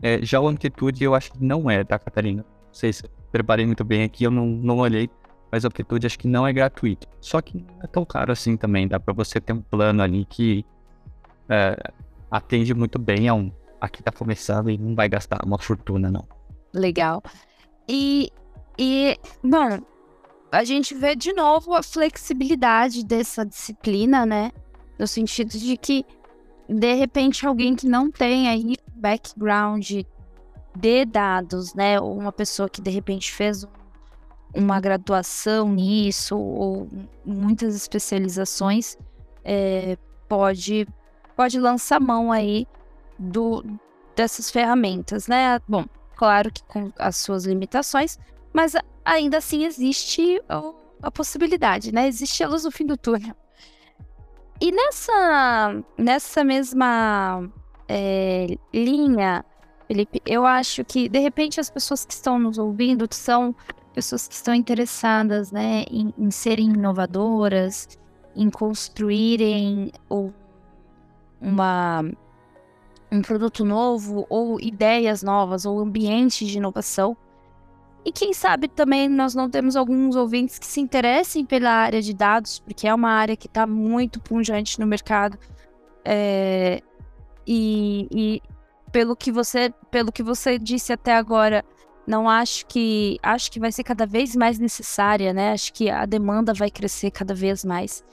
É, 0.02 0.24
já 0.24 0.40
o 0.40 0.48
Amplitude 0.48 1.04
eu 1.04 1.16
acho 1.16 1.32
que 1.32 1.44
não 1.44 1.70
é, 1.70 1.84
tá, 1.84 1.98
Catarina? 1.98 2.44
Não 2.44 2.74
sei 2.74 2.94
se 2.94 3.04
preparei 3.32 3.66
muito 3.66 3.84
bem 3.84 4.04
aqui, 4.04 4.24
eu 4.24 4.32
não, 4.32 4.46
não 4.46 4.78
olhei. 4.80 5.10
Mas 5.52 5.64
o 5.64 5.68
Amplitude 5.68 6.06
acho 6.06 6.20
que 6.20 6.28
não 6.28 6.46
é 6.46 6.54
gratuito. 6.54 7.08
Só 7.22 7.42
que 7.42 7.58
não 7.58 7.84
é 7.84 7.88
tão 7.88 8.04
caro 8.06 8.32
assim 8.32 8.58
também. 8.58 8.88
Dá 8.88 9.00
para 9.00 9.14
você 9.14 9.40
ter 9.40 9.54
um 9.54 9.62
plano 9.62 10.02
ali 10.02 10.26
que 10.26 10.66
é, 11.50 11.78
atende 12.30 12.74
muito 12.74 13.00
bem 13.00 13.28
a 13.28 13.34
um 13.34 13.52
aqui 13.84 14.02
tá 14.02 14.14
começando 14.14 14.70
e 14.70 14.78
não 14.78 14.96
vai 14.96 15.10
gastar 15.10 15.44
uma 15.46 15.60
fortuna, 15.60 16.10
não. 16.10 16.26
Legal. 16.74 17.22
E, 17.88 18.32
e 18.80 19.20
bom, 19.44 19.80
a 20.50 20.64
gente 20.64 20.96
vê 20.96 21.16
de 21.16 21.34
novo 21.34 21.74
a 21.74 21.84
flexibilidade 21.84 23.06
dessa 23.06 23.46
disciplina, 23.46 24.26
né? 24.26 24.52
No 25.04 25.08
sentido 25.08 25.50
de 25.50 25.76
que, 25.76 26.06
de 26.70 26.94
repente, 26.94 27.46
alguém 27.46 27.76
que 27.76 27.86
não 27.86 28.10
tem 28.10 28.48
aí 28.48 28.78
background 28.96 29.86
de 30.78 31.06
dados, 31.06 31.74
né? 31.74 32.00
Ou 32.00 32.18
uma 32.18 32.32
pessoa 32.32 32.70
que 32.70 32.82
de 32.82 32.90
repente 32.90 33.30
fez 33.30 33.68
uma 34.56 34.80
graduação 34.80 35.68
nisso, 35.68 36.38
ou 36.38 36.88
muitas 37.26 37.76
especializações, 37.76 38.98
é, 39.44 39.98
pode, 40.30 40.88
pode 41.36 41.60
lançar 41.60 42.00
mão 42.00 42.32
aí 42.32 42.66
do, 43.20 43.62
dessas 44.16 44.50
ferramentas, 44.50 45.28
né? 45.28 45.60
Bom, 45.68 45.84
claro 46.16 46.50
que 46.50 46.64
com 46.64 46.94
as 46.98 47.18
suas 47.18 47.44
limitações, 47.44 48.18
mas 48.54 48.74
ainda 49.04 49.40
assim 49.40 49.66
existe 49.66 50.42
a, 50.48 50.62
a 51.02 51.12
possibilidade, 51.12 51.94
né? 51.94 52.08
Existe 52.08 52.42
a 52.42 52.48
luz 52.48 52.64
no 52.64 52.72
fim 52.72 52.86
do 52.86 52.96
túnel. 52.96 53.36
E 54.64 54.72
nessa, 54.72 55.84
nessa 55.98 56.42
mesma 56.42 57.52
é, 57.86 58.48
linha, 58.74 59.44
Felipe, 59.90 60.22
eu 60.26 60.46
acho 60.46 60.86
que 60.86 61.10
de 61.10 61.20
repente 61.20 61.60
as 61.60 61.70
pessoas 61.70 62.06
que 62.06 62.14
estão 62.14 62.40
nos 62.40 62.58
ouvindo 62.58 63.06
são 63.12 63.54
pessoas 63.94 64.26
que 64.26 64.34
estão 64.34 64.56
interessadas, 64.56 65.52
né, 65.52 65.84
em, 65.92 66.14
em 66.18 66.32
serem 66.32 66.68
inovadoras, 66.70 67.90
em 68.34 68.50
construírem 68.50 69.92
uma 71.42 72.06
um 73.12 73.22
produto 73.22 73.66
novo, 73.66 74.26
ou 74.30 74.62
ideias 74.62 75.22
novas, 75.22 75.66
ou 75.66 75.78
ambientes 75.78 76.48
de 76.48 76.58
inovação. 76.58 77.18
E 78.06 78.12
quem 78.12 78.34
sabe 78.34 78.68
também 78.68 79.08
nós 79.08 79.34
não 79.34 79.50
temos 79.50 79.76
alguns 79.76 80.16
ouvintes 80.16 80.60
que 80.60 80.66
se 80.66 80.82
interessem 80.82 81.46
pela 81.46 81.72
área 81.72 82.02
de 82.02 82.14
dados, 82.14 82.60
porque 82.60 82.88
é 82.88 82.94
uma 82.94 83.10
área 83.10 83.36
que 83.36 83.48
está 83.48 83.66
muito 83.66 84.20
punjante 84.20 84.80
no 84.80 84.86
mercado. 84.86 85.38
É, 86.04 86.82
e, 87.48 88.08
e, 88.12 88.42
pelo 88.92 89.16
que 89.16 89.32
você 89.32 89.74
pelo 89.90 90.12
que 90.12 90.22
você 90.22 90.60
disse 90.60 90.92
até 90.92 91.16
agora, 91.16 91.64
não 92.06 92.30
acho 92.30 92.66
que 92.66 93.18
acho 93.24 93.50
que 93.50 93.60
vai 93.60 93.72
ser 93.72 93.84
cada 93.84 94.06
vez 94.06 94.36
mais 94.36 94.60
necessária, 94.60 95.34
né? 95.34 95.54
Acho 95.54 95.74
que 95.74 95.90
a 95.90 96.06
demanda 96.06 96.54
vai 96.54 96.70
crescer 96.70 97.10
cada 97.10 97.34
vez 97.34 97.64
mais. 97.64 98.04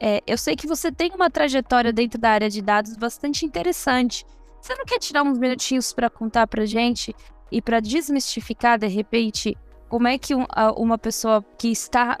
É, 0.00 0.20
eu 0.26 0.38
sei 0.38 0.56
que 0.56 0.66
você 0.66 0.90
tem 0.92 1.12
uma 1.14 1.30
trajetória 1.30 1.92
dentro 1.92 2.20
da 2.20 2.30
área 2.30 2.50
de 2.50 2.60
dados 2.62 2.96
bastante 2.96 3.44
interessante. 3.46 4.24
Você 4.60 4.74
não 4.74 4.84
quer 4.84 4.98
tirar 4.98 5.22
uns 5.22 5.38
minutinhos 5.38 5.92
para 5.92 6.10
contar 6.10 6.46
pra 6.46 6.66
gente 6.66 7.14
e 7.50 7.62
para 7.62 7.80
desmistificar, 7.80 8.78
de 8.78 8.86
repente, 8.86 9.56
como 9.88 10.06
é 10.06 10.18
que 10.18 10.34
um, 10.34 10.46
uma 10.76 10.98
pessoa 10.98 11.44
que 11.56 11.68
está 11.68 12.18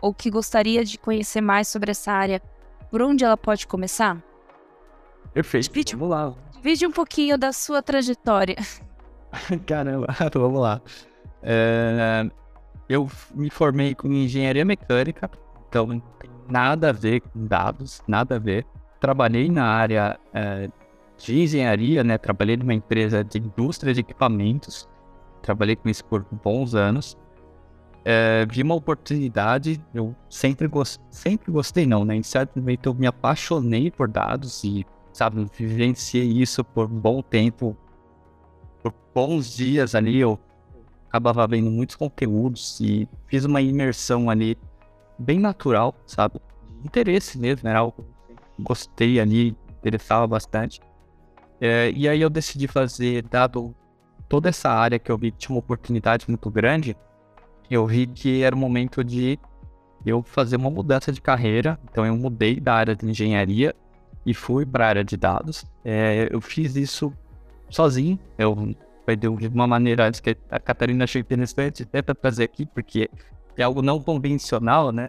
ou 0.00 0.14
que 0.14 0.30
gostaria 0.30 0.84
de 0.84 0.98
conhecer 0.98 1.40
mais 1.40 1.68
sobre 1.68 1.90
essa 1.90 2.12
área, 2.12 2.40
por 2.90 3.02
onde 3.02 3.24
ela 3.24 3.36
pode 3.36 3.66
começar? 3.66 4.22
Perfeito. 5.32 5.68
Divide, 5.68 5.96
vamos 5.96 6.10
lá. 6.10 6.34
Divide 6.52 6.86
um 6.86 6.92
pouquinho 6.92 7.36
da 7.36 7.52
sua 7.52 7.82
trajetória. 7.82 8.56
Caramba, 9.66 10.06
vamos 10.32 10.60
lá. 10.60 10.80
É, 11.42 12.28
eu 12.88 13.08
me 13.34 13.50
formei 13.50 13.94
com 13.94 14.08
engenharia 14.08 14.64
mecânica, 14.64 15.30
então 15.68 15.86
não 15.86 16.00
tem 16.00 16.30
nada 16.48 16.90
a 16.90 16.92
ver 16.92 17.20
com 17.20 17.46
dados, 17.46 18.02
nada 18.06 18.36
a 18.36 18.38
ver. 18.38 18.64
Trabalhei 19.00 19.48
na 19.48 19.64
área 19.64 20.18
é, 20.32 20.68
de 21.18 21.42
engenharia, 21.42 22.02
né? 22.04 22.16
Trabalhei 22.16 22.56
numa 22.56 22.72
empresa 22.72 23.22
de 23.22 23.38
indústria 23.38 23.92
de 23.92 24.00
equipamentos. 24.00 24.88
Trabalhei 25.42 25.76
com 25.76 25.88
isso 25.88 26.04
por 26.04 26.24
bons 26.42 26.74
anos. 26.74 27.16
É, 28.04 28.46
vi 28.46 28.62
uma 28.62 28.74
oportunidade, 28.74 29.84
eu 29.92 30.14
sempre, 30.30 30.70
sempre 31.10 31.52
gostei, 31.52 31.84
não, 31.84 32.04
né? 32.04 32.16
Em 32.16 32.22
certo 32.22 32.58
momento 32.58 32.88
eu 32.88 32.94
me 32.94 33.06
apaixonei 33.06 33.90
por 33.90 34.08
dados 34.08 34.64
e, 34.64 34.86
sabe, 35.12 35.46
vivenciei 35.54 36.26
isso 36.26 36.64
por 36.64 36.86
um 36.86 36.98
bom 37.00 37.20
tempo. 37.20 37.76
Por 38.82 38.94
bons 39.14 39.54
dias 39.54 39.94
ali, 39.94 40.18
eu 40.18 40.38
acabava 41.08 41.46
vendo 41.46 41.70
muitos 41.70 41.96
conteúdos 41.96 42.80
e 42.80 43.08
fiz 43.26 43.44
uma 43.44 43.60
imersão 43.60 44.30
ali 44.30 44.56
bem 45.18 45.38
natural, 45.38 45.94
sabe? 46.06 46.40
Interesse 46.84 47.38
mesmo, 47.38 47.68
era 47.68 47.80
algo 47.80 48.06
que 48.56 48.62
gostei 48.62 49.18
ali, 49.18 49.56
interessava 49.80 50.26
bastante. 50.26 50.80
É, 51.60 51.90
e 51.90 52.08
aí 52.08 52.20
eu 52.20 52.30
decidi 52.30 52.68
fazer, 52.68 53.22
dado 53.22 53.74
toda 54.28 54.48
essa 54.48 54.70
área 54.70 54.98
que 54.98 55.10
eu 55.10 55.18
vi 55.18 55.32
que 55.32 55.38
tinha 55.38 55.54
uma 55.54 55.60
oportunidade 55.60 56.26
muito 56.28 56.50
grande, 56.50 56.96
eu 57.70 57.86
vi 57.86 58.06
que 58.06 58.42
era 58.42 58.54
o 58.54 58.58
momento 58.58 59.02
de 59.02 59.38
eu 60.04 60.22
fazer 60.22 60.56
uma 60.56 60.70
mudança 60.70 61.12
de 61.12 61.20
carreira. 61.20 61.78
Então 61.90 62.06
eu 62.06 62.16
mudei 62.16 62.60
da 62.60 62.74
área 62.74 62.94
de 62.94 63.06
engenharia 63.06 63.74
e 64.24 64.32
fui 64.32 64.64
para 64.64 64.86
a 64.86 64.88
área 64.88 65.04
de 65.04 65.16
dados. 65.16 65.64
É, 65.84 66.28
eu 66.30 66.40
fiz 66.40 66.76
isso 66.76 67.12
sozinho. 67.68 68.18
Eu 68.36 68.74
foi 69.04 69.16
de 69.16 69.26
uma 69.48 69.66
maneira 69.66 70.10
que 70.12 70.36
a 70.50 70.60
Catarina 70.60 71.04
achou 71.04 71.20
interessante 71.20 71.82
até 71.82 72.02
para 72.02 72.14
trazer 72.14 72.44
aqui, 72.44 72.66
porque 72.66 73.08
é 73.56 73.62
algo 73.62 73.80
não 73.80 74.00
convencional, 74.00 74.92
né? 74.92 75.08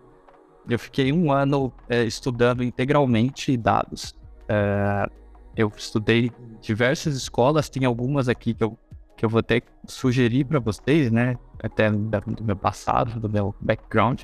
Eu 0.70 0.80
fiquei 0.80 1.12
um 1.12 1.32
ano 1.32 1.72
é, 1.90 2.04
estudando 2.04 2.64
integralmente 2.64 3.56
dados. 3.58 4.16
É, 4.48 5.10
eu 5.56 5.72
estudei 5.76 6.32
diversas 6.62 7.16
escolas, 7.16 7.70
tem 7.70 7.86
algumas 7.86 8.30
aqui 8.30 8.54
que 8.54 8.64
eu, 8.64 8.78
que 9.18 9.26
eu 9.26 9.30
vou 9.30 9.40
até 9.40 9.62
sugerir 9.86 10.46
para 10.46 10.60
vocês, 10.60 11.12
né? 11.12 11.38
Até 11.62 11.92
do 11.92 12.44
meu 12.44 12.56
passado, 12.56 13.20
do 13.20 13.30
meu 13.30 13.54
background. 13.60 14.22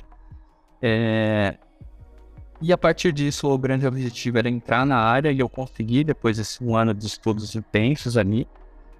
É... 0.80 1.56
E 2.60 2.72
a 2.72 2.78
partir 2.78 3.12
disso, 3.12 3.48
o 3.48 3.58
grande 3.58 3.86
objetivo 3.86 4.38
era 4.38 4.48
entrar 4.48 4.86
na 4.86 4.96
área 4.96 5.30
e 5.30 5.38
eu 5.38 5.48
consegui, 5.48 6.02
depois 6.02 6.38
desse 6.38 6.64
um 6.64 6.74
ano 6.74 6.94
de 6.94 7.06
estudos 7.06 7.54
intensos 7.54 8.16
ali. 8.16 8.48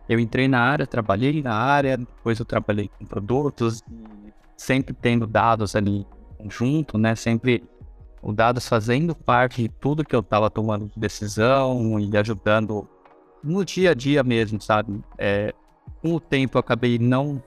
Eu 0.09 0.21
entrei 0.21 0.47
na 0.47 0.61
área, 0.61 0.87
trabalhei 0.87 1.43
na 1.43 1.55
área, 1.55 1.97
depois 1.97 2.39
eu 2.39 2.45
trabalhei 2.45 2.91
com 2.99 3.07
produtos, 3.07 3.83
sempre 4.57 4.95
tendo 4.95 5.27
dados 5.27 5.75
ali 5.75 6.07
conjunto, 6.37 6.99
né? 6.99 7.15
Sempre 7.15 7.65
o 8.27 8.33
dados 8.33 8.67
fazendo 8.67 9.15
parte 9.15 9.63
de 9.63 9.69
tudo 9.69 10.05
que 10.05 10.15
eu 10.15 10.19
estava 10.19 10.51
tomando 10.51 10.89
de 10.89 10.99
decisão 10.99 12.01
e 12.01 12.17
ajudando 12.17 12.89
no 13.41 13.65
dia 13.65 13.93
a 13.93 13.95
dia 13.95 14.25
mesmo, 14.25 14.61
sabe? 14.61 15.01
É, 15.17 15.55
com 16.03 16.13
o 16.13 16.19
tempo 16.19 16.57
eu 16.57 16.61
acabei 16.61 16.99
não 16.99 17.41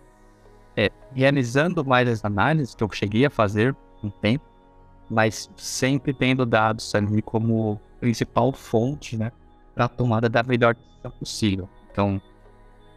é, 0.78 0.90
realizando 1.14 1.84
mais 1.84 2.08
as 2.08 2.24
análises 2.24 2.74
que 2.74 2.82
eu 2.82 2.90
cheguei 2.94 3.26
a 3.26 3.30
fazer 3.30 3.76
um 4.02 4.10
tempo, 4.10 4.46
mas 5.10 5.52
sempre 5.58 6.14
tendo 6.14 6.46
dados 6.46 6.96
ali 6.96 7.22
como 7.22 7.78
principal 8.00 8.54
fonte, 8.54 9.18
né, 9.18 9.34
para 9.76 9.84
a 9.84 9.90
tomada 9.90 10.30
da 10.30 10.42
melhor 10.44 10.76
decisão 10.76 11.12
possível. 11.20 11.70
Então, 11.92 12.22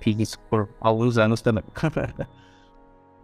fiz 0.01 0.17
isso 0.21 0.39
por 0.49 0.69
alguns 0.81 1.19
anos 1.19 1.43
também. 1.43 1.65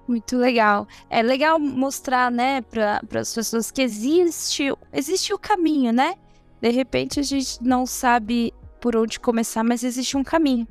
Muito 0.08 0.38
legal. 0.38 0.88
É 1.10 1.22
legal 1.22 1.60
mostrar, 1.60 2.30
né, 2.30 2.62
para 2.62 3.02
as 3.20 3.34
pessoas 3.34 3.70
que 3.70 3.82
existe, 3.82 4.72
existe 4.90 5.34
o 5.34 5.38
caminho, 5.38 5.92
né? 5.92 6.14
De 6.62 6.70
repente 6.70 7.20
a 7.20 7.22
gente 7.22 7.62
não 7.62 7.84
sabe 7.84 8.54
por 8.80 8.96
onde 8.96 9.20
começar, 9.20 9.62
mas 9.62 9.84
existe 9.84 10.16
um 10.16 10.24
caminho. 10.24 10.66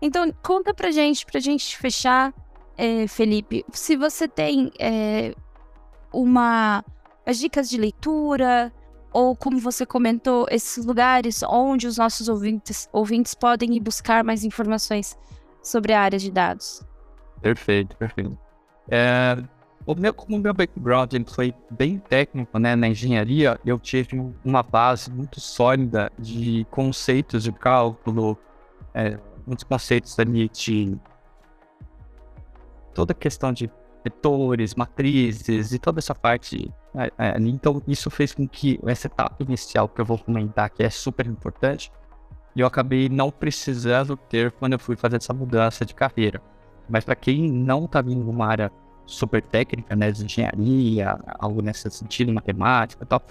Então, 0.00 0.30
conta 0.42 0.74
pra 0.74 0.90
gente, 0.90 1.24
pra 1.24 1.40
gente 1.40 1.76
fechar, 1.78 2.34
é, 2.76 3.06
Felipe, 3.06 3.64
se 3.72 3.96
você 3.96 4.28
tem 4.28 4.70
é, 4.78 5.34
uma 6.12 6.84
as 7.24 7.38
dicas 7.38 7.70
de 7.70 7.78
leitura, 7.78 8.70
ou 9.10 9.34
como 9.34 9.58
você 9.58 9.86
comentou, 9.86 10.46
esses 10.50 10.84
lugares 10.84 11.42
onde 11.42 11.86
os 11.86 11.96
nossos 11.96 12.28
ouvintes, 12.28 12.88
ouvintes 12.92 13.34
podem 13.34 13.74
ir 13.74 13.80
buscar 13.80 14.22
mais 14.22 14.44
informações 14.44 15.18
sobre 15.62 15.94
a 15.94 16.00
área 16.02 16.18
de 16.18 16.30
dados. 16.30 16.84
Perfeito, 17.40 17.96
perfeito. 17.96 18.45
É, 18.90 19.36
o 19.86 19.94
meu, 19.94 20.12
como 20.12 20.38
meu 20.38 20.52
background 20.52 21.12
ele 21.12 21.24
foi 21.24 21.54
bem 21.70 21.98
técnico 21.98 22.58
né, 22.58 22.74
na 22.74 22.88
engenharia, 22.88 23.58
eu 23.64 23.78
tive 23.78 24.20
uma 24.44 24.62
base 24.62 25.10
muito 25.10 25.40
sólida 25.40 26.10
de 26.18 26.66
conceitos 26.70 27.44
de 27.44 27.52
cálculo, 27.52 28.36
é, 28.92 29.18
muitos 29.46 29.64
conceitos 29.64 30.18
ali 30.18 30.48
de 30.48 30.96
toda 32.92 33.12
a 33.12 33.14
questão 33.14 33.52
de 33.52 33.70
vetores, 34.02 34.74
matrizes 34.74 35.72
e 35.72 35.78
toda 35.78 35.98
essa 35.98 36.14
parte. 36.14 36.72
É, 36.94 37.12
é, 37.18 37.38
então, 37.38 37.82
isso 37.86 38.10
fez 38.10 38.32
com 38.32 38.48
que 38.48 38.80
essa 38.86 39.06
etapa 39.06 39.36
inicial 39.42 39.88
que 39.88 40.00
eu 40.00 40.04
vou 40.04 40.18
comentar, 40.18 40.70
que 40.70 40.82
é 40.82 40.90
super 40.90 41.26
importante, 41.26 41.92
eu 42.56 42.66
acabei 42.66 43.08
não 43.08 43.30
precisando 43.30 44.16
ter 44.16 44.50
quando 44.52 44.72
eu 44.72 44.78
fui 44.78 44.96
fazer 44.96 45.16
essa 45.16 45.34
mudança 45.34 45.84
de 45.84 45.94
carreira. 45.94 46.40
Mas 46.88 47.04
para 47.04 47.14
quem 47.14 47.50
não 47.50 47.84
está 47.84 48.00
vindo 48.00 48.24
numa 48.24 48.46
área 48.46 48.72
super 49.04 49.42
técnica, 49.42 49.94
né, 49.94 50.10
de 50.10 50.24
engenharia, 50.24 51.18
algo 51.38 51.62
nesse 51.62 51.90
sentido, 51.90 52.32
matemática 52.32 53.04
e 53.04 53.06
tal, 53.06 53.22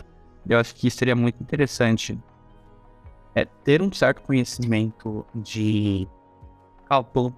eu 0.47 0.59
acho 0.59 0.75
que 0.75 0.89
seria 0.89 1.15
muito 1.15 1.41
interessante 1.41 2.17
é, 3.33 3.45
ter 3.45 3.81
um 3.81 3.91
certo 3.91 4.21
conhecimento 4.21 5.25
de 5.35 6.07
cálculo, 6.87 7.35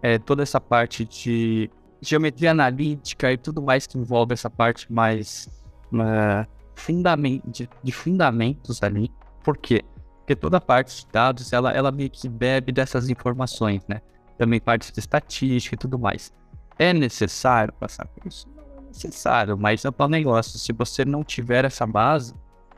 é, 0.00 0.18
toda 0.18 0.42
essa 0.42 0.60
parte 0.60 1.04
de 1.04 1.70
geometria 2.00 2.52
analítica 2.52 3.32
e 3.32 3.36
tudo 3.36 3.60
mais 3.60 3.86
que 3.86 3.98
envolve 3.98 4.32
essa 4.32 4.48
parte 4.48 4.90
mais 4.90 5.48
uh, 5.92 6.48
fundament, 6.74 7.42
de, 7.46 7.68
de, 7.82 7.92
fundamentos 7.92 8.82
ali. 8.82 9.10
Por 9.42 9.56
quê? 9.56 9.84
Porque 10.18 10.36
toda 10.36 10.58
a 10.58 10.60
parte 10.60 11.04
de 11.04 11.12
dados, 11.12 11.52
ela, 11.52 11.72
ela 11.72 11.90
meio 11.90 12.10
que 12.10 12.28
bebe 12.28 12.70
dessas 12.70 13.08
informações, 13.08 13.82
né? 13.88 14.00
Também 14.38 14.60
parte 14.60 14.92
de 14.92 14.98
estatística 14.98 15.74
e 15.74 15.78
tudo 15.78 15.98
mais. 15.98 16.32
É 16.78 16.92
necessário 16.92 17.74
passar 17.74 18.06
por 18.06 18.26
isso? 18.26 18.46
Não 18.54 18.84
é 18.84 18.86
necessário, 18.86 19.58
mas 19.58 19.84
é 19.84 19.88
um 19.88 20.08
negócio. 20.08 20.58
Se 20.58 20.72
você 20.72 21.04
não 21.04 21.24
tiver 21.24 21.64
essa 21.64 21.86
base, 21.86 22.32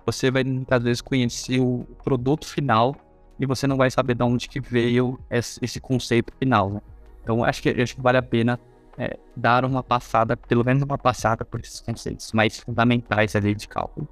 você 0.05 0.31
vai 0.31 0.43
muitas 0.43 0.83
vezes 0.83 1.01
conhecer 1.01 1.61
o 1.61 1.87
produto 2.03 2.47
final 2.47 2.97
e 3.39 3.47
você 3.47 3.67
não 3.67 3.77
vai 3.77 3.91
saber 3.91 4.15
de 4.15 4.23
onde 4.23 4.49
que 4.49 4.61
veio 4.61 5.19
esse 5.31 5.81
conceito 5.81 6.33
final, 6.39 6.71
né? 6.71 6.81
Então 7.23 7.45
acho 7.45 7.63
que, 7.63 7.69
acho 7.69 7.95
que 7.95 8.01
vale 8.01 8.19
a 8.19 8.23
pena 8.23 8.59
é, 8.99 9.19
dar 9.37 9.65
uma 9.65 9.83
passada, 9.83 10.37
pelo 10.37 10.65
menos 10.65 10.83
uma 10.83 10.99
passada 10.99 11.45
por 11.45 11.61
esses 11.61 11.81
conceitos 11.81 12.33
mais 12.33 12.59
fundamentais 12.59 13.37
ali 13.37 13.55
de 13.55 13.69
cálculo. 13.69 14.09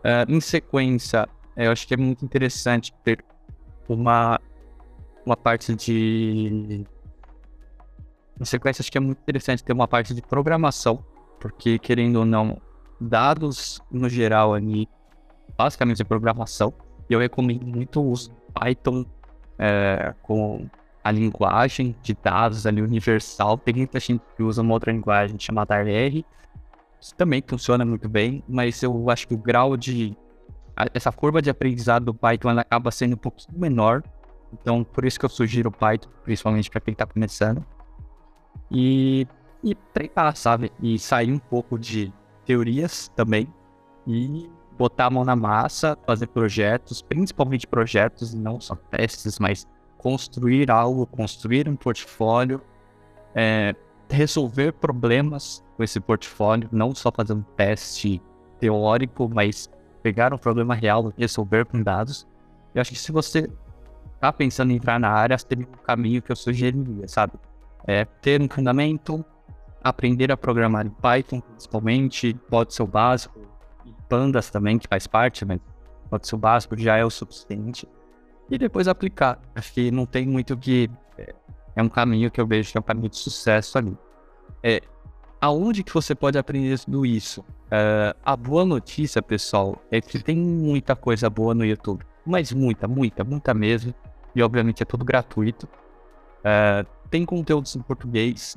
Uh, 0.00 0.30
em 0.30 0.40
sequência, 0.40 1.28
eu 1.56 1.70
acho 1.70 1.86
que 1.86 1.94
é 1.94 1.96
muito 1.96 2.24
interessante 2.24 2.92
ter 3.04 3.24
uma, 3.88 4.40
uma 5.24 5.36
parte 5.36 5.74
de 5.74 6.84
em 8.40 8.44
sequência, 8.44 8.80
acho 8.80 8.90
que 8.90 8.96
é 8.96 9.00
muito 9.00 9.18
interessante 9.18 9.62
ter 9.62 9.74
uma 9.74 9.86
parte 9.86 10.14
de 10.14 10.22
programação, 10.22 11.04
porque, 11.38 11.78
querendo 11.78 12.16
ou 12.16 12.24
não, 12.24 12.60
dados 12.98 13.82
no 13.90 14.08
geral 14.08 14.54
ali, 14.54 14.88
basicamente 15.58 16.00
é 16.00 16.04
programação. 16.04 16.72
E 17.08 17.12
eu 17.12 17.20
recomendo 17.20 17.66
muito 17.66 18.00
o 18.00 18.10
uso 18.10 18.30
Python 18.54 19.04
é, 19.58 20.14
com 20.22 20.66
a 21.04 21.10
linguagem 21.10 21.94
de 22.02 22.14
dados 22.14 22.66
ali 22.66 22.80
universal. 22.80 23.58
Tem 23.58 23.74
muita 23.74 24.00
gente 24.00 24.22
que 24.34 24.42
usa 24.42 24.62
uma 24.62 24.72
outra 24.72 24.90
linguagem 24.90 25.38
chamada 25.38 25.76
R, 25.76 26.24
que 26.98 27.14
também 27.14 27.42
funciona 27.46 27.84
muito 27.84 28.08
bem, 28.08 28.42
mas 28.48 28.82
eu 28.82 29.10
acho 29.10 29.28
que 29.28 29.34
o 29.34 29.38
grau 29.38 29.76
de. 29.76 30.16
Essa 30.94 31.12
curva 31.12 31.42
de 31.42 31.50
aprendizado 31.50 32.06
do 32.06 32.14
Python 32.14 32.58
acaba 32.58 32.90
sendo 32.90 33.14
um 33.14 33.18
pouquinho 33.18 33.58
menor. 33.58 34.02
Então, 34.52 34.82
por 34.84 35.04
isso 35.04 35.18
que 35.18 35.24
eu 35.24 35.28
sugiro 35.28 35.68
o 35.68 35.72
Python, 35.72 36.08
principalmente 36.24 36.70
para 36.70 36.80
quem 36.80 36.92
está 36.92 37.06
começando 37.06 37.64
e, 38.70 39.26
e 39.62 39.74
treinar, 39.74 40.36
sabe? 40.36 40.72
E 40.80 40.98
sair 40.98 41.32
um 41.32 41.38
pouco 41.38 41.78
de 41.78 42.12
teorias 42.44 43.08
também 43.14 43.52
e 44.06 44.50
botar 44.78 45.06
a 45.06 45.10
mão 45.10 45.24
na 45.24 45.36
massa, 45.36 45.96
fazer 46.06 46.26
projetos, 46.28 47.02
principalmente 47.02 47.66
projetos, 47.66 48.32
não 48.34 48.60
só 48.60 48.74
testes, 48.74 49.38
mas 49.38 49.66
construir 49.98 50.70
algo, 50.70 51.06
construir 51.06 51.68
um 51.68 51.76
portfólio, 51.76 52.62
é, 53.34 53.74
resolver 54.08 54.72
problemas 54.72 55.62
com 55.76 55.84
esse 55.84 56.00
portfólio, 56.00 56.68
não 56.72 56.94
só 56.94 57.12
fazer 57.12 57.34
um 57.34 57.42
teste 57.42 58.22
teórico, 58.58 59.28
mas 59.32 59.70
pegar 60.02 60.32
um 60.32 60.38
problema 60.38 60.74
real 60.74 61.12
e 61.16 61.20
resolver 61.20 61.66
com 61.66 61.82
dados. 61.82 62.26
Eu 62.74 62.80
acho 62.80 62.90
que 62.90 62.98
se 62.98 63.12
você 63.12 63.50
tá 64.20 64.32
pensando 64.32 64.70
em 64.70 64.76
entrar 64.76 65.00
na 65.00 65.10
área, 65.10 65.36
seria 65.38 65.66
um 65.66 65.84
caminho 65.84 66.20
que 66.20 66.30
eu 66.30 66.36
sugeriria, 66.36 67.08
sabe? 67.08 67.32
é 67.86 68.04
ter 68.04 68.40
um 68.40 68.48
fundamento, 68.48 69.24
aprender 69.82 70.30
a 70.30 70.36
programar 70.36 70.86
em 70.86 70.90
Python, 70.90 71.40
principalmente, 71.40 72.34
pode 72.48 72.74
ser 72.74 72.82
o 72.82 72.86
básico, 72.86 73.40
e 73.84 73.94
Pandas 74.08 74.50
também, 74.50 74.78
que 74.78 74.88
faz 74.88 75.06
parte, 75.06 75.44
mas 75.44 75.60
pode 76.08 76.26
ser 76.26 76.34
o 76.34 76.38
básico, 76.38 76.76
já 76.78 76.96
é 76.96 77.04
o 77.04 77.10
suficiente, 77.10 77.88
e 78.50 78.58
depois 78.58 78.88
aplicar. 78.88 79.40
Acho 79.54 79.72
que 79.72 79.90
não 79.90 80.06
tem 80.06 80.26
muito 80.26 80.56
que. 80.56 80.90
É, 81.16 81.34
é 81.76 81.82
um 81.82 81.88
caminho 81.88 82.30
que 82.30 82.40
eu 82.40 82.46
vejo 82.46 82.72
que 82.72 82.78
é 82.78 82.80
um 82.80 82.84
caminho 82.84 83.08
de 83.08 83.16
sucesso 83.16 83.78
ali. 83.78 83.96
É, 84.62 84.82
aonde 85.40 85.84
que 85.84 85.94
você 85.94 86.14
pode 86.14 86.36
aprender 86.36 86.78
tudo 86.80 87.06
isso? 87.06 87.42
Uh, 87.42 88.18
a 88.24 88.36
boa 88.36 88.64
notícia, 88.64 89.22
pessoal, 89.22 89.80
é 89.90 90.00
que 90.00 90.18
tem 90.18 90.36
muita 90.36 90.96
coisa 90.96 91.30
boa 91.30 91.54
no 91.54 91.64
YouTube. 91.64 92.04
Mas 92.26 92.52
muita, 92.52 92.88
muita, 92.88 93.22
muita 93.22 93.54
mesmo. 93.54 93.94
E 94.34 94.42
obviamente 94.42 94.82
é 94.82 94.86
tudo 94.86 95.04
gratuito. 95.04 95.68
Uh, 96.40 96.86
tem 97.10 97.24
conteúdos 97.24 97.74
em 97.76 97.80
português, 97.80 98.56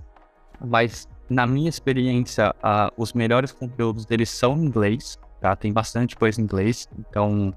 mas 0.64 1.08
na 1.30 1.48
minha 1.48 1.70
experiência, 1.70 2.54
uh, 2.60 2.94
os 2.96 3.14
melhores 3.14 3.52
conteúdos 3.52 4.06
deles 4.06 4.30
são 4.30 4.56
em 4.56 4.66
inglês, 4.66 5.18
tá? 5.42 5.56
Tem 5.56 5.74
bastante 5.74 6.16
coisa 6.16 6.40
em 6.40 6.44
inglês, 6.44 6.88
então 6.98 7.54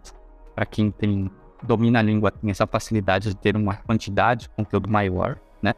para 0.54 0.64
quem 0.64 0.90
tem 0.90 1.30
domina 1.62 1.98
a 1.98 2.02
língua 2.02 2.30
tem 2.30 2.50
essa 2.50 2.66
facilidade 2.66 3.30
de 3.30 3.36
ter 3.36 3.56
uma 3.56 3.76
quantidade 3.76 4.42
de 4.42 4.48
conteúdo 4.50 4.88
maior, 4.88 5.38
né? 5.62 5.74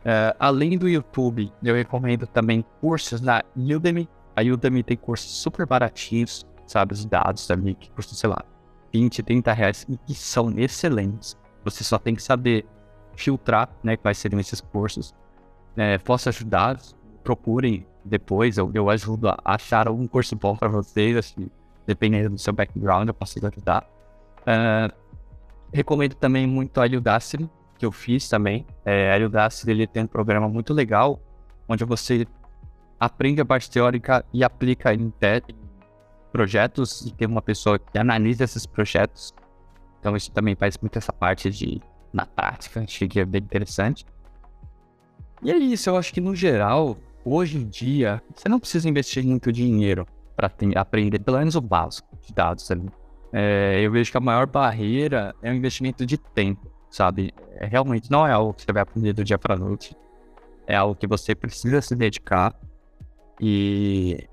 Uh, 0.00 0.34
além 0.38 0.78
do 0.78 0.88
YouTube, 0.88 1.52
eu 1.62 1.74
recomendo 1.74 2.26
também 2.26 2.64
cursos 2.80 3.20
na 3.20 3.42
Udemy. 3.54 4.08
A 4.34 4.40
Udemy 4.40 4.82
tem 4.82 4.96
cursos 4.96 5.30
super 5.30 5.66
baratinhos, 5.66 6.46
sabe? 6.66 6.94
Os 6.94 7.04
dados 7.04 7.50
ali, 7.50 7.74
que 7.74 7.90
custam, 7.90 8.14
sei 8.14 8.30
lá, 8.30 8.42
20, 8.92 9.22
30 9.22 9.52
reais 9.52 9.86
e 9.88 9.96
que 9.98 10.14
são 10.14 10.50
excelentes. 10.58 11.36
Você 11.64 11.84
só 11.84 11.98
tem 11.98 12.14
que 12.14 12.22
saber 12.22 12.66
filtrar, 13.14 13.68
né, 13.82 13.96
quais 13.96 14.18
seriam 14.18 14.40
esses 14.40 14.60
cursos. 14.60 15.14
É, 15.76 15.98
posso 15.98 16.28
ajudar, 16.28 16.78
procurem 17.22 17.86
depois, 18.04 18.56
eu, 18.56 18.70
eu 18.74 18.88
ajudo 18.88 19.28
a 19.28 19.38
achar 19.44 19.86
algum 19.86 20.06
curso 20.06 20.34
bom 20.36 20.56
para 20.56 20.68
vocês, 20.68 21.16
assim, 21.16 21.50
dependendo 21.86 22.30
do 22.30 22.38
seu 22.38 22.52
background, 22.52 23.08
eu 23.08 23.14
posso 23.14 23.44
ajudar. 23.44 23.86
Uh, 24.40 24.94
recomendo 25.72 26.14
também 26.14 26.46
muito 26.46 26.80
a 26.80 26.86
Udacity, 26.86 27.48
que 27.78 27.84
eu 27.84 27.92
fiz 27.92 28.28
também. 28.28 28.66
É, 28.84 29.14
a 29.14 29.26
Udacity 29.26 29.70
ele 29.70 29.86
tem 29.86 30.04
um 30.04 30.06
programa 30.06 30.48
muito 30.48 30.72
legal, 30.72 31.20
onde 31.68 31.84
você 31.84 32.26
aprende 32.98 33.40
a 33.40 33.44
parte 33.44 33.70
teórica 33.70 34.24
e 34.32 34.42
aplica 34.44 34.92
em 34.92 35.12
projetos, 36.32 37.06
e 37.06 37.12
tem 37.12 37.26
uma 37.26 37.42
pessoa 37.42 37.78
que 37.78 37.98
analisa 37.98 38.44
esses 38.44 38.66
projetos. 38.66 39.34
Então 40.00 40.16
isso 40.16 40.32
também 40.32 40.56
faz 40.56 40.76
muito 40.78 40.96
essa 40.96 41.12
parte 41.12 41.50
de 41.50 41.80
na 42.12 42.26
prática. 42.26 42.80
Achei 42.80 43.06
que 43.06 43.20
é 43.20 43.24
bem 43.24 43.42
interessante. 43.42 44.04
E 45.42 45.50
é 45.50 45.56
isso, 45.56 45.88
eu 45.88 45.96
acho 45.96 46.12
que 46.12 46.20
no 46.20 46.34
geral, 46.34 46.98
hoje 47.24 47.58
em 47.58 47.66
dia, 47.66 48.22
você 48.34 48.48
não 48.48 48.58
precisa 48.58 48.88
investir 48.88 49.24
muito 49.24 49.52
dinheiro 49.52 50.06
para 50.36 50.50
aprender 50.76 51.18
pelo 51.18 51.38
menos 51.38 51.54
o 51.54 51.60
básico 51.60 52.08
de 52.20 52.34
dados 52.34 52.70
ali. 52.70 52.88
É, 53.32 53.80
eu 53.80 53.90
vejo 53.90 54.10
que 54.10 54.16
a 54.16 54.20
maior 54.20 54.46
barreira 54.46 55.34
é 55.42 55.50
o 55.50 55.54
investimento 55.54 56.04
de 56.04 56.18
tempo, 56.18 56.70
sabe? 56.90 57.32
É, 57.54 57.66
realmente 57.66 58.10
não 58.10 58.26
é 58.26 58.32
algo 58.32 58.52
que 58.52 58.62
você 58.62 58.72
vai 58.72 58.82
aprender 58.82 59.12
do 59.12 59.24
dia 59.24 59.38
para 59.38 59.56
noite. 59.56 59.96
É 60.66 60.76
algo 60.76 60.94
que 60.94 61.06
você 61.06 61.34
precisa 61.34 61.80
se 61.80 61.94
dedicar. 61.94 62.54
E, 63.40 64.28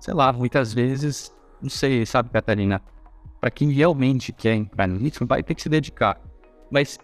sei 0.00 0.14
lá, 0.14 0.32
muitas 0.32 0.72
vezes, 0.72 1.32
não 1.60 1.70
sei, 1.70 2.04
sabe, 2.04 2.30
Catarina? 2.30 2.82
Para 3.42 3.50
quem 3.50 3.72
realmente 3.72 4.32
quer 4.32 4.54
entrar 4.54 4.86
nisso, 4.86 5.26
vai 5.26 5.42
ter 5.42 5.56
que 5.56 5.62
se 5.62 5.68
dedicar. 5.68 6.16
Mas 6.70 6.96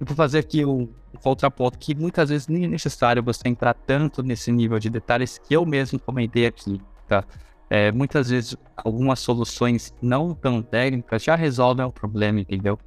eu 0.00 0.06
vou 0.06 0.16
fazer 0.16 0.38
aqui 0.38 0.64
o, 0.64 0.88
o 1.12 1.18
contraponto 1.22 1.78
que 1.78 1.94
muitas 1.94 2.30
vezes 2.30 2.48
nem 2.48 2.64
é 2.64 2.66
necessário 2.66 3.22
você 3.22 3.46
entrar 3.50 3.74
tanto 3.74 4.22
nesse 4.22 4.50
nível 4.50 4.78
de 4.78 4.88
detalhes 4.88 5.36
que 5.36 5.54
eu 5.54 5.66
mesmo 5.66 6.00
comentei 6.00 6.46
aqui, 6.46 6.80
tá? 7.06 7.22
É, 7.68 7.92
muitas 7.92 8.30
vezes 8.30 8.56
algumas 8.78 9.20
soluções 9.20 9.94
não 10.00 10.34
tão 10.34 10.62
técnicas 10.62 11.22
já 11.22 11.36
resolvem 11.36 11.84
o 11.84 11.92
problema, 11.92 12.40
entendeu? 12.40 12.78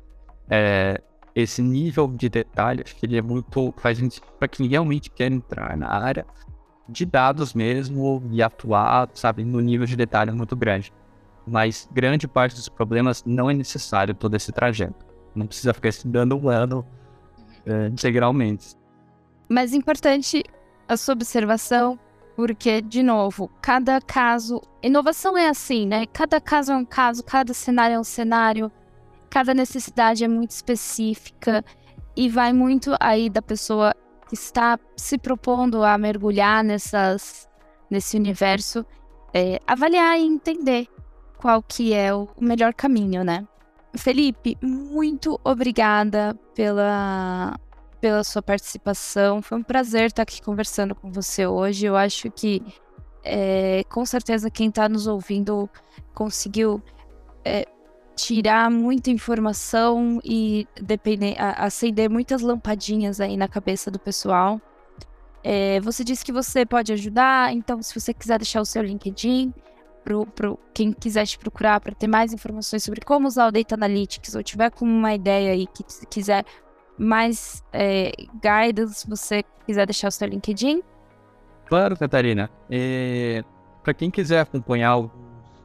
É, 0.50 1.00
esse 1.36 1.62
nível 1.62 2.08
de 2.08 2.30
detalhe, 2.30 2.82
acho 2.84 2.96
que 2.96 3.06
ele 3.06 3.16
é 3.16 3.22
muito 3.22 3.76
faz 3.78 4.00
para 4.40 4.48
quem 4.48 4.68
realmente 4.68 5.12
quer 5.12 5.32
entrar 5.32 5.78
na 5.78 5.88
área 5.88 6.26
de 6.90 7.06
dados 7.06 7.54
mesmo 7.54 8.28
e 8.32 8.42
atuar, 8.42 9.08
sabe, 9.14 9.44
no 9.44 9.60
nível 9.60 9.86
de 9.86 9.96
detalhe 9.96 10.32
muito 10.32 10.56
grande. 10.56 10.92
Mas 11.48 11.88
grande 11.92 12.28
parte 12.28 12.56
dos 12.56 12.70
problemas 12.70 13.24
não 13.26 13.50
é 13.50 13.54
necessário 13.54 14.14
todo 14.14 14.36
esse 14.36 14.52
trajeto. 14.52 15.06
Não 15.36 15.46
precisa 15.46 15.74
ficar 15.74 15.90
estudando 15.90 16.36
um 16.36 16.50
ano 16.50 16.86
é, 17.66 17.88
integralmente. 17.88 18.76
Mas 19.48 19.74
importante 19.74 20.44
a 20.88 20.98
sua 20.98 21.14
observação 21.14 22.00
porque, 22.36 22.82
de 22.82 23.02
novo, 23.02 23.50
cada 23.62 24.00
caso. 24.02 24.62
Inovação 24.84 25.38
é 25.38 25.48
assim, 25.48 25.88
né? 25.88 26.06
Cada 26.08 26.42
caso 26.42 26.74
é 26.74 26.76
um 26.76 26.86
caso, 26.86 27.24
cada 27.24 27.54
cenário 27.54 27.96
é 27.96 28.00
um 28.00 28.04
cenário, 28.04 28.72
cada 29.30 29.54
necessidade 29.54 30.24
é 30.24 30.28
muito 30.28 30.52
específica 30.52 31.64
e 32.16 32.30
vai 32.30 32.52
muito 32.54 32.96
aí 33.00 33.30
da 33.30 33.42
pessoa 33.42 33.96
que 34.28 34.36
está 34.36 34.78
se 34.98 35.18
propondo 35.18 35.84
a 35.84 35.98
mergulhar 35.98 36.64
nessas, 36.64 37.48
nesse 37.90 38.18
universo, 38.18 38.86
é, 39.34 39.60
avaliar 39.66 40.20
e 40.20 40.24
entender 40.24 40.88
qual 41.46 41.62
que 41.62 41.94
é 41.94 42.12
o 42.12 42.28
melhor 42.42 42.74
caminho, 42.74 43.24
né? 43.24 43.48
Felipe, 43.96 44.58
muito 44.64 45.40
obrigada 45.44 46.36
pela, 46.56 47.56
pela 48.02 48.24
sua 48.24 48.42
participação. 48.42 49.44
Foi 49.44 49.60
um 49.60 49.62
prazer 49.62 50.08
estar 50.08 50.24
aqui 50.24 50.42
conversando 50.42 50.96
com 50.96 51.12
você 51.12 51.46
hoje. 51.46 51.86
Eu 51.86 51.96
acho 51.96 52.32
que, 52.32 52.64
é, 53.24 53.84
com 53.92 54.04
certeza, 54.08 54.50
quem 54.50 54.70
está 54.70 54.90
nos 54.90 55.06
ouvindo 55.06 55.70
conseguiu 56.16 56.82
é, 57.46 57.68
tirar 58.16 58.72
muita 58.72 59.12
informação 59.12 60.20
e 60.24 60.68
depender, 60.82 61.36
acender 61.38 62.10
muitas 62.10 62.42
lampadinhas 62.42 63.22
aí 63.22 63.38
na 63.38 63.48
cabeça 63.48 63.92
do 63.92 64.00
pessoal. 64.00 64.60
É, 65.44 65.80
você 65.82 66.04
disse 66.04 66.26
que 66.26 66.32
você 66.32 66.66
pode 66.66 66.92
ajudar, 66.92 67.54
então 67.54 67.84
se 67.84 67.94
você 67.94 68.16
quiser 68.16 68.40
deixar 68.40 68.62
o 68.62 68.66
seu 68.66 68.82
LinkedIn, 68.82 69.54
para 70.06 70.56
quem 70.74 70.94
quiser 70.94 71.26
te 71.26 71.38
procurar 71.40 71.80
para 71.80 71.96
ter 71.96 72.08
mais 72.08 72.32
informações 72.32 72.84
sobre 72.84 73.02
como 73.02 73.28
usar 73.28 73.48
o 73.48 73.52
Data 73.52 73.74
Analytics 73.76 74.36
ou 74.36 74.44
tiver 74.44 74.70
com 74.70 74.86
uma 74.86 75.14
ideia 75.14 75.52
aí 75.52 75.66
que 75.66 75.84
quiser 76.08 76.46
mais 76.98 77.64
é, 77.74 78.12
guidance, 78.42 79.08
você 79.08 79.44
quiser 79.66 79.86
deixar 79.86 80.08
o 80.08 80.12
seu 80.12 80.28
LinkedIn? 80.28 80.82
Claro, 81.66 81.98
Catarina. 81.98 82.50
Para 83.84 83.94
quem 83.94 84.12
quiser 84.12 84.40
acompanhar 84.40 84.98
os 84.98 85.12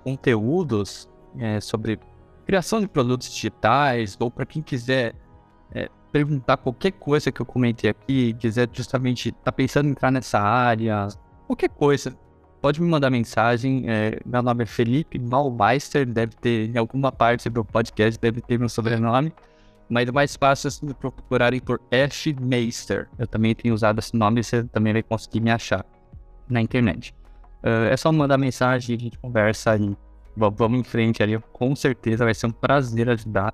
conteúdos 0.02 1.08
é, 1.38 1.60
sobre 1.60 2.00
criação 2.46 2.80
de 2.80 2.88
produtos 2.88 3.30
digitais, 3.30 4.16
ou 4.18 4.30
para 4.30 4.44
quem 4.44 4.62
quiser 4.62 5.14
é, 5.72 5.88
perguntar 6.10 6.56
qualquer 6.56 6.92
coisa 6.92 7.30
que 7.30 7.40
eu 7.40 7.46
comentei 7.46 7.90
aqui, 7.90 8.34
quiser 8.34 8.68
justamente 8.72 9.28
estar 9.28 9.42
tá 9.44 9.52
pensando 9.52 9.86
em 9.86 9.90
entrar 9.92 10.10
nessa 10.10 10.40
área, 10.40 11.08
qualquer 11.46 11.68
coisa, 11.68 12.16
pode 12.60 12.80
me 12.80 12.88
mandar 12.88 13.10
mensagem. 13.10 13.84
É, 13.88 14.18
meu 14.24 14.42
nome 14.42 14.64
é 14.64 14.66
Felipe 14.66 15.18
Malmeister, 15.18 16.06
deve 16.06 16.34
ter 16.36 16.70
em 16.70 16.78
alguma 16.78 17.10
parte 17.10 17.48
do 17.48 17.64
podcast, 17.64 18.20
deve 18.20 18.40
ter 18.40 18.58
meu 18.58 18.68
sobrenome. 18.68 19.32
Mas 19.88 20.08
o 20.08 20.12
mais 20.12 20.36
fácil 20.36 20.68
é 20.68 20.70
se 20.70 20.94
procurarem 20.94 21.60
por 21.60 21.80
F 21.90 22.36
Meister. 22.40 23.08
Eu 23.18 23.26
também 23.26 23.54
tenho 23.54 23.74
usado 23.74 23.98
esse 23.98 24.16
nome, 24.16 24.42
você 24.42 24.62
também 24.64 24.92
vai 24.92 25.02
conseguir 25.02 25.40
me 25.40 25.50
achar 25.50 25.84
na 26.48 26.60
internet. 26.60 27.14
Uh, 27.62 27.90
é 27.90 27.96
só 27.96 28.12
mandar 28.12 28.38
mensagem, 28.38 28.96
a 28.96 28.98
gente 28.98 29.18
conversa 29.18 29.76
e 29.76 29.96
vamos 30.36 30.78
em 30.78 30.84
frente 30.84 31.22
ali. 31.22 31.38
Com 31.52 31.74
certeza 31.74 32.24
vai 32.24 32.34
ser 32.34 32.46
um 32.46 32.52
prazer 32.52 33.10
ajudar 33.10 33.52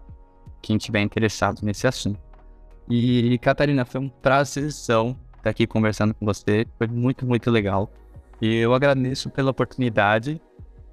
quem 0.61 0.77
estiver 0.77 1.01
interessado 1.01 1.63
nesse 1.63 1.87
assunto. 1.87 2.21
E, 2.89 3.39
Catarina, 3.39 3.85
foi 3.85 4.01
um 4.01 4.09
prazerzão 4.09 5.17
estar 5.39 5.51
aqui 5.51 5.67
conversando 5.67 6.15
com 6.15 6.27
você. 6.27 6.67
Foi 6.77 6.87
muito, 6.87 7.27
muito 7.27 7.51
legal. 7.51 7.91
Eu 8.41 8.75
agradeço 8.75 9.31
pela 9.31 9.51
oportunidade 9.51 10.41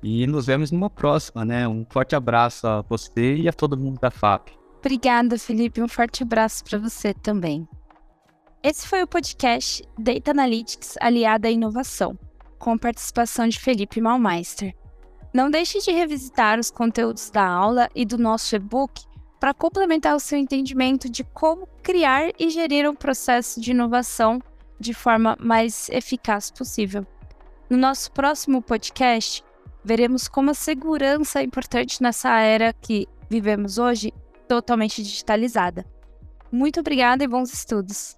e 0.01 0.25
nos 0.27 0.45
vemos 0.45 0.71
numa 0.71 0.89
próxima, 0.89 1.43
né? 1.43 1.67
Um 1.67 1.85
forte 1.89 2.15
abraço 2.15 2.67
a 2.67 2.81
você 2.81 3.35
e 3.35 3.49
a 3.49 3.53
todo 3.53 3.77
mundo 3.77 3.99
da 3.99 4.11
FAP. 4.11 4.49
Obrigada, 4.79 5.37
Felipe. 5.37 5.81
Um 5.81 5.87
forte 5.87 6.23
abraço 6.23 6.63
para 6.63 6.77
você 6.77 7.13
também. 7.13 7.67
Esse 8.61 8.87
foi 8.87 9.03
o 9.03 9.07
podcast 9.07 9.83
Data 9.97 10.31
Analytics 10.31 10.95
aliada 11.01 11.47
à 11.47 11.51
inovação, 11.51 12.17
com 12.57 12.77
participação 12.77 13.47
de 13.47 13.59
Felipe 13.59 13.99
Malmeister. 13.99 14.73
Não 15.33 15.49
deixe 15.49 15.79
de 15.79 15.91
revisitar 15.91 16.59
os 16.59 16.69
conteúdos 16.69 17.29
da 17.29 17.45
aula 17.45 17.89
e 17.95 18.05
do 18.05 18.17
nosso 18.17 18.55
e-book 18.55 19.03
para 19.39 19.53
complementar 19.53 20.15
o 20.15 20.19
seu 20.19 20.37
entendimento 20.37 21.09
de 21.09 21.23
como 21.23 21.67
criar 21.81 22.31
e 22.39 22.49
gerir 22.49 22.89
um 22.89 22.95
processo 22.95 23.59
de 23.59 23.71
inovação 23.71 24.41
de 24.79 24.93
forma 24.93 25.35
mais 25.39 25.89
eficaz 25.89 26.49
possível. 26.49 27.05
No 27.70 27.78
nosso 27.78 28.11
próximo 28.11 28.61
podcast, 28.61 29.43
veremos 29.84 30.28
como 30.28 30.51
a 30.51 30.53
segurança 30.53 31.39
é 31.39 31.43
importante 31.43 32.01
nessa 32.01 32.39
era 32.39 32.74
que 32.74 33.07
vivemos 33.30 33.78
hoje 33.78 34.14
totalmente 34.47 35.01
digitalizada. 35.01 35.86
Muito 36.51 36.80
obrigada 36.80 37.24
e 37.24 37.28
bons 37.28 37.53
estudos! 37.53 38.18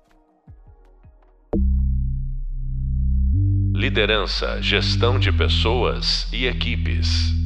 Liderança, 3.74 4.62
gestão 4.62 5.20
de 5.20 5.32
pessoas 5.32 6.28
e 6.32 6.46
equipes. 6.46 7.45